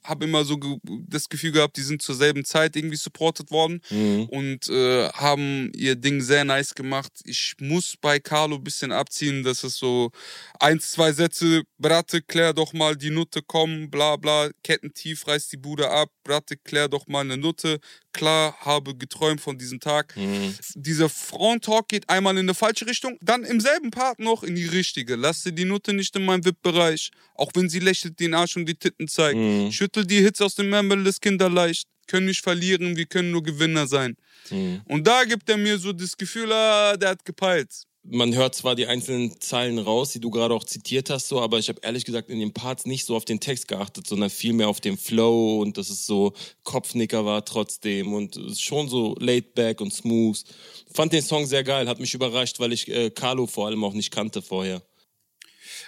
habe 0.04 0.26
immer 0.26 0.44
so 0.46 0.58
ge 0.58 0.78
das 1.08 1.30
Gefühl 1.30 1.52
gehabt, 1.52 1.78
die 1.78 1.82
sind 1.82 2.02
zur 2.02 2.16
selben 2.16 2.46
Zeit 2.46 2.76
irgendwie 2.76 2.96
supported 2.98 3.52
worden 3.52 3.82
Mhm. 3.90 4.26
und 4.26 4.68
äh, 4.70 5.10
haben 5.10 5.72
ihr 5.76 5.96
Ding 5.96 6.22
sehr 6.22 6.46
nice 6.46 6.76
gemacht. 6.76 7.12
Ich 7.26 7.56
muss 7.60 7.96
bei 8.00 8.20
Carlo 8.20 8.56
ein 8.58 8.64
bisschen 8.64 8.92
abziehen, 8.92 9.44
dass 9.44 9.64
es 9.64 9.76
so 9.78 10.12
eins, 10.60 10.92
zwei 10.92 11.12
Sätze, 11.14 11.64
Bratte, 11.78 12.22
klär 12.22 12.54
doch 12.54 12.74
mal 12.74 12.96
die 12.96 13.10
Nutte, 13.10 13.42
komm, 13.46 13.90
bla 13.90 14.16
bla, 14.18 14.50
Kettentief, 14.64 15.28
reiß 15.28 15.50
die 15.50 15.58
Bude 15.58 15.90
ab, 15.90 16.10
Bratte, 16.24 16.58
klär 16.58 16.88
doch 16.90 17.08
mal 17.08 17.22
eine 17.22 17.38
Nutte. 17.38 17.80
Klar, 18.14 18.56
habe 18.60 18.96
geträumt 18.96 19.42
von 19.42 19.58
diesem 19.58 19.80
Tag. 19.80 20.16
Mhm. 20.16 20.56
Dieser 20.76 21.10
Frauentalk 21.10 21.88
geht 21.88 22.10
einmal 22.10 22.34
in 22.34 22.46
eine 22.46 22.54
falsche 22.54 22.86
Richtung, 22.86 23.18
dann 23.22 23.44
im 23.44 23.60
selben 23.60 23.92
Part 23.92 24.20
noch 24.20 24.44
in 24.44 24.56
die 24.56 24.68
richtige. 24.68 25.16
Lass 25.16 25.44
dir 25.44 25.52
die 25.52 25.66
Nutte 25.66 25.94
nicht 25.94 26.16
in 26.16 26.26
meinem 26.26 26.46
VIP-Bereich, 26.46 27.12
auch 27.36 27.52
wenn 27.56 27.70
sie 27.70 27.80
lächelt, 27.80 28.20
den 28.20 28.34
Arsch 28.34 28.56
und 28.56 28.68
die 28.68 28.76
Titten 28.76 29.08
zeigt. 29.08 29.38
Mhm. 29.38 29.72
Schüttel 29.72 30.06
die 30.06 30.22
Hits 30.22 30.42
aus 30.42 30.56
dem 30.56 30.72
Ärmel 30.72 31.04
des 31.04 31.20
Kinderleicht. 31.20 31.88
Können 32.06 32.28
nicht 32.28 32.42
verlieren, 32.42 32.98
wir 32.98 33.06
können 33.06 33.32
nur 33.32 33.44
Gewinner 33.44 33.88
sein. 33.88 34.16
Mhm. 34.50 34.82
Und 34.86 35.08
da 35.08 35.24
gibt 35.24 35.50
er 35.50 35.58
mir 35.58 35.78
so 35.78 35.92
das 35.92 36.16
Gefühl, 36.16 36.52
ah, 36.52 36.96
der 36.98 37.10
hat 37.10 37.26
gepeilt. 37.26 37.72
Man 38.06 38.36
hört 38.36 38.54
zwar 38.54 38.76
die 38.76 38.86
einzelnen 38.86 39.40
Zeilen 39.40 39.80
raus, 39.80 40.12
die 40.12 40.20
du 40.20 40.30
gerade 40.30 40.54
auch 40.54 40.66
zitiert 40.66 41.10
hast, 41.10 41.30
so, 41.30 41.40
aber 41.40 41.58
ich 41.58 41.70
habe 41.70 41.80
ehrlich 41.84 42.04
gesagt 42.04 42.30
in 42.30 42.40
den 42.40 42.54
Parts 42.54 42.86
nicht 42.86 43.06
so 43.06 43.16
auf 43.16 43.24
den 43.24 43.40
Text 43.40 43.70
geachtet, 43.70 44.08
sondern 44.08 44.30
viel 44.30 44.52
mehr 44.52 44.68
auf 44.68 44.82
den 44.82 44.98
Flow 44.98 45.62
und 45.62 45.78
dass 45.78 45.90
es 45.90 46.06
so 46.06 46.34
Kopfnicker 46.64 47.24
war 47.26 47.46
trotzdem 47.46 48.14
und 48.14 48.36
es 48.36 48.54
ist 48.54 48.62
schon 48.62 48.90
so 48.90 49.16
laid 49.20 49.54
back 49.56 49.80
und 49.80 49.94
smooth. 49.94 50.38
Fand 50.94 51.14
den 51.14 51.22
Song 51.22 51.46
sehr 51.46 51.64
geil, 51.64 51.88
hat 51.88 52.02
mich 52.02 52.14
überrascht, 52.14 52.60
weil 52.60 52.74
ich 52.74 52.90
äh, 52.90 53.10
Carlo 53.10 53.48
vor 53.48 53.68
allem 53.68 53.84
auch 53.86 53.94
nicht 53.94 54.12
kannte 54.12 54.42
vorher. 54.42 54.82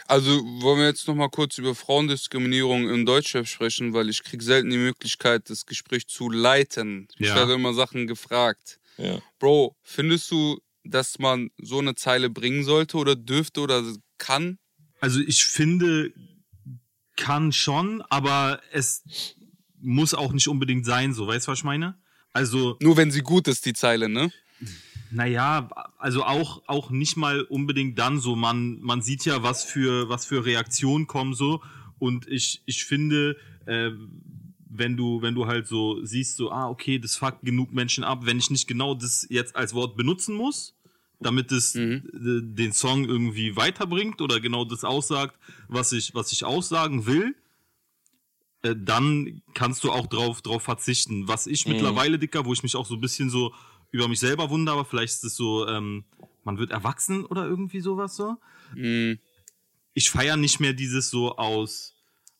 Also 0.08 0.32
wollen 0.62 0.80
wir 0.80 0.88
jetzt 0.88 1.08
noch 1.08 1.16
mal 1.16 1.30
kurz 1.30 1.58
über 1.58 1.76
Frauendiskriminierung 1.76 2.90
im 2.90 3.06
Deutschrap 3.06 3.48
sprechen, 3.48 3.94
weil 3.94 4.10
ich 4.10 4.24
krieg 4.24 4.42
selten 4.42 4.70
die 4.70 4.78
Möglichkeit, 4.78 5.50
das 5.50 5.66
Gespräch 5.66 6.08
zu 6.08 6.30
leiten. 6.30 7.08
Ich 7.18 7.28
Ja. 7.28 7.36
werde 7.36 7.54
immer 7.56 7.74
Sachen 7.74 8.08
gefragt. 8.08 8.80
Ja. 8.98 9.20
Bro, 9.40 9.76
findest 9.82 10.32
du, 10.32 10.60
dass 10.86 11.20
man 11.20 11.50
so 11.58 11.80
eine 11.80 11.96
Zeile 11.96 12.30
bringen 12.30 12.64
sollte 12.64 12.98
oder 12.98 13.16
dürfte 13.16 13.62
oder 13.62 13.84
kann? 14.18 14.58
Also 15.00 15.20
ich 15.20 15.46
finde, 15.46 16.14
kann 17.16 17.52
schon, 17.52 18.02
aber 18.10 18.62
es 18.72 19.04
muss 19.82 20.14
auch 20.14 20.34
nicht 20.34 20.48
unbedingt 20.48 20.86
sein, 20.86 21.14
so, 21.14 21.28
weißt 21.28 21.48
du, 21.48 21.52
was 21.52 21.60
ich 21.60 21.64
meine? 21.64 21.98
Also, 22.34 22.78
Nur 22.82 22.98
wenn 22.98 23.12
sie 23.12 23.22
gut 23.22 23.48
ist, 23.48 23.66
die 23.66 23.74
Zeile, 23.74 24.10
ne? 24.10 24.32
naja, 25.12 25.70
also 25.98 26.24
auch, 26.24 26.64
auch 26.68 26.90
nicht 26.90 27.16
mal 27.16 27.42
unbedingt 27.42 27.98
dann 27.98 28.20
so. 28.20 28.36
Man, 28.36 28.80
man 28.82 29.02
sieht 29.02 29.26
ja, 29.26 29.44
was 29.44 29.64
für, 29.64 30.10
was 30.10 30.26
für 30.26 30.46
Reaktionen 30.46 31.08
kommen 31.08 31.34
so. 31.34 31.62
Und 32.00 32.28
ich, 32.28 32.62
ich 32.66 32.86
finde, 32.86 33.38
äh, 33.66 33.92
wenn 34.78 34.98
du, 34.98 35.22
wenn 35.22 35.36
du 35.36 35.48
halt 35.48 35.68
so 35.68 36.04
siehst, 36.04 36.38
so, 36.38 36.52
ah, 36.52 36.70
okay, 36.70 37.00
das 37.00 37.16
fuckt 37.18 37.44
genug 37.44 37.74
Menschen 37.74 38.04
ab, 38.04 38.26
wenn 38.26 38.38
ich 38.38 38.50
nicht 38.50 38.68
genau 38.68 38.94
das 38.94 39.26
jetzt 39.30 39.56
als 39.56 39.74
Wort 39.74 39.96
benutzen 39.98 40.36
muss, 40.36 40.76
damit 41.20 41.52
es 41.52 41.76
äh, 41.76 42.02
den 42.14 42.74
Song 42.74 43.06
irgendwie 43.06 43.56
weiterbringt 43.56 44.22
oder 44.22 44.40
genau 44.40 44.66
das 44.66 44.84
aussagt, 44.84 45.38
was 45.68 45.92
ich, 45.92 46.14
was 46.14 46.32
ich 46.32 46.44
aussagen 46.44 47.06
will, 47.06 47.36
äh, 48.64 48.76
dann 48.78 49.42
kannst 49.54 49.84
du 49.84 49.92
auch 49.92 50.08
drauf, 50.08 50.42
drauf 50.42 50.64
verzichten. 50.64 51.28
Was 51.28 51.48
ich 51.48 51.68
mittlerweile, 51.68 52.20
Dicker, 52.20 52.46
wo 52.46 52.54
ich 52.54 52.64
mich 52.64 52.76
auch 52.76 52.86
so 52.86 52.96
ein 52.96 53.02
bisschen 53.02 53.30
so 53.30 53.54
über 53.92 54.08
mich 54.08 54.20
selber 54.20 54.50
wundere, 54.50 54.76
aber 54.76 54.86
vielleicht 54.86 55.14
ist 55.14 55.24
es 55.24 55.36
so, 55.36 55.68
ähm, 55.68 56.04
man 56.44 56.58
wird 56.58 56.72
erwachsen 56.72 57.26
oder 57.26 57.46
irgendwie 57.46 57.80
sowas 57.80 58.16
so. 58.16 58.38
Mhm. 58.76 59.20
Ich 59.94 60.10
feiere 60.10 60.36
nicht 60.36 60.60
mehr 60.60 60.74
dieses 60.74 61.10
so 61.10 61.38
aus, 61.38 61.95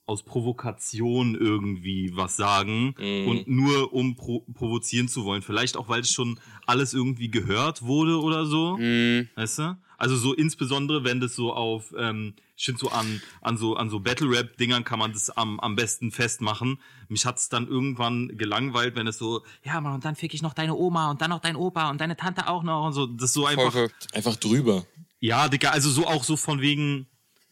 aus 0.08 0.24
Provokation 0.24 1.36
irgendwie 1.36 2.12
was 2.16 2.38
sagen 2.38 2.94
Mhm. 3.00 3.28
und 3.28 3.48
nur 3.48 3.94
um 3.94 4.16
pro 4.16 4.42
provozieren 4.54 5.08
zu 5.08 5.26
wollen. 5.26 5.42
Vielleicht 5.42 5.78
auch, 5.78 5.90
weil 5.90 6.02
es 6.02 6.12
schon 6.12 6.40
alles 6.66 6.94
irgendwie 6.94 7.30
gehört 7.32 7.82
wurde 7.82 8.20
oder 8.22 8.46
so. 8.46 8.78
Mhm. 8.78 9.30
Weißt 9.36 9.60
du? 9.60 9.78
Also 9.98 10.18
so 10.18 10.34
insbesondere, 10.34 11.04
wenn 11.06 11.22
das 11.22 11.36
so 11.36 11.54
auf, 11.54 11.94
ähm, 11.98 12.34
ich 12.58 12.66
finde 12.66 12.80
so 12.80 12.90
an, 12.90 13.22
an 13.42 13.58
so, 13.58 13.76
an 13.78 13.90
so 13.90 14.02
Battle-Rap-Dingern 14.02 14.84
kann 14.84 15.00
man 15.00 15.14
das 15.14 15.30
am, 15.30 15.58
am 15.62 15.76
besten 15.78 16.12
festmachen. 16.12 16.80
Mich 17.08 17.26
hat's 17.26 17.48
dann 17.48 17.68
irgendwann 17.68 18.38
gelangweilt, 18.38 18.96
wenn 18.98 19.08
es 19.08 19.18
so, 19.18 19.42
ja 19.64 19.80
Mann, 19.80 19.94
und 19.96 20.04
dann 20.06 20.16
fick 20.16 20.34
ich 20.34 20.42
noch 20.42 20.54
deine 20.54 20.76
Oma 20.76 21.10
und 21.12 21.22
dann 21.22 21.30
noch 21.30 21.40
dein 21.40 21.56
Opa 21.56 21.90
und 21.90 22.02
deine 22.02 22.18
Tante 22.18 22.48
auch 22.50 22.64
noch 22.64 22.86
und 22.86 22.94
so. 22.94 23.06
Das 23.08 23.30
ist 23.30 23.34
so 23.34 23.46
einfach. 23.46 23.74
Einfach 24.14 24.36
drüber. 24.36 24.86
Ja, 25.22 25.48
Digga, 25.48 25.70
also 25.70 25.90
so 25.90 26.06
auch 26.06 26.24
so 26.26 26.36
von 26.36 26.60
wegen, 26.62 27.08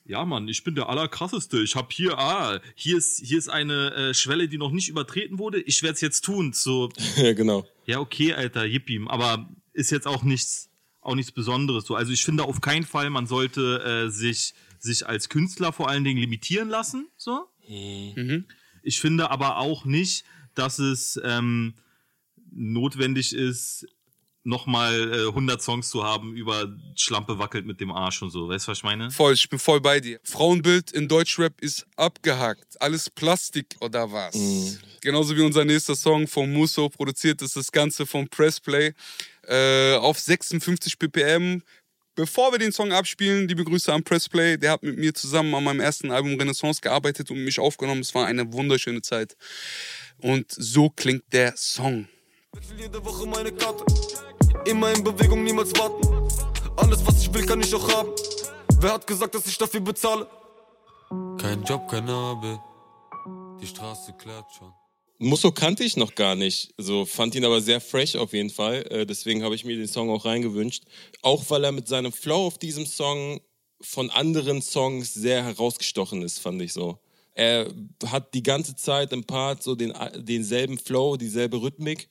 ja 0.06 0.26
Mann, 0.26 0.48
ich 0.48 0.64
bin 0.64 0.76
der 0.76 0.90
allerkrasseste. 0.90 1.62
Ich 1.62 1.76
hab 1.76 1.92
hier, 1.92 2.18
ah, 2.18 2.60
hier 2.76 2.98
ist, 2.98 3.20
hier 3.26 3.38
ist 3.38 3.50
eine 3.50 3.94
äh, 3.94 4.14
Schwelle, 4.14 4.48
die 4.48 4.58
noch 4.58 4.72
nicht 4.72 4.90
übertreten 4.90 5.40
wurde. 5.40 5.62
Ich 5.62 5.84
werd's 5.84 6.02
jetzt 6.02 6.22
tun. 6.22 6.54
So, 6.54 6.90
ja, 7.18 7.34
genau. 7.34 7.66
ja, 7.86 8.00
okay, 8.00 8.34
Alter, 8.34 8.66
Yippie. 8.66 9.02
Aber 9.08 9.50
ist 9.74 9.92
jetzt 9.92 10.08
auch 10.08 10.24
nichts, 10.24 10.70
auch 11.02 11.16
nichts 11.16 11.32
Besonderes. 11.32 11.86
So, 11.86 11.96
also 11.96 12.12
ich 12.12 12.24
finde 12.24 12.44
auf 12.44 12.62
keinen 12.62 12.86
Fall, 12.86 13.10
man 13.10 13.28
sollte 13.28 14.06
äh, 14.06 14.10
sich, 14.10 14.54
sich 14.80 15.08
als 15.08 15.30
Künstler 15.30 15.74
vor 15.74 15.90
allen 15.90 16.04
Dingen 16.04 16.20
limitieren 16.20 16.70
lassen. 16.70 17.08
So. 17.18 17.48
Mhm. 17.68 18.46
Ich 18.84 19.00
finde 19.00 19.32
aber 19.32 19.58
auch 19.58 19.86
nicht, 19.86 20.26
dass 20.56 20.80
es 20.80 21.20
ähm, 21.24 21.74
notwendig 22.52 23.34
ist, 23.34 23.88
nochmal 24.44 25.14
äh, 25.14 25.28
100 25.28 25.62
Songs 25.62 25.90
zu 25.90 26.04
haben 26.04 26.36
über 26.36 26.68
Schlampe 26.96 27.40
wackelt 27.40 27.66
mit 27.66 27.80
dem 27.80 27.92
Arsch 27.92 28.22
und 28.22 28.30
so. 28.30 28.50
Weißt 28.50 28.68
du, 28.68 28.72
was 28.72 28.80
ich 28.80 28.84
meine? 28.84 29.10
Voll, 29.12 29.34
ich 29.34 29.50
bin 29.50 29.60
voll 29.60 29.82
bei 29.82 30.00
dir. 30.00 30.20
Frauenbild 30.24 30.92
in 30.92 31.08
Deutschrap 31.08 31.60
ist 31.62 31.86
abgehakt. 31.96 32.82
Alles 32.82 33.10
Plastik 33.10 33.76
oder 33.80 34.12
was? 34.12 34.36
Genauso 35.02 35.36
wie 35.36 35.42
unser 35.42 35.66
nächster 35.66 35.96
Song 35.96 36.28
von 36.28 36.52
Musso 36.52 36.90
produziert 36.90 37.42
ist 37.42 37.56
das 37.56 37.72
Ganze 37.72 38.06
vom 38.06 38.28
Pressplay 38.28 38.94
äh, 39.48 39.96
auf 39.96 40.20
56 40.20 41.00
ppm. 41.00 41.62
Bevor 42.16 42.52
wir 42.52 42.60
den 42.60 42.72
Song 42.72 42.92
abspielen, 42.92 43.48
liebe 43.48 43.64
Grüße 43.64 43.92
an 43.92 44.04
Pressplay. 44.04 44.58
Der 44.58 44.72
hat 44.72 44.84
mit 44.84 44.98
mir 45.00 45.14
zusammen 45.16 45.56
an 45.56 45.64
meinem 45.64 45.80
ersten 45.80 46.12
Album 46.12 46.36
Renaissance 46.38 46.80
gearbeitet 46.80 47.32
und 47.32 47.44
mich 47.44 47.60
aufgenommen. 47.60 48.02
Es 48.02 48.14
war 48.14 48.28
eine 48.28 48.54
wunderschöne 48.54 49.02
Zeit. 49.02 49.36
Und 50.18 50.46
so 50.52 50.90
klingt 50.90 51.24
der 51.32 51.56
Song. 51.58 52.08
Wechsel 52.56 52.80
jede 52.80 53.04
Woche 53.04 53.26
meine 53.26 53.52
Karte. 53.52 53.84
Immer 54.66 54.94
in 54.94 55.04
Bewegung, 55.04 55.44
niemals 55.44 55.74
warten. 55.78 56.08
Alles, 56.78 57.06
was 57.06 57.22
ich 57.22 57.34
will, 57.34 57.46
kann 57.46 57.62
ich 57.62 57.74
auch 57.74 57.88
haben. 57.92 58.10
Wer 58.80 58.94
hat 58.94 59.08
gesagt, 59.08 59.34
dass 59.34 59.48
ich 59.48 59.58
dafür 59.58 59.80
bezahle? 59.80 60.28
Kein 61.40 61.64
Job, 61.64 61.88
kein 61.90 62.08
Arbeit. 62.08 62.60
Die 63.60 63.68
Straße 63.68 64.14
klärt 64.14 64.46
schon. 64.58 64.72
Musso 65.18 65.52
kannte 65.52 65.84
ich 65.84 65.96
noch 65.96 66.16
gar 66.16 66.36
nicht, 66.36 66.74
so 66.78 67.06
fand 67.06 67.34
ihn 67.36 67.46
aber 67.46 67.62
sehr 67.62 67.80
fresh 67.80 68.16
auf 68.16 68.34
jeden 68.34 68.50
Fall. 68.50 68.86
Äh, 68.90 69.06
deswegen 69.06 69.44
habe 69.44 69.56
ich 69.56 69.64
mir 69.64 69.78
den 69.78 69.88
Song 69.88 70.10
auch 70.10 70.26
reingewünscht. 70.26 70.84
Auch 71.22 71.50
weil 71.50 71.64
er 71.64 71.72
mit 71.72 71.88
seinem 71.88 72.12
Flow 72.12 72.48
auf 72.48 72.58
diesem 72.58 72.86
Song 72.86 73.40
von 73.82 74.10
anderen 74.10 74.62
Songs 74.62 75.14
sehr 75.14 75.44
herausgestochen 75.44 76.22
ist, 76.22 76.40
fand 76.40 76.62
ich 76.62 76.74
so. 76.74 77.00
Er 77.36 77.68
hat 78.06 78.34
die 78.34 78.44
ganze 78.44 78.76
Zeit 78.76 79.12
im 79.12 79.24
Part 79.24 79.64
so 79.64 79.76
den, 79.76 79.94
denselben 80.16 80.78
Flow, 80.78 81.18
dieselbe 81.18 81.62
Rhythmik. 81.62 82.10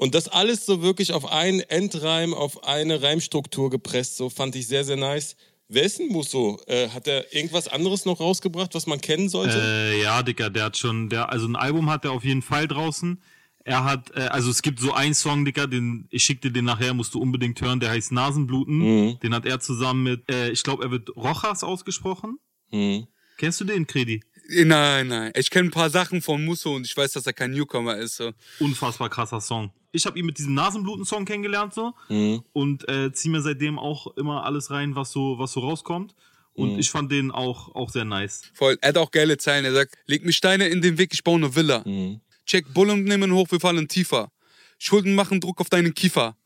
Und 0.00 0.14
das 0.14 0.28
alles 0.28 0.64
so 0.64 0.80
wirklich 0.80 1.12
auf 1.12 1.30
einen 1.30 1.60
Endreim, 1.60 2.32
auf 2.32 2.64
eine 2.64 3.02
Reimstruktur 3.02 3.68
gepresst, 3.68 4.16
so 4.16 4.30
fand 4.30 4.56
ich 4.56 4.66
sehr, 4.66 4.82
sehr 4.82 4.96
nice. 4.96 5.36
Wer 5.68 5.82
ist 5.82 5.98
denn 5.98 6.08
Musso? 6.08 6.58
Äh, 6.66 6.88
hat 6.88 7.06
er 7.06 7.34
irgendwas 7.34 7.68
anderes 7.68 8.06
noch 8.06 8.18
rausgebracht, 8.18 8.74
was 8.74 8.86
man 8.86 9.02
kennen 9.02 9.28
sollte? 9.28 9.60
Äh, 9.60 10.02
ja, 10.02 10.22
Dicker, 10.22 10.48
der 10.48 10.64
hat 10.64 10.78
schon, 10.78 11.10
der, 11.10 11.28
also 11.28 11.46
ein 11.46 11.54
Album 11.54 11.90
hat 11.90 12.06
er 12.06 12.12
auf 12.12 12.24
jeden 12.24 12.40
Fall 12.40 12.66
draußen. 12.66 13.22
Er 13.64 13.84
hat, 13.84 14.10
äh, 14.16 14.20
also 14.20 14.50
es 14.50 14.62
gibt 14.62 14.80
so 14.80 14.94
einen 14.94 15.12
Song, 15.12 15.44
Dicker, 15.44 15.66
den, 15.66 16.08
ich 16.08 16.24
schick 16.24 16.40
dir 16.40 16.50
den 16.50 16.64
nachher, 16.64 16.94
musst 16.94 17.12
du 17.12 17.20
unbedingt 17.20 17.60
hören, 17.60 17.78
der 17.78 17.90
heißt 17.90 18.10
Nasenbluten. 18.10 18.78
Mhm. 18.78 19.20
Den 19.20 19.34
hat 19.34 19.44
er 19.44 19.60
zusammen 19.60 20.02
mit, 20.02 20.30
äh, 20.30 20.48
ich 20.48 20.62
glaube, 20.62 20.82
er 20.82 20.90
wird 20.90 21.14
Rojas 21.14 21.62
ausgesprochen. 21.62 22.38
Hm. 22.70 23.06
Kennst 23.36 23.60
du 23.60 23.66
den, 23.66 23.86
Kredi? 23.86 24.22
Äh, 24.48 24.64
Nein, 24.64 25.08
nein. 25.08 25.32
Ich 25.36 25.50
kenne 25.50 25.68
ein 25.68 25.72
paar 25.72 25.90
Sachen 25.90 26.22
von 26.22 26.42
Musso 26.42 26.74
und 26.74 26.86
ich 26.86 26.96
weiß, 26.96 27.12
dass 27.12 27.26
er 27.26 27.34
kein 27.34 27.50
Newcomer 27.50 27.98
ist. 27.98 28.16
So. 28.16 28.32
Unfassbar 28.60 29.10
krasser 29.10 29.42
Song. 29.42 29.70
Ich 29.92 30.06
habe 30.06 30.18
ihn 30.18 30.26
mit 30.26 30.38
diesem 30.38 30.54
Nasenbluten-Song 30.54 31.24
kennengelernt 31.24 31.74
so 31.74 31.94
Mhm. 32.08 32.42
und 32.52 32.88
äh, 32.88 33.12
ziehe 33.12 33.30
mir 33.32 33.40
seitdem 33.42 33.78
auch 33.78 34.16
immer 34.16 34.44
alles 34.44 34.70
rein, 34.70 34.94
was 34.96 35.10
so, 35.12 35.38
was 35.38 35.52
so 35.52 35.60
rauskommt. 35.60 36.14
Und 36.54 36.74
Mhm. 36.74 36.78
ich 36.78 36.90
fand 36.90 37.10
den 37.12 37.30
auch, 37.30 37.74
auch 37.74 37.90
sehr 37.90 38.04
nice. 38.04 38.42
Voll. 38.54 38.76
Er 38.80 38.90
hat 38.90 38.98
auch 38.98 39.10
geile 39.10 39.38
Zeilen. 39.38 39.64
Er 39.64 39.72
sagt, 39.72 39.94
leg 40.06 40.24
mir 40.24 40.32
Steine 40.32 40.66
in 40.68 40.82
den 40.82 40.98
Weg, 40.98 41.10
ich 41.14 41.22
baue 41.24 41.36
eine 41.36 41.54
Villa. 41.54 41.82
Mhm. 41.86 42.20
Check 42.46 42.72
Bullen 42.74 43.04
nehmen 43.04 43.32
hoch, 43.32 43.46
wir 43.50 43.60
fallen 43.60 43.86
tiefer. 43.88 44.30
Schulden 44.78 45.14
machen 45.14 45.40
Druck 45.40 45.60
auf 45.60 45.70
deinen 45.70 45.94
Kiefer. 45.94 46.36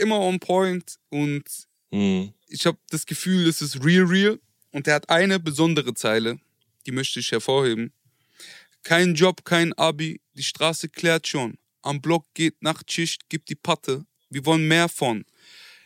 Immer 0.00 0.18
on 0.20 0.38
point 0.40 0.96
und 1.10 1.44
Mhm. 1.90 2.32
ich 2.48 2.66
habe 2.66 2.78
das 2.90 3.06
Gefühl, 3.06 3.46
es 3.48 3.62
ist 3.62 3.82
real, 3.84 4.04
real. 4.04 4.38
Und 4.72 4.86
er 4.86 4.96
hat 4.96 5.08
eine 5.08 5.38
besondere 5.40 5.94
Zeile, 5.94 6.38
die 6.86 6.92
möchte 6.92 7.20
ich 7.20 7.30
hervorheben. 7.32 7.92
Kein 8.82 9.14
Job, 9.14 9.44
kein 9.44 9.72
Abi, 9.74 10.20
die 10.34 10.42
Straße 10.42 10.88
klärt 10.88 11.26
schon. 11.26 11.58
Am 11.82 12.00
Block 12.00 12.24
geht 12.34 12.62
Nachtschicht, 12.62 13.28
gibt 13.28 13.48
die 13.48 13.54
Patte. 13.54 14.04
Wir 14.30 14.44
wollen 14.44 14.66
mehr 14.66 14.88
von. 14.88 15.24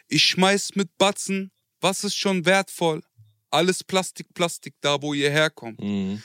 Ich 0.09 0.24
schmeiß 0.24 0.74
mit 0.74 0.97
Batzen, 0.99 1.51
was 1.80 2.05
ist 2.05 2.16
schon 2.16 2.45
wertvoll? 2.45 3.03
Alles 3.51 3.84
Plastik, 3.84 4.32
Plastik, 4.34 4.74
da 4.80 5.01
wo 5.03 5.14
ihr 5.14 5.30
herkommt. 5.30 5.80
Mhm. 5.80 6.22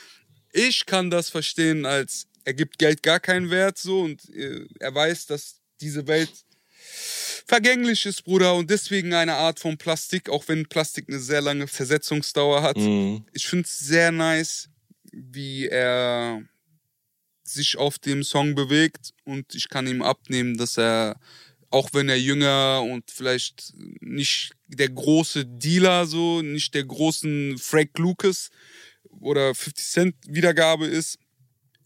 Ich 0.51 0.85
kann 0.85 1.09
das 1.09 1.29
verstehen 1.29 1.85
als, 1.85 2.27
er 2.45 2.53
gibt 2.53 2.79
Geld 2.79 3.03
gar 3.03 3.19
keinen 3.19 3.49
Wert 3.49 3.77
so 3.77 4.01
und 4.01 4.27
äh, 4.33 4.65
er 4.79 4.95
weiß, 4.95 5.25
dass 5.27 5.61
diese 5.81 6.07
Welt 6.07 6.31
vergänglich 7.47 8.05
ist, 8.05 8.23
Bruder, 8.23 8.55
und 8.55 8.69
deswegen 8.69 9.13
eine 9.13 9.35
Art 9.35 9.59
von 9.59 9.77
Plastik, 9.77 10.29
auch 10.29 10.47
wenn 10.47 10.67
Plastik 10.67 11.09
eine 11.09 11.19
sehr 11.19 11.41
lange 11.41 11.67
Versetzungsdauer 11.67 12.61
hat. 12.61 12.77
Mhm. 12.77 13.25
Ich 13.33 13.47
finde 13.47 13.65
es 13.65 13.77
sehr 13.79 14.11
nice, 14.11 14.69
wie 15.11 15.67
er 15.67 16.41
sich 17.49 17.77
auf 17.77 17.99
dem 17.99 18.23
Song 18.23 18.55
bewegt 18.55 19.13
und 19.23 19.55
ich 19.55 19.69
kann 19.69 19.87
ihm 19.87 20.01
abnehmen, 20.01 20.57
dass 20.57 20.77
er, 20.77 21.19
auch 21.69 21.89
wenn 21.93 22.09
er 22.09 22.19
jünger 22.19 22.83
und 22.83 23.09
vielleicht 23.11 23.73
nicht 23.99 24.51
der 24.67 24.89
große 24.89 25.45
Dealer 25.45 26.05
so, 26.05 26.41
nicht 26.41 26.73
der 26.73 26.83
großen 26.83 27.57
Frank 27.57 27.97
Lucas 27.97 28.49
oder 29.19 29.53
50 29.55 29.85
Cent 29.85 30.15
Wiedergabe 30.27 30.87
ist, 30.87 31.17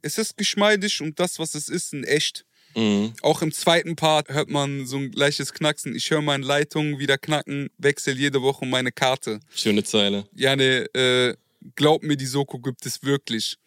es 0.01 0.17
ist 0.17 0.37
geschmeidig 0.37 1.01
und 1.01 1.19
das, 1.19 1.39
was 1.39 1.55
es 1.55 1.69
ist, 1.69 1.93
in 1.93 2.03
echt. 2.03 2.45
Mhm. 2.75 3.13
Auch 3.21 3.41
im 3.41 3.51
zweiten 3.51 3.95
Part 3.95 4.29
hört 4.29 4.49
man 4.49 4.85
so 4.85 4.97
ein 4.97 5.11
gleiches 5.11 5.53
Knacksen. 5.53 5.95
Ich 5.95 6.09
höre 6.09 6.21
meine 6.21 6.45
Leitungen 6.45 6.99
wieder 6.99 7.17
knacken, 7.17 7.69
wechsel 7.77 8.17
jede 8.17 8.41
Woche 8.41 8.65
meine 8.65 8.91
Karte. 8.91 9.39
Schöne 9.53 9.83
Zeile. 9.83 10.25
Ja, 10.35 10.55
ne, 10.55 10.85
äh, 10.93 11.35
glaub 11.75 12.03
mir, 12.03 12.17
die 12.17 12.25
Soko 12.25 12.59
gibt 12.59 12.85
es 12.85 13.03
wirklich. 13.03 13.57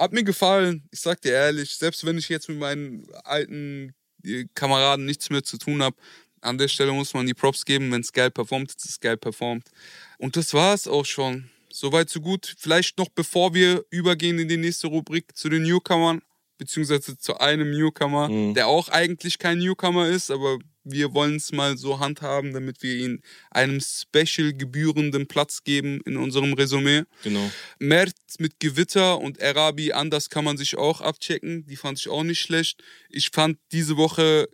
Hat 0.00 0.12
mir 0.14 0.24
gefallen, 0.24 0.88
ich 0.90 1.00
sag 1.00 1.20
dir 1.20 1.32
ehrlich, 1.32 1.76
selbst 1.76 2.06
wenn 2.06 2.16
ich 2.16 2.30
jetzt 2.30 2.48
mit 2.48 2.58
meinen 2.58 3.06
alten 3.24 3.92
äh, 4.24 4.46
Kameraden 4.54 5.04
nichts 5.04 5.28
mehr 5.28 5.42
zu 5.42 5.58
tun 5.58 5.82
habe, 5.82 5.94
an 6.40 6.56
der 6.56 6.68
Stelle 6.68 6.92
muss 6.92 7.12
man 7.12 7.26
die 7.26 7.34
Props 7.34 7.66
geben, 7.66 7.92
wenn 7.92 8.00
es 8.00 8.10
geil 8.14 8.30
performt, 8.30 8.70
ist 8.70 8.86
es 8.86 8.98
geil 8.98 9.18
performt. 9.18 9.68
Und 10.16 10.36
das 10.36 10.54
war 10.54 10.72
es 10.72 10.88
auch 10.88 11.04
schon. 11.04 11.50
Soweit, 11.70 12.08
so 12.08 12.22
gut. 12.22 12.56
Vielleicht 12.58 12.96
noch 12.96 13.10
bevor 13.10 13.52
wir 13.52 13.84
übergehen 13.90 14.38
in 14.38 14.48
die 14.48 14.56
nächste 14.56 14.86
Rubrik 14.86 15.36
zu 15.36 15.50
den 15.50 15.64
Newcomern, 15.64 16.22
beziehungsweise 16.56 17.18
zu 17.18 17.38
einem 17.38 17.70
Newcomer, 17.70 18.30
Mhm. 18.30 18.54
der 18.54 18.68
auch 18.68 18.88
eigentlich 18.88 19.38
kein 19.38 19.58
Newcomer 19.58 20.08
ist, 20.08 20.30
aber 20.30 20.58
wir 20.84 21.12
wollen 21.14 21.36
es 21.36 21.52
mal 21.52 21.76
so 21.76 21.98
handhaben, 21.98 22.52
damit 22.52 22.82
wir 22.82 22.94
ihm 22.94 23.20
einem 23.50 23.80
special 23.80 24.52
gebührenden 24.52 25.26
Platz 25.26 25.62
geben 25.64 26.00
in 26.06 26.16
unserem 26.16 26.52
Resümee. 26.54 27.02
Genau. 27.22 27.50
Mert 27.78 28.14
mit 28.38 28.60
Gewitter 28.60 29.18
und 29.20 29.42
Arabi 29.42 29.92
anders 29.92 30.30
kann 30.30 30.44
man 30.44 30.56
sich 30.56 30.76
auch 30.76 31.00
abchecken. 31.00 31.66
Die 31.66 31.76
fand 31.76 31.98
ich 31.98 32.08
auch 32.08 32.22
nicht 32.22 32.40
schlecht. 32.40 32.82
Ich 33.08 33.30
fand 33.32 33.58
diese 33.72 33.96
Woche 33.96 34.48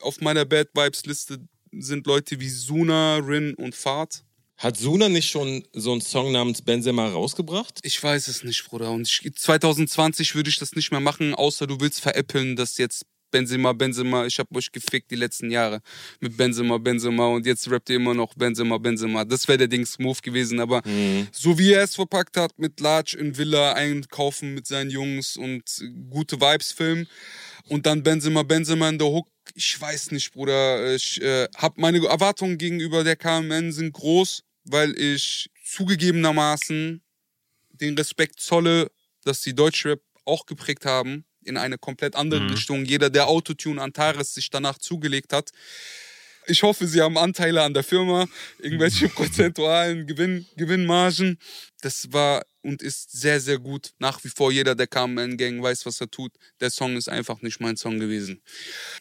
auf 0.00 0.20
meiner 0.20 0.44
Bad 0.44 0.68
Vibes 0.74 1.06
Liste 1.06 1.38
sind 1.72 2.06
Leute 2.06 2.38
wie 2.40 2.48
Suna, 2.48 3.16
Rin 3.16 3.54
und 3.54 3.74
Fahrt. 3.74 4.24
Hat 4.56 4.76
Suna 4.76 5.08
nicht 5.08 5.28
schon 5.28 5.66
so 5.72 5.92
einen 5.92 6.00
Song 6.00 6.30
namens 6.30 6.62
Benzema 6.62 7.08
rausgebracht? 7.08 7.80
Ich 7.82 8.00
weiß 8.00 8.28
es 8.28 8.44
nicht, 8.44 8.64
Bruder. 8.64 8.92
Und 8.92 9.08
ich, 9.08 9.34
2020 9.34 10.34
würde 10.36 10.48
ich 10.48 10.58
das 10.58 10.76
nicht 10.76 10.92
mehr 10.92 11.00
machen, 11.00 11.34
außer 11.34 11.66
du 11.66 11.80
willst 11.80 12.00
veräppeln, 12.00 12.54
dass 12.54 12.78
jetzt 12.78 13.04
Benzema, 13.34 13.72
Benzema, 13.72 14.26
ich 14.26 14.38
hab 14.38 14.54
euch 14.54 14.70
gefickt 14.70 15.10
die 15.10 15.16
letzten 15.16 15.50
Jahre 15.50 15.80
mit 16.20 16.36
Benzema, 16.36 16.78
Benzema 16.78 17.26
und 17.26 17.44
jetzt 17.46 17.68
rappt 17.68 17.90
ihr 17.90 17.96
immer 17.96 18.14
noch 18.14 18.32
Benzema, 18.34 18.78
Benzema. 18.78 19.24
Das 19.24 19.48
wäre 19.48 19.58
der 19.58 19.66
Dings 19.66 19.98
Move 19.98 20.20
gewesen, 20.22 20.60
aber 20.60 20.82
so 21.32 21.58
wie 21.58 21.72
er 21.72 21.82
es 21.82 21.96
verpackt 21.96 22.36
hat 22.36 22.56
mit 22.60 22.78
Large 22.78 23.16
in 23.18 23.36
Villa 23.36 23.72
einkaufen 23.72 24.54
mit 24.54 24.68
seinen 24.68 24.88
Jungs 24.88 25.36
und 25.36 25.64
gute 26.10 26.40
Vibes 26.40 26.70
filmen 26.70 27.08
und 27.66 27.86
dann 27.86 28.04
Benzema, 28.04 28.44
Benzema 28.44 28.88
in 28.88 28.98
der 28.98 29.08
Hook. 29.08 29.26
Ich 29.56 29.80
weiß 29.80 30.12
nicht, 30.12 30.32
Bruder. 30.32 30.94
Ich 30.94 31.20
äh, 31.20 31.48
hab 31.56 31.76
meine 31.76 32.06
Erwartungen 32.06 32.56
gegenüber 32.56 33.02
der 33.02 33.16
KMN 33.16 33.72
sind 33.72 33.94
groß, 33.94 34.44
weil 34.62 34.96
ich 34.96 35.50
zugegebenermaßen 35.64 37.02
den 37.72 37.98
Respekt 37.98 38.38
zolle, 38.38 38.92
dass 39.24 39.40
die 39.40 39.56
Deutschrap 39.56 40.00
auch 40.24 40.46
geprägt 40.46 40.86
haben 40.86 41.24
in 41.46 41.56
eine 41.56 41.78
komplett 41.78 42.16
andere 42.16 42.50
Richtung. 42.50 42.84
Jeder, 42.84 43.10
der 43.10 43.28
Autotune 43.28 43.80
Antares 43.80 44.34
sich 44.34 44.50
danach 44.50 44.78
zugelegt 44.78 45.32
hat. 45.32 45.50
Ich 46.46 46.62
hoffe, 46.62 46.86
sie 46.86 47.00
haben 47.00 47.16
Anteile 47.16 47.62
an 47.62 47.74
der 47.74 47.84
Firma, 47.84 48.26
irgendwelche 48.58 49.08
prozentualen 49.10 50.06
Gewinn, 50.06 50.46
Gewinnmargen. 50.56 51.38
Das 51.80 52.12
war 52.12 52.44
und 52.64 52.82
ist 52.82 53.12
sehr, 53.12 53.40
sehr 53.40 53.58
gut. 53.58 53.92
Nach 53.98 54.22
wie 54.24 54.28
vor 54.28 54.50
jeder 54.50 54.74
der 54.74 54.86
KMN-Gang 54.86 55.62
weiß, 55.62 55.86
was 55.86 56.00
er 56.00 56.10
tut. 56.10 56.32
Der 56.60 56.70
Song 56.70 56.96
ist 56.96 57.08
einfach 57.08 57.42
nicht 57.42 57.60
mein 57.60 57.76
Song 57.76 57.98
gewesen. 57.98 58.40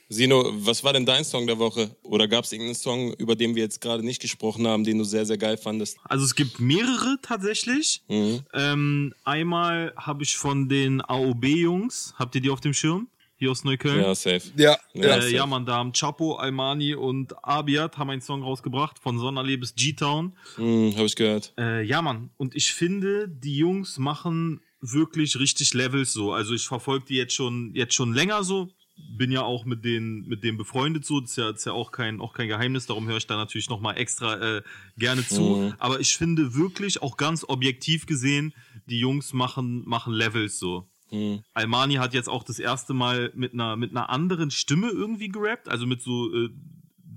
Sino, 0.09 0.51
was 0.53 0.83
war 0.83 0.93
denn 0.93 1.05
dein 1.05 1.23
Song 1.23 1.47
der 1.47 1.57
Woche? 1.59 1.95
Oder 2.03 2.27
gab 2.27 2.43
es 2.43 2.51
irgendeinen 2.51 2.75
Song, 2.75 3.13
über 3.13 3.35
den 3.35 3.55
wir 3.55 3.63
jetzt 3.63 3.81
gerade 3.81 4.05
nicht 4.05 4.21
gesprochen 4.21 4.67
haben, 4.67 4.83
den 4.83 4.97
du 4.97 5.05
sehr, 5.05 5.25
sehr 5.25 5.37
geil 5.37 5.57
fandest? 5.57 5.97
Also 6.03 6.25
es 6.25 6.35
gibt 6.35 6.59
mehrere 6.59 7.17
tatsächlich. 7.21 8.03
Mhm. 8.09 8.41
Ähm, 8.53 9.13
einmal 9.23 9.93
habe 9.95 10.23
ich 10.23 10.35
von 10.35 10.67
den 10.67 11.01
AOB-Jungs, 11.01 12.13
habt 12.17 12.35
ihr 12.35 12.41
die 12.41 12.49
auf 12.49 12.61
dem 12.61 12.73
Schirm? 12.73 13.07
Hier 13.43 13.51
aus 13.51 13.65
Neukölln? 13.65 13.99
Ja, 13.99 14.15
safe. 14.15 14.41
Ja, 14.55 14.77
Ja, 14.93 15.01
ja. 15.03 15.17
Äh, 15.17 15.21
safe. 15.23 15.33
ja, 15.35 15.45
man, 15.45 15.65
da 15.65 15.73
haben 15.75 15.91
Chapo, 15.91 16.35
Almani 16.35 16.95
und 16.95 17.33
Abiat 17.43 17.97
haben 17.97 18.09
einen 18.09 18.21
Song 18.21 18.41
rausgebracht 18.41 18.99
von 18.99 19.19
Sonderlee 19.19 19.57
bis 19.57 19.75
G-Town. 19.75 20.31
Mhm, 20.55 20.93
Habe 20.95 21.07
ich 21.07 21.15
gehört. 21.17 21.51
Äh, 21.57 21.83
ja, 21.83 22.01
Mann. 22.01 22.29
Und 22.37 22.55
ich 22.55 22.71
finde, 22.73 23.27
die 23.27 23.57
Jungs 23.57 23.97
machen 23.97 24.61
wirklich 24.79 25.37
richtig 25.37 25.73
Levels 25.73 26.13
so. 26.13 26.31
Also 26.31 26.53
ich 26.53 26.65
verfolge 26.65 27.03
die 27.09 27.15
jetzt 27.15 27.33
schon, 27.33 27.71
jetzt 27.75 27.93
schon 27.95 28.13
länger 28.13 28.45
so. 28.45 28.69
Bin 29.17 29.29
ja 29.29 29.41
auch 29.41 29.65
mit 29.65 29.83
denen, 29.83 30.25
mit 30.25 30.45
denen 30.45 30.57
befreundet 30.57 31.03
so. 31.03 31.19
Das 31.19 31.31
ist 31.31 31.35
ja, 31.35 31.51
das 31.51 31.59
ist 31.59 31.65
ja 31.65 31.73
auch, 31.73 31.91
kein, 31.91 32.21
auch 32.21 32.31
kein 32.31 32.47
Geheimnis. 32.47 32.85
Darum 32.85 33.09
höre 33.09 33.17
ich 33.17 33.27
da 33.27 33.35
natürlich 33.35 33.67
nochmal 33.69 33.97
extra 33.97 34.57
äh, 34.57 34.61
gerne 34.97 35.27
zu. 35.27 35.41
Mhm. 35.41 35.73
Aber 35.79 35.99
ich 35.99 36.15
finde 36.15 36.55
wirklich, 36.55 37.01
auch 37.01 37.17
ganz 37.17 37.43
objektiv 37.45 38.05
gesehen, 38.05 38.53
die 38.85 38.99
Jungs 38.99 39.33
machen, 39.33 39.83
machen 39.85 40.13
Levels 40.13 40.59
so. 40.59 40.87
Mhm. 41.13 41.43
Almani 41.53 41.95
hat 41.95 42.15
jetzt 42.15 42.27
auch 42.27 42.43
das 42.43 42.57
erste 42.57 42.95
Mal 42.95 43.31
mit 43.35 43.53
einer, 43.53 43.75
mit 43.75 43.91
einer 43.91 44.09
anderen 44.09 44.49
Stimme 44.49 44.89
irgendwie 44.89 45.29
gerappt, 45.29 45.69
also 45.69 45.85
mit 45.85 46.01
so 46.01 46.33
äh, 46.33 46.49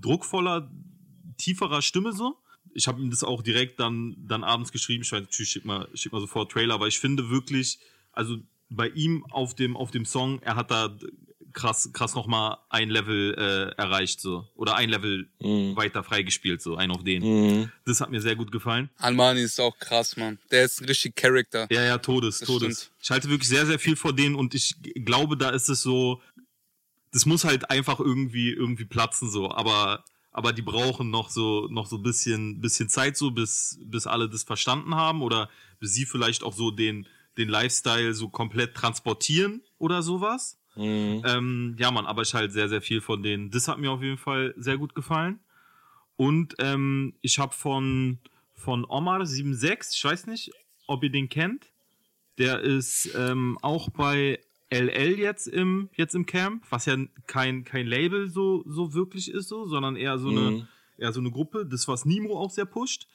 druckvoller, 0.00 0.70
tieferer 1.38 1.80
Stimme 1.80 2.12
so. 2.12 2.36
Ich 2.74 2.88
habe 2.88 3.00
ihm 3.00 3.10
das 3.10 3.24
auch 3.24 3.40
direkt 3.40 3.80
dann, 3.80 4.14
dann 4.18 4.44
abends 4.44 4.70
geschrieben. 4.70 5.02
Ich 5.02 5.10
weiß, 5.10 5.22
natürlich 5.22 5.50
schick 5.50 5.64
mal, 5.64 5.88
schick 5.94 6.12
mal 6.12 6.20
sofort 6.20 6.52
Trailer, 6.52 6.74
aber 6.74 6.88
ich 6.88 6.98
finde 6.98 7.30
wirklich, 7.30 7.78
also 8.12 8.36
bei 8.68 8.88
ihm 8.90 9.24
auf 9.30 9.54
dem, 9.54 9.78
auf 9.78 9.90
dem 9.90 10.04
Song, 10.04 10.42
er 10.42 10.56
hat 10.56 10.70
da 10.70 10.94
krass, 11.56 11.90
krass 11.92 12.14
nochmal 12.14 12.58
ein 12.68 12.90
Level 12.90 13.34
äh, 13.34 13.80
erreicht 13.80 14.20
so. 14.20 14.46
Oder 14.54 14.76
ein 14.76 14.90
Level 14.90 15.28
weiter 15.40 16.04
freigespielt, 16.04 16.62
so, 16.62 16.76
ein 16.76 16.90
auf 16.92 17.02
den. 17.02 17.22
Mhm. 17.22 17.72
Das 17.84 18.00
hat 18.00 18.10
mir 18.10 18.20
sehr 18.20 18.36
gut 18.36 18.52
gefallen. 18.52 18.90
Almani 18.98 19.40
ist 19.40 19.58
auch 19.60 19.76
krass, 19.78 20.16
Mann. 20.16 20.38
Der 20.52 20.64
ist 20.66 20.80
ein 20.80 20.84
richtig 20.84 21.16
Charakter. 21.16 21.66
Ja, 21.70 21.82
ja, 21.82 21.98
Todes, 21.98 22.38
Das 22.38 22.46
Todes. 22.46 22.82
stimmt. 22.82 22.92
Ich 23.02 23.10
halte 23.10 23.30
wirklich 23.30 23.48
sehr, 23.48 23.66
sehr 23.66 23.78
viel 23.78 23.96
vor 23.96 24.12
denen 24.12 24.36
und 24.36 24.54
ich 24.54 24.76
glaube, 25.04 25.36
da 25.36 25.48
ist 25.50 25.68
es 25.68 25.82
so, 25.82 26.20
das 27.12 27.26
muss 27.26 27.44
halt 27.44 27.70
einfach 27.70 27.98
irgendwie, 27.98 28.50
irgendwie 28.50 28.84
platzen 28.84 29.30
so, 29.30 29.50
aber, 29.50 30.04
aber 30.32 30.52
die 30.52 30.62
brauchen 30.62 31.10
noch 31.10 31.30
so, 31.30 31.68
noch 31.70 31.86
so 31.86 31.96
ein 31.96 32.02
bisschen, 32.02 32.60
bisschen 32.60 32.90
Zeit 32.90 33.16
so, 33.16 33.30
bis, 33.30 33.78
bis 33.82 34.06
alle 34.06 34.28
das 34.28 34.44
verstanden 34.44 34.94
haben 34.94 35.22
oder 35.22 35.48
bis 35.80 35.94
sie 35.94 36.04
vielleicht 36.04 36.42
auch 36.42 36.52
so 36.52 36.70
den, 36.70 37.06
den 37.38 37.48
Lifestyle 37.48 38.12
so 38.12 38.28
komplett 38.28 38.74
transportieren 38.74 39.62
oder 39.78 40.02
sowas. 40.02 40.58
Mhm. 40.76 41.22
Ähm, 41.24 41.76
ja, 41.78 41.90
Mann, 41.90 42.06
aber 42.06 42.22
ich 42.22 42.34
halt 42.34 42.52
sehr, 42.52 42.68
sehr 42.68 42.82
viel 42.82 43.00
von 43.00 43.22
denen. 43.22 43.50
Das 43.50 43.68
hat 43.68 43.78
mir 43.78 43.90
auf 43.90 44.02
jeden 44.02 44.18
Fall 44.18 44.54
sehr 44.56 44.76
gut 44.78 44.94
gefallen. 44.94 45.40
Und 46.16 46.54
ähm, 46.58 47.14
ich 47.20 47.38
habe 47.38 47.54
von, 47.54 48.18
von 48.54 48.84
Omar76, 48.86 49.94
ich 49.94 50.04
weiß 50.04 50.26
nicht, 50.26 50.50
ob 50.86 51.02
ihr 51.02 51.10
den 51.10 51.28
kennt. 51.28 51.66
Der 52.38 52.60
ist 52.60 53.10
ähm, 53.16 53.58
auch 53.62 53.88
bei 53.90 54.38
LL 54.70 55.18
jetzt 55.18 55.46
im, 55.46 55.88
jetzt 55.94 56.14
im 56.14 56.26
Camp, 56.26 56.64
was 56.70 56.86
ja 56.86 56.96
kein, 57.26 57.64
kein 57.64 57.86
Label 57.86 58.28
so, 58.28 58.62
so 58.66 58.92
wirklich 58.94 59.30
ist, 59.30 59.48
so, 59.48 59.66
sondern 59.66 59.96
eher 59.96 60.18
so, 60.18 60.30
Mhm. 60.30 60.38
eine, 60.38 60.68
eher 60.98 61.12
so 61.12 61.20
eine 61.20 61.30
Gruppe, 61.30 61.66
das 61.66 61.88
was 61.88 62.04
Nimo 62.04 62.38
auch 62.38 62.50
sehr 62.50 62.66
pusht. 62.66 63.06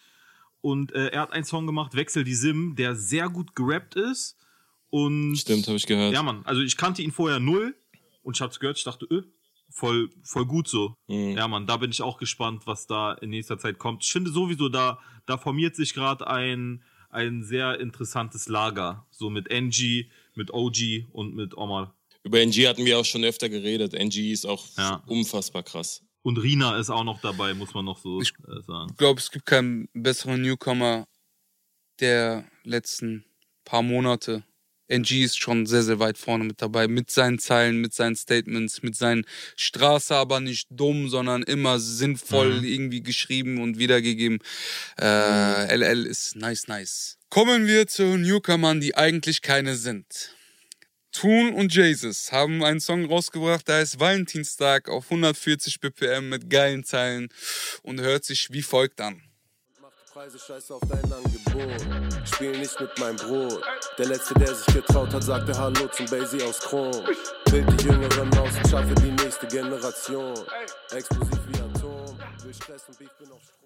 Und 0.62 0.92
äh, 0.94 1.08
er 1.08 1.22
hat 1.22 1.34
einen 1.34 1.44
Song 1.44 1.66
gemacht, 1.66 1.96
Wechsel 1.96 2.24
die 2.24 2.36
Sim, 2.36 2.76
der 2.76 2.96
sehr 2.96 3.30
gut 3.30 3.56
gerappt 3.56 3.96
ist. 3.96 4.38
Und 4.92 5.36
Stimmt, 5.38 5.66
habe 5.68 5.78
ich 5.78 5.86
gehört. 5.88 6.14
ja, 6.14 6.22
Mann. 6.22 6.42
Also 6.46 6.62
ich 6.62 6.78
kannte 6.78 7.02
ihn 7.02 7.12
vorher 7.12 7.40
null 7.40 7.76
und 8.24 8.38
ich 8.38 8.42
hab's 8.42 8.60
gehört, 8.60 8.78
ich 8.78 8.84
dachte, 8.84 9.06
öh, 9.10 9.24
voll, 9.70 10.10
voll 10.22 10.46
gut 10.46 10.68
so. 10.68 10.96
Mhm. 11.08 11.38
Ja, 11.38 11.48
Mann, 11.48 11.66
da 11.66 11.78
bin 11.78 11.90
ich 11.92 12.02
auch 12.02 12.18
gespannt, 12.18 12.68
was 12.68 12.86
da 12.88 13.14
in 13.14 13.30
nächster 13.32 13.58
Zeit 13.58 13.80
kommt. 13.80 14.04
Ich 14.04 14.12
finde 14.12 14.32
sowieso, 14.32 14.70
da, 14.70 15.00
da 15.26 15.38
formiert 15.38 15.76
sich 15.76 15.94
gerade 15.94 16.28
ein, 16.28 16.84
ein 17.10 17.44
sehr 17.44 17.80
interessantes 17.80 18.48
Lager. 18.48 19.08
So 19.12 19.30
mit 19.30 19.50
NG, 19.50 20.10
mit 20.36 20.54
OG 20.54 21.08
und 21.12 21.36
mit 21.36 21.58
Omar. 21.58 21.96
Über 22.24 22.40
NG 22.42 22.68
hatten 22.68 22.86
wir 22.86 23.00
auch 23.00 23.06
schon 23.06 23.24
öfter 23.24 23.50
geredet. 23.50 23.94
NG 23.94 24.32
ist 24.32 24.46
auch 24.46 24.68
Ja. 24.78 25.02
unfassbar 25.08 25.64
krass. 25.64 26.04
Und 26.22 26.38
Rina 26.38 26.78
ist 26.78 26.90
auch 26.92 27.04
noch 27.04 27.20
dabei, 27.22 27.54
muss 27.56 27.74
man 27.74 27.84
noch 27.86 27.98
so 27.98 28.22
Ich- 28.22 28.34
äh, 28.48 28.62
sagen. 28.62 28.90
Ich 28.92 28.98
glaube, 28.98 29.20
es 29.20 29.32
gibt 29.32 29.46
keinen 29.48 29.88
besseren 29.94 30.42
Newcomer 30.44 31.08
der 32.00 32.46
letzten 32.64 33.26
paar 33.66 33.82
Monate. 33.82 34.44
NG 34.92 35.24
ist 35.24 35.40
schon 35.42 35.66
sehr, 35.66 35.84
sehr 35.84 36.00
weit 36.00 36.18
vorne 36.18 36.44
mit 36.44 36.62
dabei. 36.62 36.88
Mit 36.88 37.10
seinen 37.10 37.40
Zeilen, 37.40 37.82
mit 37.82 37.94
seinen 37.94 38.16
Statements, 38.16 38.84
mit 38.84 38.96
seinen 38.96 39.26
Straße 39.56 40.14
aber 40.16 40.40
nicht 40.40 40.68
dumm, 40.70 41.10
sondern 41.10 41.44
immer 41.44 41.80
sinnvoll 41.80 42.60
Mhm. 42.60 42.64
irgendwie 42.66 43.02
geschrieben 43.04 43.62
und 43.62 43.78
wiedergegeben. 43.78 44.40
Äh, 45.00 45.74
LL 45.76 46.06
ist 46.06 46.36
nice, 46.36 46.68
nice. 46.68 47.18
Kommen 47.30 47.68
wir 47.68 47.88
zu 47.88 48.18
Newcomern, 48.18 48.82
die 48.82 48.96
eigentlich 48.96 49.42
keine 49.42 49.76
sind. 49.76 50.36
Toon 51.14 51.54
und 51.54 51.74
Jesus 51.76 52.32
haben 52.32 52.64
einen 52.64 52.80
Song 52.80 53.06
rausgebracht, 53.06 53.68
der 53.68 53.78
heißt 53.78 54.00
Valentinstag 54.00 54.88
auf 54.88 55.06
140 55.12 55.80
BPM 55.82 56.30
mit 56.30 56.50
geilen 56.50 56.84
Zeilen 56.86 57.28
und 57.84 58.00
hört 58.00 58.24
sich 58.24 58.52
wie 58.52 58.62
folgt 58.62 59.02
an. 59.02 59.22
Preise 60.22 60.38
scheiße 60.38 60.76
auf 60.76 60.82
dein 60.88 61.12
Angebot. 61.12 62.28
Spiel 62.28 62.52
nicht 62.52 62.80
mit 62.80 63.00
meinem 63.00 63.16
Brot. 63.16 63.60
Der 63.98 64.06
Letzte, 64.06 64.36
der 64.36 64.54
sich 64.54 64.68
getraut 64.68 65.12
hat, 65.12 65.24
sagte 65.24 65.58
Hallo 65.58 65.88
zum 65.88 66.06
Basie 66.06 66.44
aus 66.44 66.60
Chrom. 66.60 66.92
Bild 67.50 67.66
die 67.82 67.86
Jüngeren 67.86 68.32
aus 68.38 68.56
und 68.56 68.70
schaffe 68.70 68.94
die 69.02 69.10
nächste 69.24 69.48
Generation. 69.48 70.38
Explosiv 70.92 71.40
wie 71.48 71.60
Atom. 71.60 72.20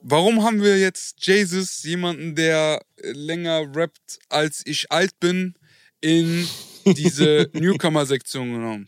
Warum 0.02 0.44
haben 0.44 0.62
wir 0.62 0.80
jetzt 0.80 1.26
Jesus, 1.26 1.84
jemanden, 1.84 2.36
der 2.36 2.82
länger 3.02 3.66
rappt, 3.76 4.20
als 4.30 4.62
ich 4.66 4.90
alt 4.94 5.20
bin, 5.20 5.56
in 6.02 6.48
diese 6.86 7.50
Newcomer-Sektion 7.54 8.52
genommen? 8.54 8.88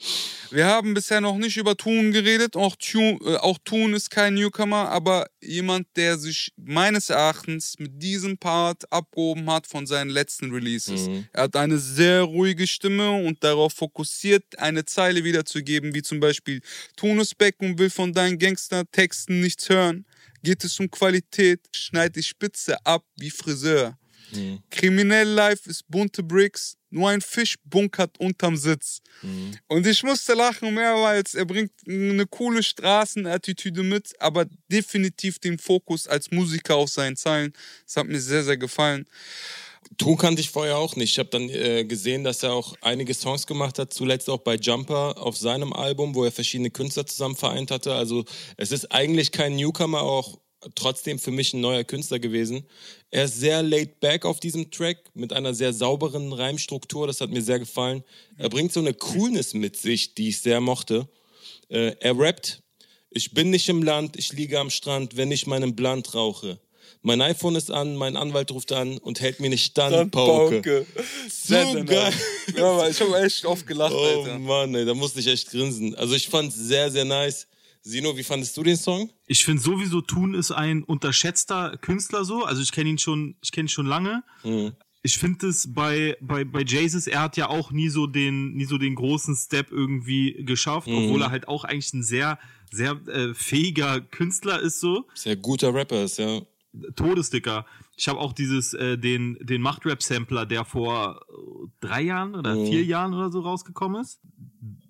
Wir 0.51 0.65
haben 0.65 0.93
bisher 0.93 1.19
noch 1.19 1.37
nicht 1.37 1.57
über 1.57 1.75
Toon 1.75 2.11
geredet. 2.11 2.55
Auch, 2.55 2.75
Tune, 2.77 3.19
äh, 3.25 3.35
auch 3.37 3.57
Toon 3.63 3.93
ist 3.93 4.09
kein 4.09 4.35
Newcomer, 4.35 4.89
aber 4.89 5.27
jemand, 5.41 5.87
der 5.95 6.17
sich 6.17 6.53
meines 6.55 7.09
Erachtens 7.09 7.75
mit 7.79 8.01
diesem 8.01 8.37
Part 8.37 8.91
abgehoben 8.91 9.49
hat 9.49 9.67
von 9.67 9.85
seinen 9.85 10.09
letzten 10.09 10.51
Releases. 10.51 11.09
Er 11.33 11.43
hat 11.43 11.55
eine 11.55 11.77
sehr 11.77 12.21
ruhige 12.21 12.67
Stimme 12.67 13.11
und 13.11 13.43
darauf 13.43 13.73
fokussiert, 13.73 14.43
eine 14.57 14.85
Zeile 14.85 15.23
wiederzugeben, 15.23 15.93
wie 15.93 16.01
zum 16.01 16.19
Beispiel 16.19 16.61
Toon 16.95 17.19
ist 17.19 17.37
back 17.37 17.55
und 17.59 17.77
will 17.77 17.89
von 17.89 18.13
deinen 18.13 18.37
Gangster-Texten 18.37 19.41
nichts 19.41 19.69
hören. 19.69 20.05
Geht 20.43 20.63
es 20.63 20.79
um 20.79 20.89
Qualität, 20.89 21.61
schneid 21.75 22.15
die 22.15 22.23
Spitze 22.23 22.77
ab 22.85 23.03
wie 23.17 23.31
Friseur. 23.31 23.97
Kriminell 24.69 25.27
Life 25.27 25.69
ist 25.69 25.83
bunte 25.87 26.23
Bricks, 26.23 26.77
nur 26.89 27.09
ein 27.09 27.21
Fisch 27.21 27.55
bunkert 27.65 28.19
unterm 28.19 28.57
Sitz. 28.57 29.01
Und 29.67 29.85
ich 29.85 30.03
musste 30.03 30.33
lachen 30.33 30.73
mehrmals. 30.73 31.35
Er 31.35 31.45
bringt 31.45 31.71
eine 31.87 32.25
coole 32.25 32.63
Straßenattitüde 32.63 33.83
mit, 33.83 34.13
aber 34.19 34.45
definitiv 34.71 35.39
den 35.39 35.57
Fokus 35.57 36.07
als 36.07 36.31
Musiker 36.31 36.75
auf 36.75 36.89
seinen 36.89 37.15
Zeilen. 37.15 37.53
Das 37.85 37.97
hat 37.97 38.07
mir 38.07 38.19
sehr, 38.19 38.43
sehr 38.43 38.57
gefallen. 38.57 39.05
Toon 39.97 40.17
kannte 40.17 40.41
ich 40.41 40.49
vorher 40.49 40.77
auch 40.77 40.95
nicht. 40.95 41.11
Ich 41.11 41.19
habe 41.19 41.29
dann 41.29 41.49
äh, 41.49 41.85
gesehen, 41.85 42.23
dass 42.23 42.43
er 42.43 42.53
auch 42.53 42.75
einige 42.81 43.13
Songs 43.13 43.47
gemacht 43.47 43.79
hat, 43.79 43.93
zuletzt 43.93 44.29
auch 44.29 44.39
bei 44.39 44.55
Jumper 44.55 45.17
auf 45.17 45.37
seinem 45.37 45.71
Album, 45.71 46.13
wo 46.13 46.25
er 46.25 46.31
verschiedene 46.31 46.69
Künstler 46.69 47.05
zusammen 47.05 47.35
vereint 47.35 47.71
hatte. 47.71 47.93
Also 47.93 48.25
es 48.57 48.71
ist 48.71 48.91
eigentlich 48.91 49.31
kein 49.31 49.55
Newcomer, 49.55 50.01
auch 50.01 50.39
trotzdem 50.75 51.19
für 51.19 51.31
mich 51.31 51.53
ein 51.53 51.61
neuer 51.61 51.83
Künstler 51.83 52.19
gewesen. 52.19 52.65
Er 53.11 53.25
ist 53.25 53.39
sehr 53.39 53.63
laid 53.63 53.99
back 53.99 54.25
auf 54.25 54.39
diesem 54.39 54.71
Track 54.71 54.97
mit 55.13 55.33
einer 55.33 55.53
sehr 55.53 55.73
sauberen 55.73 56.33
Reimstruktur. 56.33 57.07
Das 57.07 57.21
hat 57.21 57.29
mir 57.29 57.41
sehr 57.41 57.59
gefallen. 57.59 58.03
Er 58.37 58.49
bringt 58.49 58.73
so 58.73 58.79
eine 58.79 58.93
Coolness 58.93 59.53
mit 59.53 59.77
sich, 59.77 60.15
die 60.15 60.29
ich 60.29 60.41
sehr 60.41 60.59
mochte. 60.59 61.07
Äh, 61.69 61.95
er 61.99 62.17
rappt. 62.17 62.61
Ich 63.09 63.33
bin 63.33 63.49
nicht 63.49 63.69
im 63.69 63.83
Land, 63.83 64.17
ich 64.17 64.33
liege 64.33 64.59
am 64.59 64.69
Strand, 64.69 65.15
wenn 65.15 65.31
ich 65.31 65.47
meinen 65.47 65.75
Blunt 65.75 66.13
rauche. 66.13 66.59
Mein 67.01 67.21
iPhone 67.21 67.55
ist 67.55 67.71
an, 67.71 67.95
mein 67.95 68.17
Anwalt 68.17 68.51
ruft 68.51 68.71
an 68.71 68.97
und 68.97 69.21
hält 69.21 69.39
mir 69.39 69.47
eine 69.47 69.57
Standpauke. 69.57 70.85
So 71.29 71.53
Sehr, 71.53 71.71
sehr 71.71 71.83
geil. 71.83 72.13
Ja, 72.55 72.71
aber 72.71 72.89
ich 72.89 72.99
habe 72.99 73.21
echt 73.21 73.45
oft 73.45 73.65
gelacht, 73.65 73.93
Oh 73.95 74.03
Alter. 74.03 74.39
Mann, 74.39 74.75
ey, 74.75 74.85
da 74.85 74.93
musste 74.93 75.19
ich 75.19 75.27
echt 75.27 75.49
grinsen. 75.49 75.95
Also 75.95 76.15
ich 76.15 76.27
fand's 76.27 76.55
sehr, 76.55 76.91
sehr 76.91 77.05
nice. 77.05 77.47
Sino, 77.87 78.17
wie 78.17 78.23
fandest 78.23 78.57
du 78.57 78.63
den 78.63 78.75
Song? 78.75 79.09
Ich 79.27 79.45
finde 79.45 79.61
sowieso, 79.61 80.01
Thun 80.01 80.33
ist 80.33 80.51
ein 80.51 80.83
unterschätzter 80.83 81.77
Künstler 81.77 82.25
so. 82.25 82.43
Also 82.43 82.61
ich 82.61 82.73
kenne 82.73 82.89
ihn 82.89 82.97
schon, 82.97 83.35
ich 83.41 83.53
kenne 83.53 83.65
ihn 83.65 83.69
schon 83.69 83.85
lange. 83.85 84.23
Ich 85.03 85.17
finde 85.17 85.47
es 85.47 85.73
bei, 85.73 86.17
bei, 86.19 86.43
bei 86.43 86.63
Jesus, 86.63 87.07
er 87.07 87.21
hat 87.21 87.37
ja 87.37 87.47
auch 87.47 87.71
nie 87.71 87.87
so 87.87 88.05
den, 88.05 88.55
nie 88.55 88.65
so 88.65 88.77
den 88.77 88.95
großen 88.95 89.37
Step 89.37 89.71
irgendwie 89.71 90.43
geschafft, 90.43 90.89
obwohl 90.89 91.21
er 91.21 91.31
halt 91.31 91.47
auch 91.47 91.63
eigentlich 91.63 91.93
ein 91.93 92.03
sehr, 92.03 92.39
sehr 92.71 92.99
äh, 93.07 93.33
fähiger 93.33 94.01
Künstler 94.01 94.59
ist 94.59 94.81
so. 94.81 95.05
Sehr 95.13 95.37
guter 95.37 95.73
Rapper 95.73 96.03
ist, 96.03 96.17
ja. 96.17 96.41
Todesdicker. 96.97 97.65
Ich 97.95 98.09
habe 98.09 98.19
auch 98.19 98.33
dieses, 98.33 98.73
äh, 98.73 98.97
den, 98.97 99.37
den 99.39 99.61
Machtrap-Sampler, 99.61 100.45
der 100.45 100.65
vor 100.65 101.21
drei 101.79 102.01
Jahren 102.01 102.35
oder 102.35 102.53
vier 102.65 102.83
Jahren 102.83 103.13
oder 103.13 103.31
so 103.31 103.39
rausgekommen 103.39 104.01
ist. 104.01 104.19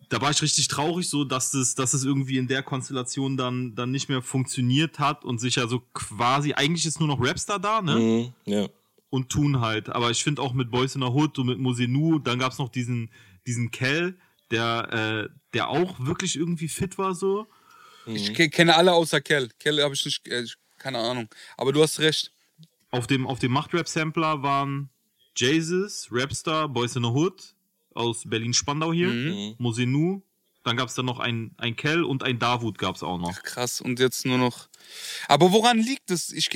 Da 0.10 0.22
war 0.22 0.32
ich 0.32 0.42
richtig 0.42 0.68
traurig, 0.70 1.10
so 1.10 1.26
dass 1.26 1.54
es, 1.54 1.76
dass 1.76 1.94
es 1.94 2.06
irgendwie 2.06 2.38
in 2.38 2.48
der 2.48 2.64
Konstellation 2.64 3.36
dann, 3.36 3.76
dann 3.76 3.92
nicht 3.92 4.08
mehr 4.08 4.22
funktioniert 4.22 5.00
hat 5.00 5.26
und 5.26 5.40
sich 5.40 5.56
ja 5.56 5.68
so 5.68 5.82
quasi, 5.94 6.54
eigentlich 6.54 6.86
ist 6.86 7.00
nur 7.00 7.10
noch 7.10 7.20
Rapstar 7.22 7.60
da, 7.60 7.82
ne? 7.82 7.96
Mhm, 8.00 8.34
ja. 8.46 8.68
Und 9.10 9.30
tun 9.30 9.60
halt. 9.62 9.90
Aber 9.90 10.10
ich 10.12 10.24
finde 10.24 10.42
auch 10.42 10.54
mit 10.54 10.72
Boys 10.72 10.96
in 10.96 11.02
the 11.02 11.08
Hood 11.08 11.38
und 11.40 11.48
mit 11.48 11.60
Mosenu, 11.60 12.20
dann 12.20 12.40
gab's 12.40 12.58
noch 12.58 12.70
diesen, 12.70 13.10
diesen 13.46 13.72
Kell, 13.72 14.18
der, 14.52 15.28
äh, 15.30 15.36
der 15.54 15.70
auch 15.70 16.00
wirklich 16.00 16.36
irgendwie 16.38 16.68
fit 16.70 16.98
war 16.98 17.14
so. 17.16 17.48
Ich 18.06 18.34
ke- 18.34 18.50
kenne 18.50 18.76
alle 18.76 18.94
außer 18.94 19.20
Kell. 19.20 19.50
Kell 19.60 19.82
habe 19.84 19.94
ich 19.94 20.06
nicht, 20.06 20.26
äh, 20.28 20.42
ich- 20.44 20.56
keine 20.78 21.00
Ahnung. 21.00 21.28
Aber 21.58 21.74
du 21.74 21.82
hast 21.82 22.00
recht. 22.00 22.32
Auf 22.92 23.08
dem, 23.08 23.28
auf 23.28 23.40
dem 23.40 23.52
Machtrap-Sampler 23.52 24.42
waren 24.44 24.90
Jesus, 25.36 26.08
Rapstar, 26.12 26.70
Boys 26.70 26.96
in 26.96 27.04
the 27.04 27.10
Hood 27.10 27.54
aus 27.98 28.24
Berlin-Spandau 28.26 28.94
hier, 28.94 29.10
Mhm. 29.10 29.56
Mosenu. 29.58 30.22
Dann 30.64 30.76
gab 30.78 30.90
es 30.90 30.96
dann 30.96 31.06
noch 31.06 31.20
ein, 31.20 31.52
ein 31.58 31.76
Kell 31.78 32.04
und 32.04 32.24
ein 32.24 32.40
Davut 32.40 32.78
gab 32.78 32.96
es 32.96 33.04
auch 33.04 33.18
noch. 33.18 33.42
Krass. 33.44 33.80
Und 33.80 34.00
jetzt 34.00 34.26
nur 34.26 34.38
noch. 34.38 34.68
Aber 35.28 35.52
woran 35.54 35.80
liegt 35.80 36.12
es? 36.12 36.32
Ich, 36.34 36.50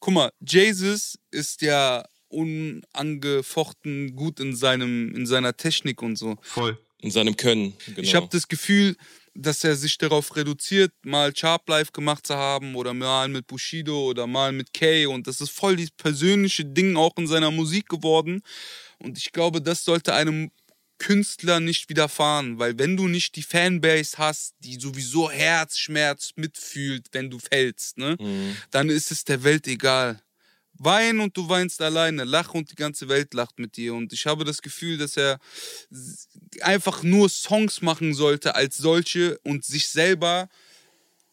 guck 0.00 0.14
mal, 0.14 0.30
Jesus 0.40 1.18
ist 1.30 1.60
ja 1.60 2.04
unangefochten 2.28 4.16
gut 4.16 4.40
in 4.40 4.54
seinem, 4.56 5.14
in 5.14 5.26
seiner 5.26 5.56
Technik 5.56 6.02
und 6.02 6.16
so. 6.16 6.36
Voll. 6.42 6.78
In 7.00 7.10
seinem 7.10 7.36
Können. 7.36 7.74
Genau. 7.86 8.00
Ich 8.00 8.14
habe 8.14 8.28
das 8.30 8.48
Gefühl, 8.48 8.96
dass 9.36 9.64
er 9.64 9.76
sich 9.76 9.98
darauf 9.98 10.34
reduziert, 10.36 10.92
mal 11.04 11.34
Sharp 11.36 11.68
Life 11.68 11.92
gemacht 11.92 12.26
zu 12.26 12.34
haben 12.34 12.74
oder 12.74 12.94
mal 12.94 13.28
mit 13.28 13.46
Bushido 13.46 14.08
oder 14.08 14.26
mal 14.26 14.52
mit 14.52 14.72
Kay 14.72 15.06
und 15.06 15.26
das 15.26 15.40
ist 15.40 15.50
voll 15.50 15.76
dieses 15.76 15.92
persönliche 15.92 16.64
Ding 16.64 16.96
auch 16.96 17.16
in 17.16 17.26
seiner 17.26 17.50
Musik 17.50 17.88
geworden. 17.88 18.42
Und 18.98 19.18
ich 19.18 19.32
glaube, 19.32 19.60
das 19.60 19.84
sollte 19.84 20.14
einem 20.14 20.50
Künstler 20.98 21.60
nicht 21.60 21.90
widerfahren, 21.90 22.58
weil 22.58 22.78
wenn 22.78 22.96
du 22.96 23.06
nicht 23.06 23.36
die 23.36 23.42
Fanbase 23.42 24.16
hast, 24.16 24.54
die 24.60 24.76
sowieso 24.80 25.30
Herzschmerz 25.30 26.32
mitfühlt, 26.36 27.08
wenn 27.12 27.28
du 27.30 27.38
fällst, 27.38 27.98
ne, 27.98 28.16
dann 28.70 28.88
ist 28.88 29.10
es 29.12 29.24
der 29.24 29.44
Welt 29.44 29.66
egal. 29.66 30.20
Wein 30.78 31.20
und 31.20 31.36
du 31.36 31.48
weinst 31.48 31.80
alleine, 31.80 32.24
lach 32.24 32.54
und 32.54 32.70
die 32.70 32.76
ganze 32.76 33.08
Welt 33.08 33.34
lacht 33.34 33.58
mit 33.58 33.76
dir. 33.76 33.94
Und 33.94 34.12
ich 34.12 34.26
habe 34.26 34.44
das 34.44 34.62
Gefühl, 34.62 34.98
dass 34.98 35.16
er 35.16 35.38
einfach 36.60 37.02
nur 37.02 37.28
Songs 37.28 37.82
machen 37.82 38.14
sollte 38.14 38.54
als 38.54 38.76
solche 38.76 39.38
und 39.44 39.64
sich 39.64 39.88
selber 39.88 40.48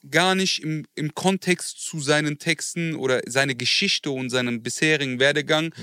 gar 0.10 0.36
nicht 0.36 0.62
im, 0.64 0.86
im 0.96 1.14
Kontext 1.16 1.80
zu 1.80 2.00
seinen 2.00 2.38
Texten 2.38 2.96
oder 2.96 3.22
seine 3.26 3.56
Geschichte 3.56 4.12
und 4.12 4.30
seinem 4.30 4.62
bisherigen 4.62 5.20
Werdegang 5.20 5.74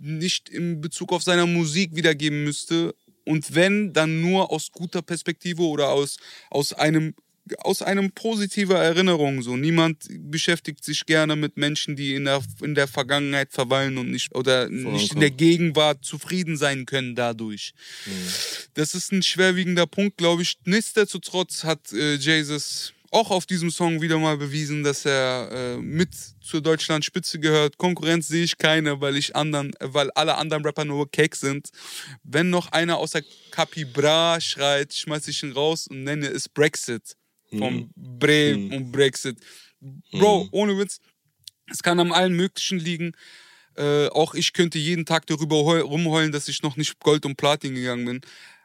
nicht 0.00 0.48
in 0.48 0.80
Bezug 0.80 1.12
auf 1.12 1.22
seine 1.22 1.46
Musik 1.46 1.94
wiedergeben 1.94 2.42
müsste. 2.44 2.94
Und 3.24 3.54
wenn, 3.54 3.92
dann 3.92 4.20
nur 4.20 4.50
aus 4.50 4.72
guter 4.72 5.00
Perspektive 5.00 5.62
oder 5.62 5.90
aus, 5.90 6.16
aus 6.50 6.72
einem 6.72 7.14
aus 7.58 7.82
einem 7.82 8.12
positiver 8.12 8.78
Erinnerung 8.78 9.42
so. 9.42 9.56
Niemand 9.56 10.06
beschäftigt 10.30 10.84
sich 10.84 11.06
gerne 11.06 11.36
mit 11.36 11.56
Menschen, 11.56 11.96
die 11.96 12.14
in 12.14 12.24
der, 12.24 12.42
in 12.62 12.74
der 12.74 12.86
Vergangenheit 12.86 13.52
verweilen 13.52 13.98
und 13.98 14.10
nicht 14.10 14.34
oder 14.34 14.68
nicht 14.68 15.14
in 15.14 15.20
der 15.20 15.30
Gegenwart 15.30 16.04
zufrieden 16.04 16.56
sein 16.56 16.86
können 16.86 17.14
dadurch. 17.14 17.74
Das 18.74 18.94
ist 18.94 19.12
ein 19.12 19.22
schwerwiegender 19.22 19.86
Punkt, 19.86 20.16
glaube 20.18 20.42
ich. 20.42 20.58
Nichtsdestotrotz 20.64 21.64
hat 21.64 21.92
äh, 21.92 22.14
Jesus 22.14 22.94
auch 23.12 23.30
auf 23.30 23.44
diesem 23.44 23.70
Song 23.70 24.00
wieder 24.00 24.18
mal 24.18 24.38
bewiesen, 24.38 24.82
dass 24.82 25.04
er 25.04 25.50
äh, 25.52 25.76
mit 25.76 26.10
zur 26.40 26.62
Deutschlandspitze 26.62 27.38
gehört. 27.38 27.76
Konkurrenz 27.76 28.28
sehe 28.28 28.44
ich 28.44 28.56
keine, 28.56 29.00
weil 29.00 29.16
ich 29.16 29.36
anderen, 29.36 29.72
weil 29.80 30.10
alle 30.12 30.36
anderen 30.36 30.64
Rapper 30.64 30.86
nur 30.86 31.10
Cake 31.10 31.36
sind. 31.36 31.68
Wenn 32.22 32.48
noch 32.48 32.72
einer 32.72 32.96
außer 32.96 33.20
Capibra 33.50 34.40
schreit, 34.40 34.94
schmeiß 34.94 35.28
ich 35.28 35.42
ihn 35.42 35.52
raus 35.52 35.86
und 35.86 36.04
nenne 36.04 36.26
es 36.26 36.48
Brexit. 36.48 37.16
Vom 37.58 37.90
Bre 37.96 38.54
und 38.54 38.92
Brexit. 38.92 39.38
Bro, 40.12 40.48
ohne 40.52 40.78
Witz, 40.78 41.00
es 41.70 41.82
kann 41.82 41.98
an 42.00 42.12
allen 42.12 42.34
möglichen 42.34 42.78
liegen. 42.78 43.12
Äh, 43.76 44.08
auch 44.08 44.34
ich 44.34 44.52
könnte 44.52 44.78
jeden 44.78 45.06
Tag 45.06 45.26
darüber 45.26 45.64
heu- 45.64 45.80
rumheulen, 45.80 46.30
dass 46.32 46.48
ich 46.48 46.62
noch 46.62 46.76
nicht 46.76 46.98
Gold 47.00 47.24
und 47.26 47.36
Platin 47.36 47.74
gegangen 47.74 48.04
bin. 48.04 48.20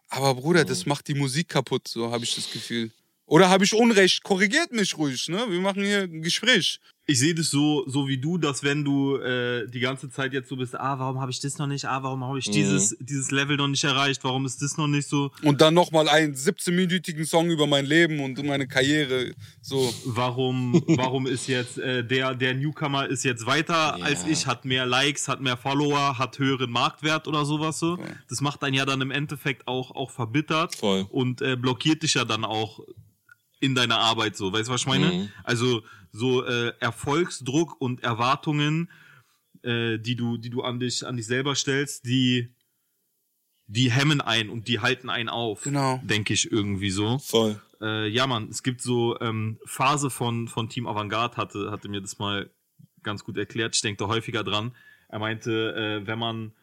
Aber 0.10 0.36
Bruder, 0.36 0.64
das 0.66 0.86
macht 0.86 1.08
die 1.08 1.14
Musik 1.14 1.50
kaputt, 1.50 1.88
so 1.88 2.12
habe 2.12 2.24
ich 2.24 2.36
das 2.36 2.52
Gefühl. 2.52 2.92
Oder 3.26 3.50
habe 3.50 3.66
ich 3.66 3.74
Unrecht? 3.74 4.24
Korrigiert 4.24 4.72
mich 4.72 4.98
ruhig, 4.98 5.28
ne? 5.28 5.46
Wir 5.50 5.60
machen 5.60 5.84
hier 5.84 6.04
ein 6.04 6.22
Gespräch. 6.22 6.80
Ich 7.10 7.20
sehe 7.20 7.34
das 7.34 7.50
so, 7.50 7.86
so 7.88 8.10
wie 8.10 8.18
du, 8.18 8.38
dass 8.38 8.64
wenn 8.64 8.84
du 8.84 9.16
äh, 9.16 9.66
die 9.70 9.80
ganze 9.80 10.10
Zeit 10.10 10.34
jetzt 10.34 10.50
so 10.50 10.58
bist, 10.58 10.78
ah, 10.78 11.00
warum 11.00 11.22
habe 11.22 11.32
ich 11.32 11.40
das 11.40 11.58
noch 11.58 11.66
nicht, 11.66 11.86
ah, 11.86 12.04
warum 12.04 12.22
habe 12.26 12.38
ich 12.38 12.50
dieses, 12.50 12.98
dieses 13.00 13.32
Level 13.32 13.56
noch 13.56 13.70
nicht 13.70 13.86
erreicht, 13.86 14.26
warum 14.26 14.46
ist 14.46 14.62
das 14.62 14.76
noch 14.76 14.88
nicht 14.88 15.08
so, 15.08 15.32
Und 15.42 15.62
dann 15.62 15.74
nochmal 15.74 16.10
einen 16.10 16.34
17-minütigen 16.36 17.26
Song 17.26 17.50
über 17.50 17.66
mein 17.66 17.86
Leben 17.86 18.20
und 18.20 18.44
meine 18.46 18.68
Karriere. 18.68 19.34
So. 19.62 19.94
warum, 20.04 20.84
warum 20.88 21.28
ist 21.28 21.48
jetzt 21.48 21.78
äh, 21.78 22.04
der, 22.04 22.36
der 22.36 22.54
Newcomer 22.56 23.08
ist 23.08 23.24
jetzt 23.24 23.46
weiter 23.46 24.04
als 24.04 24.28
ich, 24.28 24.46
hat 24.46 24.66
mehr 24.66 24.86
Likes, 24.86 25.30
hat 25.30 25.40
mehr 25.40 25.56
Follower, 25.56 26.18
hat 26.18 26.40
höheren 26.40 26.72
Marktwert 26.72 27.30
oder 27.30 27.46
sowas 27.46 27.80
so. 27.80 27.98
Das 28.28 28.42
macht 28.42 28.66
einen 28.66 28.74
ja 28.76 28.86
dann 28.86 29.00
im 29.00 29.12
Endeffekt 29.12 29.66
auch, 29.70 29.92
auch 29.92 30.12
verbittert 30.12 30.76
Voll. 30.76 31.06
und 31.10 31.42
äh, 31.42 31.56
blockiert 31.56 32.04
dich 32.04 32.16
ja 32.16 32.26
dann 32.26 32.44
auch 32.44 32.82
in 33.60 33.76
deiner 33.76 34.00
Arbeit 34.00 34.36
so. 34.36 34.52
Weißt 34.52 34.70
du, 34.70 34.74
was 34.74 34.82
ich 34.82 34.88
meine? 34.88 35.12
Mhm. 35.12 35.30
Also 35.44 35.84
so 36.12 36.46
äh, 36.46 36.74
Erfolgsdruck 36.80 37.80
und 37.80 38.04
Erwartungen, 38.04 38.90
äh, 39.64 39.98
die 39.98 40.16
du, 40.16 40.38
die 40.38 40.50
du 40.50 40.62
an 40.62 40.80
dich, 40.80 41.06
an 41.06 41.18
dich 41.18 41.26
selber 41.28 41.56
stellst, 41.56 42.06
die, 42.06 42.54
die 43.68 43.92
hemmen 43.92 44.22
ein 44.22 44.50
und 44.50 44.68
die 44.68 44.80
halten 44.80 45.10
einen 45.10 45.30
auf. 45.30 45.64
Genau. 45.64 46.00
Denke 46.04 46.34
ich 46.34 46.52
irgendwie 46.52 46.92
so. 46.92 47.20
Voll. 47.20 47.60
Äh, 47.82 48.08
ja, 48.08 48.26
Mann, 48.28 48.50
es 48.50 48.64
gibt 48.64 48.82
so 48.82 49.20
ähm, 49.20 49.60
Phase 49.66 50.10
von, 50.10 50.48
von 50.48 50.70
Team 50.70 50.88
Avantgarde, 50.88 51.38
hatte, 51.38 51.72
hatte 51.72 51.90
mir 51.90 52.02
das 52.02 52.18
mal 52.18 52.50
ganz 53.04 53.24
gut 53.24 53.38
erklärt. 53.38 53.76
Ich 53.76 53.82
denke 53.82 54.04
da 54.04 54.08
häufiger 54.08 54.44
dran. 54.44 54.76
Er 55.10 55.20
meinte, 55.20 55.74
äh, 55.76 56.08
wenn 56.08 56.20
man 56.20 56.54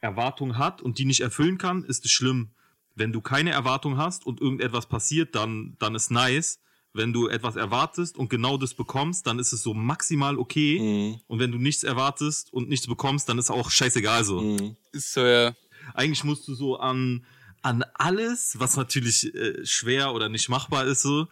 Erwartungen 0.00 0.58
hat 0.58 0.82
und 0.82 0.98
die 0.98 1.04
nicht 1.04 1.20
erfüllen 1.20 1.58
kann, 1.58 1.84
ist 1.84 2.04
es 2.04 2.10
schlimm. 2.10 2.50
Wenn 2.94 3.12
du 3.12 3.20
keine 3.20 3.50
Erwartung 3.50 3.96
hast 3.96 4.26
und 4.26 4.40
irgendetwas 4.40 4.86
passiert, 4.86 5.34
dann, 5.34 5.76
dann 5.78 5.94
ist 5.94 6.10
nice. 6.10 6.58
Wenn 6.94 7.12
du 7.14 7.28
etwas 7.28 7.56
erwartest 7.56 8.18
und 8.18 8.28
genau 8.28 8.58
das 8.58 8.74
bekommst, 8.74 9.26
dann 9.26 9.38
ist 9.38 9.52
es 9.54 9.62
so 9.62 9.72
maximal 9.72 10.38
okay. 10.38 10.78
Mhm. 10.78 11.20
Und 11.26 11.38
wenn 11.38 11.50
du 11.50 11.58
nichts 11.58 11.84
erwartest 11.84 12.52
und 12.52 12.68
nichts 12.68 12.86
bekommst, 12.86 13.28
dann 13.30 13.38
ist 13.38 13.50
auch 13.50 13.70
scheißegal 13.70 14.24
so 14.24 14.40
Mhm. 14.42 14.76
Ist 14.92 15.14
so, 15.14 15.24
ja. 15.24 15.54
eigentlich 15.94 16.22
musst 16.24 16.46
du 16.48 16.54
so 16.54 16.76
an, 16.76 17.24
an 17.62 17.82
alles, 17.94 18.58
was 18.58 18.76
natürlich 18.76 19.34
äh, 19.34 19.64
schwer 19.64 20.12
oder 20.12 20.28
nicht 20.28 20.50
machbar 20.50 20.84
ist, 20.84 21.00
so, 21.02 21.28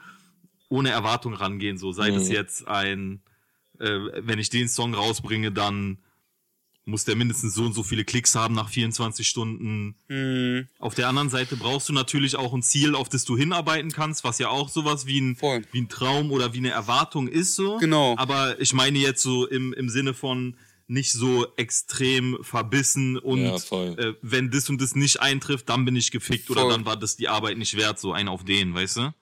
ohne 0.71 0.91
Erwartung 0.91 1.35
rangehen. 1.35 1.77
So, 1.77 1.93
sei 1.93 2.11
das 2.11 2.29
Mhm. 2.29 2.33
jetzt 2.33 2.67
ein, 2.67 3.23
äh, 3.79 3.99
wenn 4.23 4.39
ich 4.39 4.49
den 4.49 4.69
Song 4.69 4.95
rausbringe, 4.95 5.53
dann 5.53 5.99
muss 6.91 7.05
der 7.05 7.17
mindestens 7.17 7.55
so 7.55 7.65
und 7.65 7.73
so 7.73 7.83
viele 7.83 8.05
Klicks 8.05 8.35
haben 8.35 8.55
nach 8.55 8.69
24 8.69 9.27
Stunden. 9.27 9.95
Hm, 10.09 10.69
Auf 10.79 10.95
der 10.95 11.09
anderen 11.09 11.31
Seite 11.31 11.57
brauchst 11.57 11.89
du 11.89 11.93
natürlich 11.93 12.37
auch 12.37 12.53
ein 12.53 12.63
Ziel, 12.63 12.95
auf 12.95 13.09
das 13.09 13.25
du 13.25 13.37
hinarbeiten 13.37 13.91
kannst, 13.93 14.25
was 14.25 14.39
ja 14.39 14.49
auch 14.49 14.69
sowas 14.69 15.07
wie 15.07 15.21
ein, 15.21 15.37
Voll. 15.37 15.63
wie 15.73 15.81
ein 15.81 15.89
Traum 15.89 16.31
oder 16.33 16.53
wie 16.53 16.59
eine 16.59 16.71
Erwartung 16.71 17.29
ist 17.29 17.55
so. 17.55 17.79
Genau. 17.79 18.15
Aber 18.19 18.61
ich 18.61 18.73
meine 18.75 18.99
jetzt 18.99 19.23
so 19.23 19.47
im, 19.47 19.73
im 19.73 19.89
Sinne 19.89 20.13
von 20.15 20.57
nicht 20.89 21.13
so 21.13 21.47
extrem 21.57 22.37
verbissen 22.43 23.17
und 23.17 23.43
Ja, 23.45 23.59
voll. 23.59 23.97
äh, 23.99 24.15
wenn 24.23 24.51
das 24.51 24.69
und 24.69 24.81
das 24.83 24.97
nicht 24.97 25.21
eintrifft, 25.21 25.69
dann 25.69 25.85
bin 25.85 25.95
ich 25.95 26.11
gefickt 26.11 26.51
oder 26.51 26.63
Voll. 26.63 26.73
dann 26.73 26.85
war 26.85 26.97
das 26.97 27.17
die 27.17 27.29
Arbeit 27.29 27.59
nicht 27.59 27.77
wert, 27.77 28.01
so 28.01 28.13
ein 28.13 28.27
auf 28.27 28.45
den, 28.45 28.75
weißt 28.75 28.97
du? 28.97 29.15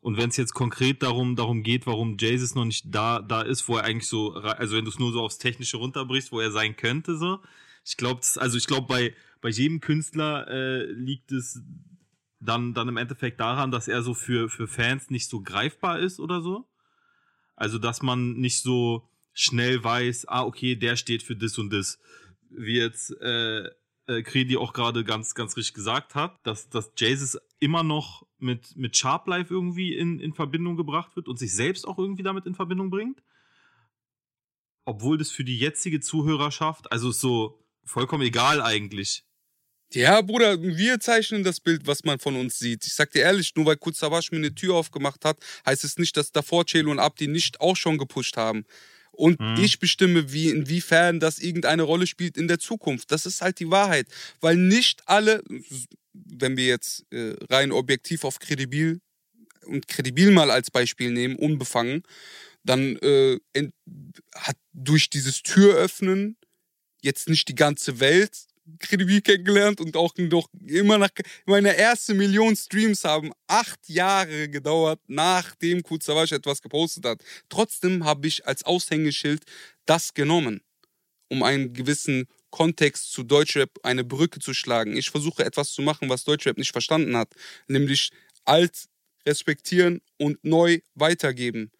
Und 0.00 0.16
wenn 0.16 0.30
es 0.30 0.36
jetzt 0.36 0.54
konkret 0.54 1.02
darum, 1.02 1.36
darum 1.36 1.62
geht, 1.62 1.86
warum 1.86 2.16
Jesus 2.18 2.54
noch 2.54 2.64
nicht 2.64 2.86
da, 2.88 3.20
da 3.20 3.42
ist, 3.42 3.68
wo 3.68 3.76
er 3.76 3.84
eigentlich 3.84 4.08
so, 4.08 4.32
also 4.34 4.76
wenn 4.76 4.84
du 4.84 4.90
es 4.90 4.98
nur 4.98 5.12
so 5.12 5.20
aufs 5.20 5.38
Technische 5.38 5.76
runterbrichst, 5.76 6.32
wo 6.32 6.40
er 6.40 6.50
sein 6.50 6.76
könnte, 6.76 7.16
so. 7.16 7.40
Ich 7.84 7.96
glaube, 7.96 8.20
also 8.36 8.56
ich 8.56 8.66
glaube, 8.66 8.86
bei, 8.86 9.14
bei 9.40 9.48
jedem 9.48 9.80
Künstler 9.80 10.48
äh, 10.48 10.84
liegt 10.92 11.32
es 11.32 11.60
dann, 12.40 12.72
dann 12.72 12.88
im 12.88 12.96
Endeffekt 12.96 13.40
daran, 13.40 13.70
dass 13.70 13.88
er 13.88 14.02
so 14.02 14.14
für, 14.14 14.48
für 14.48 14.66
Fans 14.66 15.10
nicht 15.10 15.28
so 15.28 15.42
greifbar 15.42 15.98
ist 15.98 16.20
oder 16.20 16.40
so. 16.40 16.66
Also, 17.56 17.78
dass 17.78 18.00
man 18.00 18.32
nicht 18.34 18.62
so 18.62 19.06
schnell 19.32 19.84
weiß, 19.84 20.26
ah, 20.28 20.44
okay, 20.44 20.76
der 20.76 20.96
steht 20.96 21.22
für 21.22 21.36
das 21.36 21.58
und 21.58 21.70
das. 21.70 21.98
Wie 22.48 22.78
jetzt 22.78 23.10
äh, 23.20 23.68
äh, 24.06 24.22
Kredi 24.22 24.56
auch 24.56 24.72
gerade 24.72 25.04
ganz, 25.04 25.34
ganz 25.34 25.56
richtig 25.56 25.74
gesagt 25.74 26.14
hat, 26.14 26.38
dass, 26.44 26.68
dass 26.70 26.92
Jesus 26.96 27.38
immer 27.58 27.82
noch 27.82 28.26
mit, 28.42 28.76
mit 28.76 28.96
Sharp 28.96 29.26
Life 29.26 29.52
irgendwie 29.52 29.94
in, 29.94 30.18
in 30.20 30.32
Verbindung 30.32 30.76
gebracht 30.76 31.16
wird 31.16 31.28
und 31.28 31.38
sich 31.38 31.54
selbst 31.54 31.86
auch 31.86 31.98
irgendwie 31.98 32.22
damit 32.22 32.46
in 32.46 32.54
Verbindung 32.54 32.90
bringt. 32.90 33.22
Obwohl 34.84 35.18
das 35.18 35.30
für 35.30 35.44
die 35.44 35.58
jetzige 35.58 36.00
Zuhörerschaft, 36.00 36.90
also 36.90 37.10
ist 37.10 37.20
so 37.20 37.62
vollkommen 37.84 38.22
egal 38.22 38.62
eigentlich. 38.62 39.24
Ja, 39.92 40.20
Bruder, 40.20 40.62
wir 40.62 41.00
zeichnen 41.00 41.42
das 41.42 41.58
Bild, 41.58 41.86
was 41.86 42.04
man 42.04 42.20
von 42.20 42.36
uns 42.36 42.58
sieht. 42.58 42.86
Ich 42.86 42.94
sag 42.94 43.10
dir 43.10 43.22
ehrlich, 43.22 43.54
nur 43.56 43.66
weil 43.66 43.76
Kutsawasch 43.76 44.30
mir 44.30 44.38
eine 44.38 44.54
Tür 44.54 44.76
aufgemacht 44.76 45.24
hat, 45.24 45.38
heißt 45.66 45.82
es 45.82 45.98
nicht, 45.98 46.16
dass 46.16 46.30
davor 46.30 46.64
Celo 46.64 46.92
und 46.92 47.00
Abdi 47.00 47.26
nicht 47.26 47.60
auch 47.60 47.76
schon 47.76 47.98
gepusht 47.98 48.36
haben. 48.36 48.64
Und 49.10 49.38
ich 49.58 49.80
bestimme, 49.80 50.32
wie, 50.32 50.48
inwiefern 50.48 51.20
das 51.20 51.40
irgendeine 51.40 51.82
Rolle 51.82 52.06
spielt 52.06 52.36
in 52.36 52.48
der 52.48 52.58
Zukunft. 52.58 53.10
Das 53.12 53.26
ist 53.26 53.42
halt 53.42 53.58
die 53.58 53.70
Wahrheit. 53.70 54.06
Weil 54.40 54.56
nicht 54.56 55.02
alle, 55.06 55.42
wenn 56.12 56.56
wir 56.56 56.66
jetzt 56.66 57.04
äh, 57.12 57.34
rein 57.50 57.72
objektiv 57.72 58.24
auf 58.24 58.38
Kredibil 58.38 59.00
und 59.66 59.88
Kredibil 59.88 60.30
mal 60.30 60.50
als 60.50 60.70
Beispiel 60.70 61.10
nehmen, 61.10 61.36
unbefangen, 61.36 62.02
dann 62.64 62.96
äh, 62.96 63.38
ent- 63.52 63.74
hat 64.34 64.56
durch 64.72 65.10
dieses 65.10 65.42
Türöffnen 65.42 66.36
jetzt 67.02 67.28
nicht 67.28 67.48
die 67.48 67.54
ganze 67.54 68.00
Welt 68.00 68.46
kredibil 68.78 69.20
kennengelernt 69.20 69.80
und 69.80 69.96
auch 69.96 70.14
noch 70.16 70.48
immer 70.66 70.98
nach 70.98 71.10
meine 71.46 71.74
erste 71.76 72.14
Million 72.14 72.54
Streams 72.54 73.04
haben 73.04 73.32
acht 73.46 73.88
Jahre 73.88 74.48
gedauert, 74.48 75.00
nachdem 75.08 75.82
Kuzawasch 75.82 76.32
etwas 76.32 76.62
gepostet 76.62 77.04
hat. 77.04 77.24
Trotzdem 77.48 78.04
habe 78.04 78.28
ich 78.28 78.46
als 78.46 78.62
Aushängeschild 78.62 79.42
das 79.86 80.14
genommen, 80.14 80.60
um 81.28 81.42
einen 81.42 81.72
gewissen 81.72 82.26
Kontext 82.50 83.12
zu 83.12 83.22
Deutschrap 83.22 83.70
eine 83.82 84.04
Brücke 84.04 84.40
zu 84.40 84.54
schlagen. 84.54 84.96
Ich 84.96 85.10
versuche 85.10 85.44
etwas 85.44 85.72
zu 85.72 85.82
machen, 85.82 86.08
was 86.08 86.24
Deutschrap 86.24 86.58
nicht 86.58 86.72
verstanden 86.72 87.16
hat, 87.16 87.32
nämlich 87.68 88.10
alt 88.44 88.88
respektieren 89.26 90.00
und 90.18 90.42
neu 90.42 90.80
weitergeben. 90.94 91.70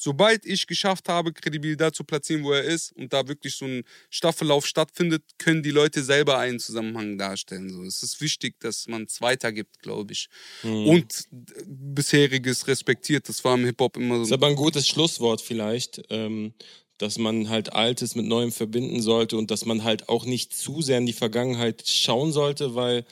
Sobald 0.00 0.46
ich 0.46 0.68
geschafft 0.68 1.08
habe, 1.08 1.32
kredibil 1.32 1.76
da 1.76 1.92
zu 1.92 2.04
platzieren, 2.04 2.44
wo 2.44 2.52
er 2.52 2.62
ist 2.62 2.92
und 2.92 3.12
da 3.12 3.26
wirklich 3.26 3.56
so 3.56 3.64
ein 3.64 3.82
Staffellauf 4.10 4.64
stattfindet, 4.64 5.24
können 5.38 5.60
die 5.64 5.72
Leute 5.72 6.04
selber 6.04 6.38
einen 6.38 6.60
Zusammenhang 6.60 7.18
darstellen. 7.18 7.68
So, 7.68 7.82
es 7.82 8.04
ist 8.04 8.20
wichtig, 8.20 8.60
dass 8.60 8.86
man 8.86 9.02
es 9.02 9.20
weitergibt, 9.20 9.80
glaube 9.80 10.12
ich. 10.12 10.28
Und 10.62 11.24
äh, 11.32 11.64
bisheriges 11.66 12.68
respektiert. 12.68 13.28
Das 13.28 13.44
war 13.44 13.56
im 13.56 13.64
Hip-Hop 13.64 13.96
immer 13.96 14.22
ist 14.22 14.28
so. 14.28 14.34
aber 14.34 14.46
ein 14.46 14.54
gutes 14.54 14.86
Schlusswort 14.86 15.42
vielleicht, 15.42 16.00
ähm, 16.10 16.54
dass 16.98 17.18
man 17.18 17.48
halt 17.48 17.72
Altes 17.72 18.14
mit 18.14 18.26
Neuem 18.26 18.52
verbinden 18.52 19.00
sollte 19.00 19.36
und 19.36 19.50
dass 19.50 19.64
man 19.64 19.84
halt 19.84 20.08
auch 20.08 20.24
nicht 20.24 20.54
zu 20.54 20.82
sehr 20.82 20.98
in 20.98 21.06
die 21.06 21.12
Vergangenheit 21.12 21.84
schauen 21.86 22.32
sollte, 22.32 22.74
weil 22.74 23.04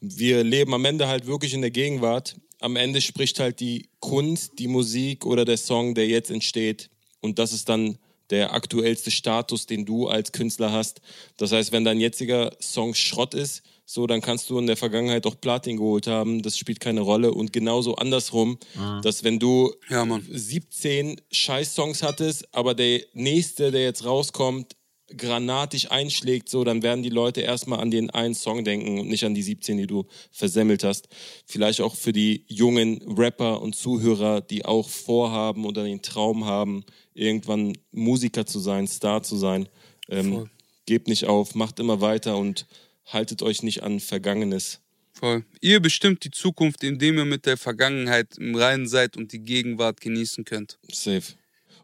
wir 0.00 0.42
leben 0.44 0.74
am 0.74 0.84
Ende 0.84 1.08
halt 1.08 1.26
wirklich 1.26 1.54
in 1.54 1.60
der 1.60 1.70
Gegenwart. 1.70 2.36
Am 2.60 2.76
Ende 2.76 3.00
spricht 3.00 3.40
halt 3.40 3.60
die 3.60 3.88
Kunst, 4.00 4.58
die 4.58 4.68
Musik 4.68 5.26
oder 5.26 5.44
der 5.44 5.56
Song, 5.56 5.94
der 5.94 6.06
jetzt 6.06 6.30
entsteht. 6.30 6.90
Und 7.20 7.38
das 7.38 7.52
ist 7.52 7.68
dann 7.68 7.98
der 8.30 8.54
aktuellste 8.54 9.10
Status, 9.10 9.66
den 9.66 9.84
du 9.84 10.08
als 10.08 10.32
Künstler 10.32 10.72
hast. 10.72 11.00
Das 11.36 11.52
heißt, 11.52 11.72
wenn 11.72 11.84
dein 11.84 12.00
jetziger 12.00 12.56
Song 12.60 12.94
Schrott 12.94 13.34
ist, 13.34 13.62
so, 13.84 14.06
dann 14.06 14.20
kannst 14.20 14.48
du 14.48 14.58
in 14.58 14.66
der 14.66 14.76
Vergangenheit 14.76 15.26
auch 15.26 15.40
Platin 15.40 15.76
geholt 15.76 16.06
haben. 16.06 16.42
Das 16.42 16.56
spielt 16.56 16.80
keine 16.80 17.00
Rolle. 17.00 17.32
Und 17.32 17.52
genauso 17.52 17.96
andersrum, 17.96 18.58
dass 19.02 19.24
wenn 19.24 19.38
du 19.38 19.72
Ja, 19.90 20.04
Mann. 20.04 20.26
17 20.30 21.20
Scheiß-Songs 21.30 22.02
hattest, 22.02 22.54
aber 22.54 22.74
der 22.74 23.00
nächste, 23.12 23.70
der 23.70 23.82
jetzt 23.82 24.04
rauskommt, 24.04 24.76
granatisch 25.16 25.90
einschlägt, 25.90 26.48
so, 26.48 26.64
dann 26.64 26.82
werden 26.82 27.02
die 27.02 27.10
Leute 27.10 27.42
erstmal 27.42 27.80
an 27.80 27.90
den 27.90 28.10
einen 28.10 28.34
Song 28.34 28.64
denken 28.64 28.98
und 28.98 29.08
nicht 29.08 29.24
an 29.24 29.34
die 29.34 29.42
17, 29.42 29.76
die 29.76 29.86
du 29.86 30.06
versemmelt 30.30 30.84
hast. 30.84 31.08
Vielleicht 31.46 31.80
auch 31.80 31.94
für 31.94 32.12
die 32.12 32.44
jungen 32.48 33.02
Rapper 33.18 33.60
und 33.60 33.74
Zuhörer, 33.74 34.40
die 34.40 34.64
auch 34.64 34.88
vorhaben 34.88 35.66
oder 35.66 35.84
den 35.84 36.02
Traum 36.02 36.46
haben, 36.46 36.84
irgendwann 37.14 37.76
Musiker 37.90 38.46
zu 38.46 38.58
sein, 38.58 38.86
Star 38.86 39.22
zu 39.22 39.36
sein. 39.36 39.68
Ähm, 40.08 40.48
gebt 40.86 41.08
nicht 41.08 41.26
auf, 41.26 41.54
macht 41.54 41.78
immer 41.78 42.00
weiter 42.00 42.36
und 42.36 42.66
haltet 43.06 43.42
euch 43.42 43.62
nicht 43.62 43.82
an 43.82 44.00
Vergangenes. 44.00 44.80
Voll. 45.12 45.44
Ihr 45.60 45.80
bestimmt 45.80 46.24
die 46.24 46.30
Zukunft, 46.30 46.82
indem 46.82 47.18
ihr 47.18 47.24
mit 47.24 47.46
der 47.46 47.56
Vergangenheit 47.56 48.38
im 48.38 48.54
Reinen 48.54 48.88
seid 48.88 49.16
und 49.16 49.32
die 49.32 49.40
Gegenwart 49.40 50.00
genießen 50.00 50.44
könnt. 50.44 50.78
Safe. 50.90 51.22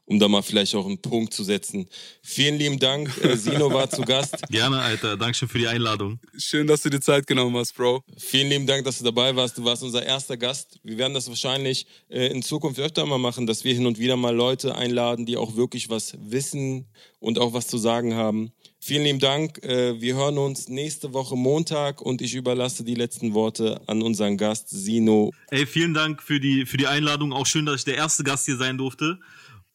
Um 0.07 0.19
da 0.19 0.27
mal 0.27 0.41
vielleicht 0.41 0.75
auch 0.75 0.87
einen 0.87 1.03
Punkt 1.03 1.35
zu 1.35 1.45
setzen. 1.45 1.87
Vielen 2.23 2.57
lieben 2.57 2.79
Dank. 2.79 3.15
Äh, 3.23 3.37
Sino 3.37 3.71
war 3.71 3.91
zu 3.91 4.01
Gast. 4.01 4.37
Gerne, 4.51 4.81
Alter. 4.81 5.19
Dankeschön 5.19 5.49
für 5.49 5.59
die 5.59 5.69
Einladung. 5.69 6.19
Schön, 6.39 6.67
dass 6.67 6.81
du 6.81 6.89
dir 6.89 7.01
Zeit 7.01 7.27
genommen 7.27 7.55
hast, 7.59 7.75
Bro. 7.75 8.03
Vielen 8.17 8.49
lieben 8.49 8.67
Dank, 8.67 8.87
dass 8.87 8.97
du 8.97 9.05
dabei 9.05 9.37
warst. 9.37 9.59
Du 9.59 9.65
warst 9.65 9.83
unser 9.83 10.03
erster 10.03 10.39
Gast. 10.39 10.81
Wir 10.83 10.97
werden 10.97 11.13
das 11.13 11.29
wahrscheinlich 11.29 11.87
äh, 12.09 12.29
in 12.29 12.43
Zukunft 12.43 12.81
öfter 12.81 13.05
mal 13.05 13.19
machen, 13.19 13.47
dass 13.47 13.65
wir 13.65 13.75
hin 13.75 13.85
und 13.85 13.99
wieder 13.99 14.17
mal 14.17 14.35
Leute 14.35 14.75
einladen, 14.77 15.27
die 15.27 15.37
auch 15.37 15.57
wirklich 15.57 15.91
was 15.91 16.17
wissen 16.19 16.87
und 17.21 17.39
auch 17.39 17.53
was 17.53 17.67
zu 17.67 17.77
sagen 17.77 18.15
haben. 18.15 18.53
Vielen 18.89 19.03
lieben 19.05 19.19
Dank. 19.19 19.63
Äh, 19.63 20.01
wir 20.01 20.15
hören 20.15 20.39
uns 20.39 20.71
nächste 20.71 21.13
Woche 21.13 21.37
Montag 21.37 22.01
und 22.01 22.23
ich 22.23 22.35
überlasse 22.35 22.85
die 22.85 22.95
letzten 22.95 23.35
Worte 23.35 23.83
an 23.87 24.01
unseren 24.01 24.39
Gast 24.39 24.71
Sino. 24.71 25.31
Ey, 25.51 25.67
vielen 25.67 25.93
Dank 25.93 26.23
für 26.23 26.41
die, 26.41 26.65
für 26.65 26.79
die 26.79 26.87
Einladung. 26.87 27.35
Auch 27.35 27.45
schön, 27.45 27.67
dass 27.67 27.81
ich 27.81 27.85
der 27.85 27.97
erste 27.97 28.25
Gast 28.25 28.47
hier 28.47 28.57
sein 28.57 28.79
durfte. 28.79 29.19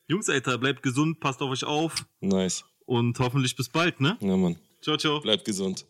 Jungs, 0.08 0.30
Alter, 0.30 0.58
bleibt 0.58 0.82
gesund, 0.82 1.20
passt 1.20 1.44
auf 1.44 1.52
euch 1.52 1.64
auf 1.64 1.94
Nice. 2.22 2.66
und 2.88 3.20
hoffentlich 3.20 3.56
bis 3.56 3.70
bald, 3.70 4.02
ne? 4.02 4.18
Ja, 4.20 4.36
Mann. 4.36 4.56
Ciao, 4.82 4.98
ciao. 4.98 5.20
Bleibt 5.22 5.46
gesund. 5.46 5.86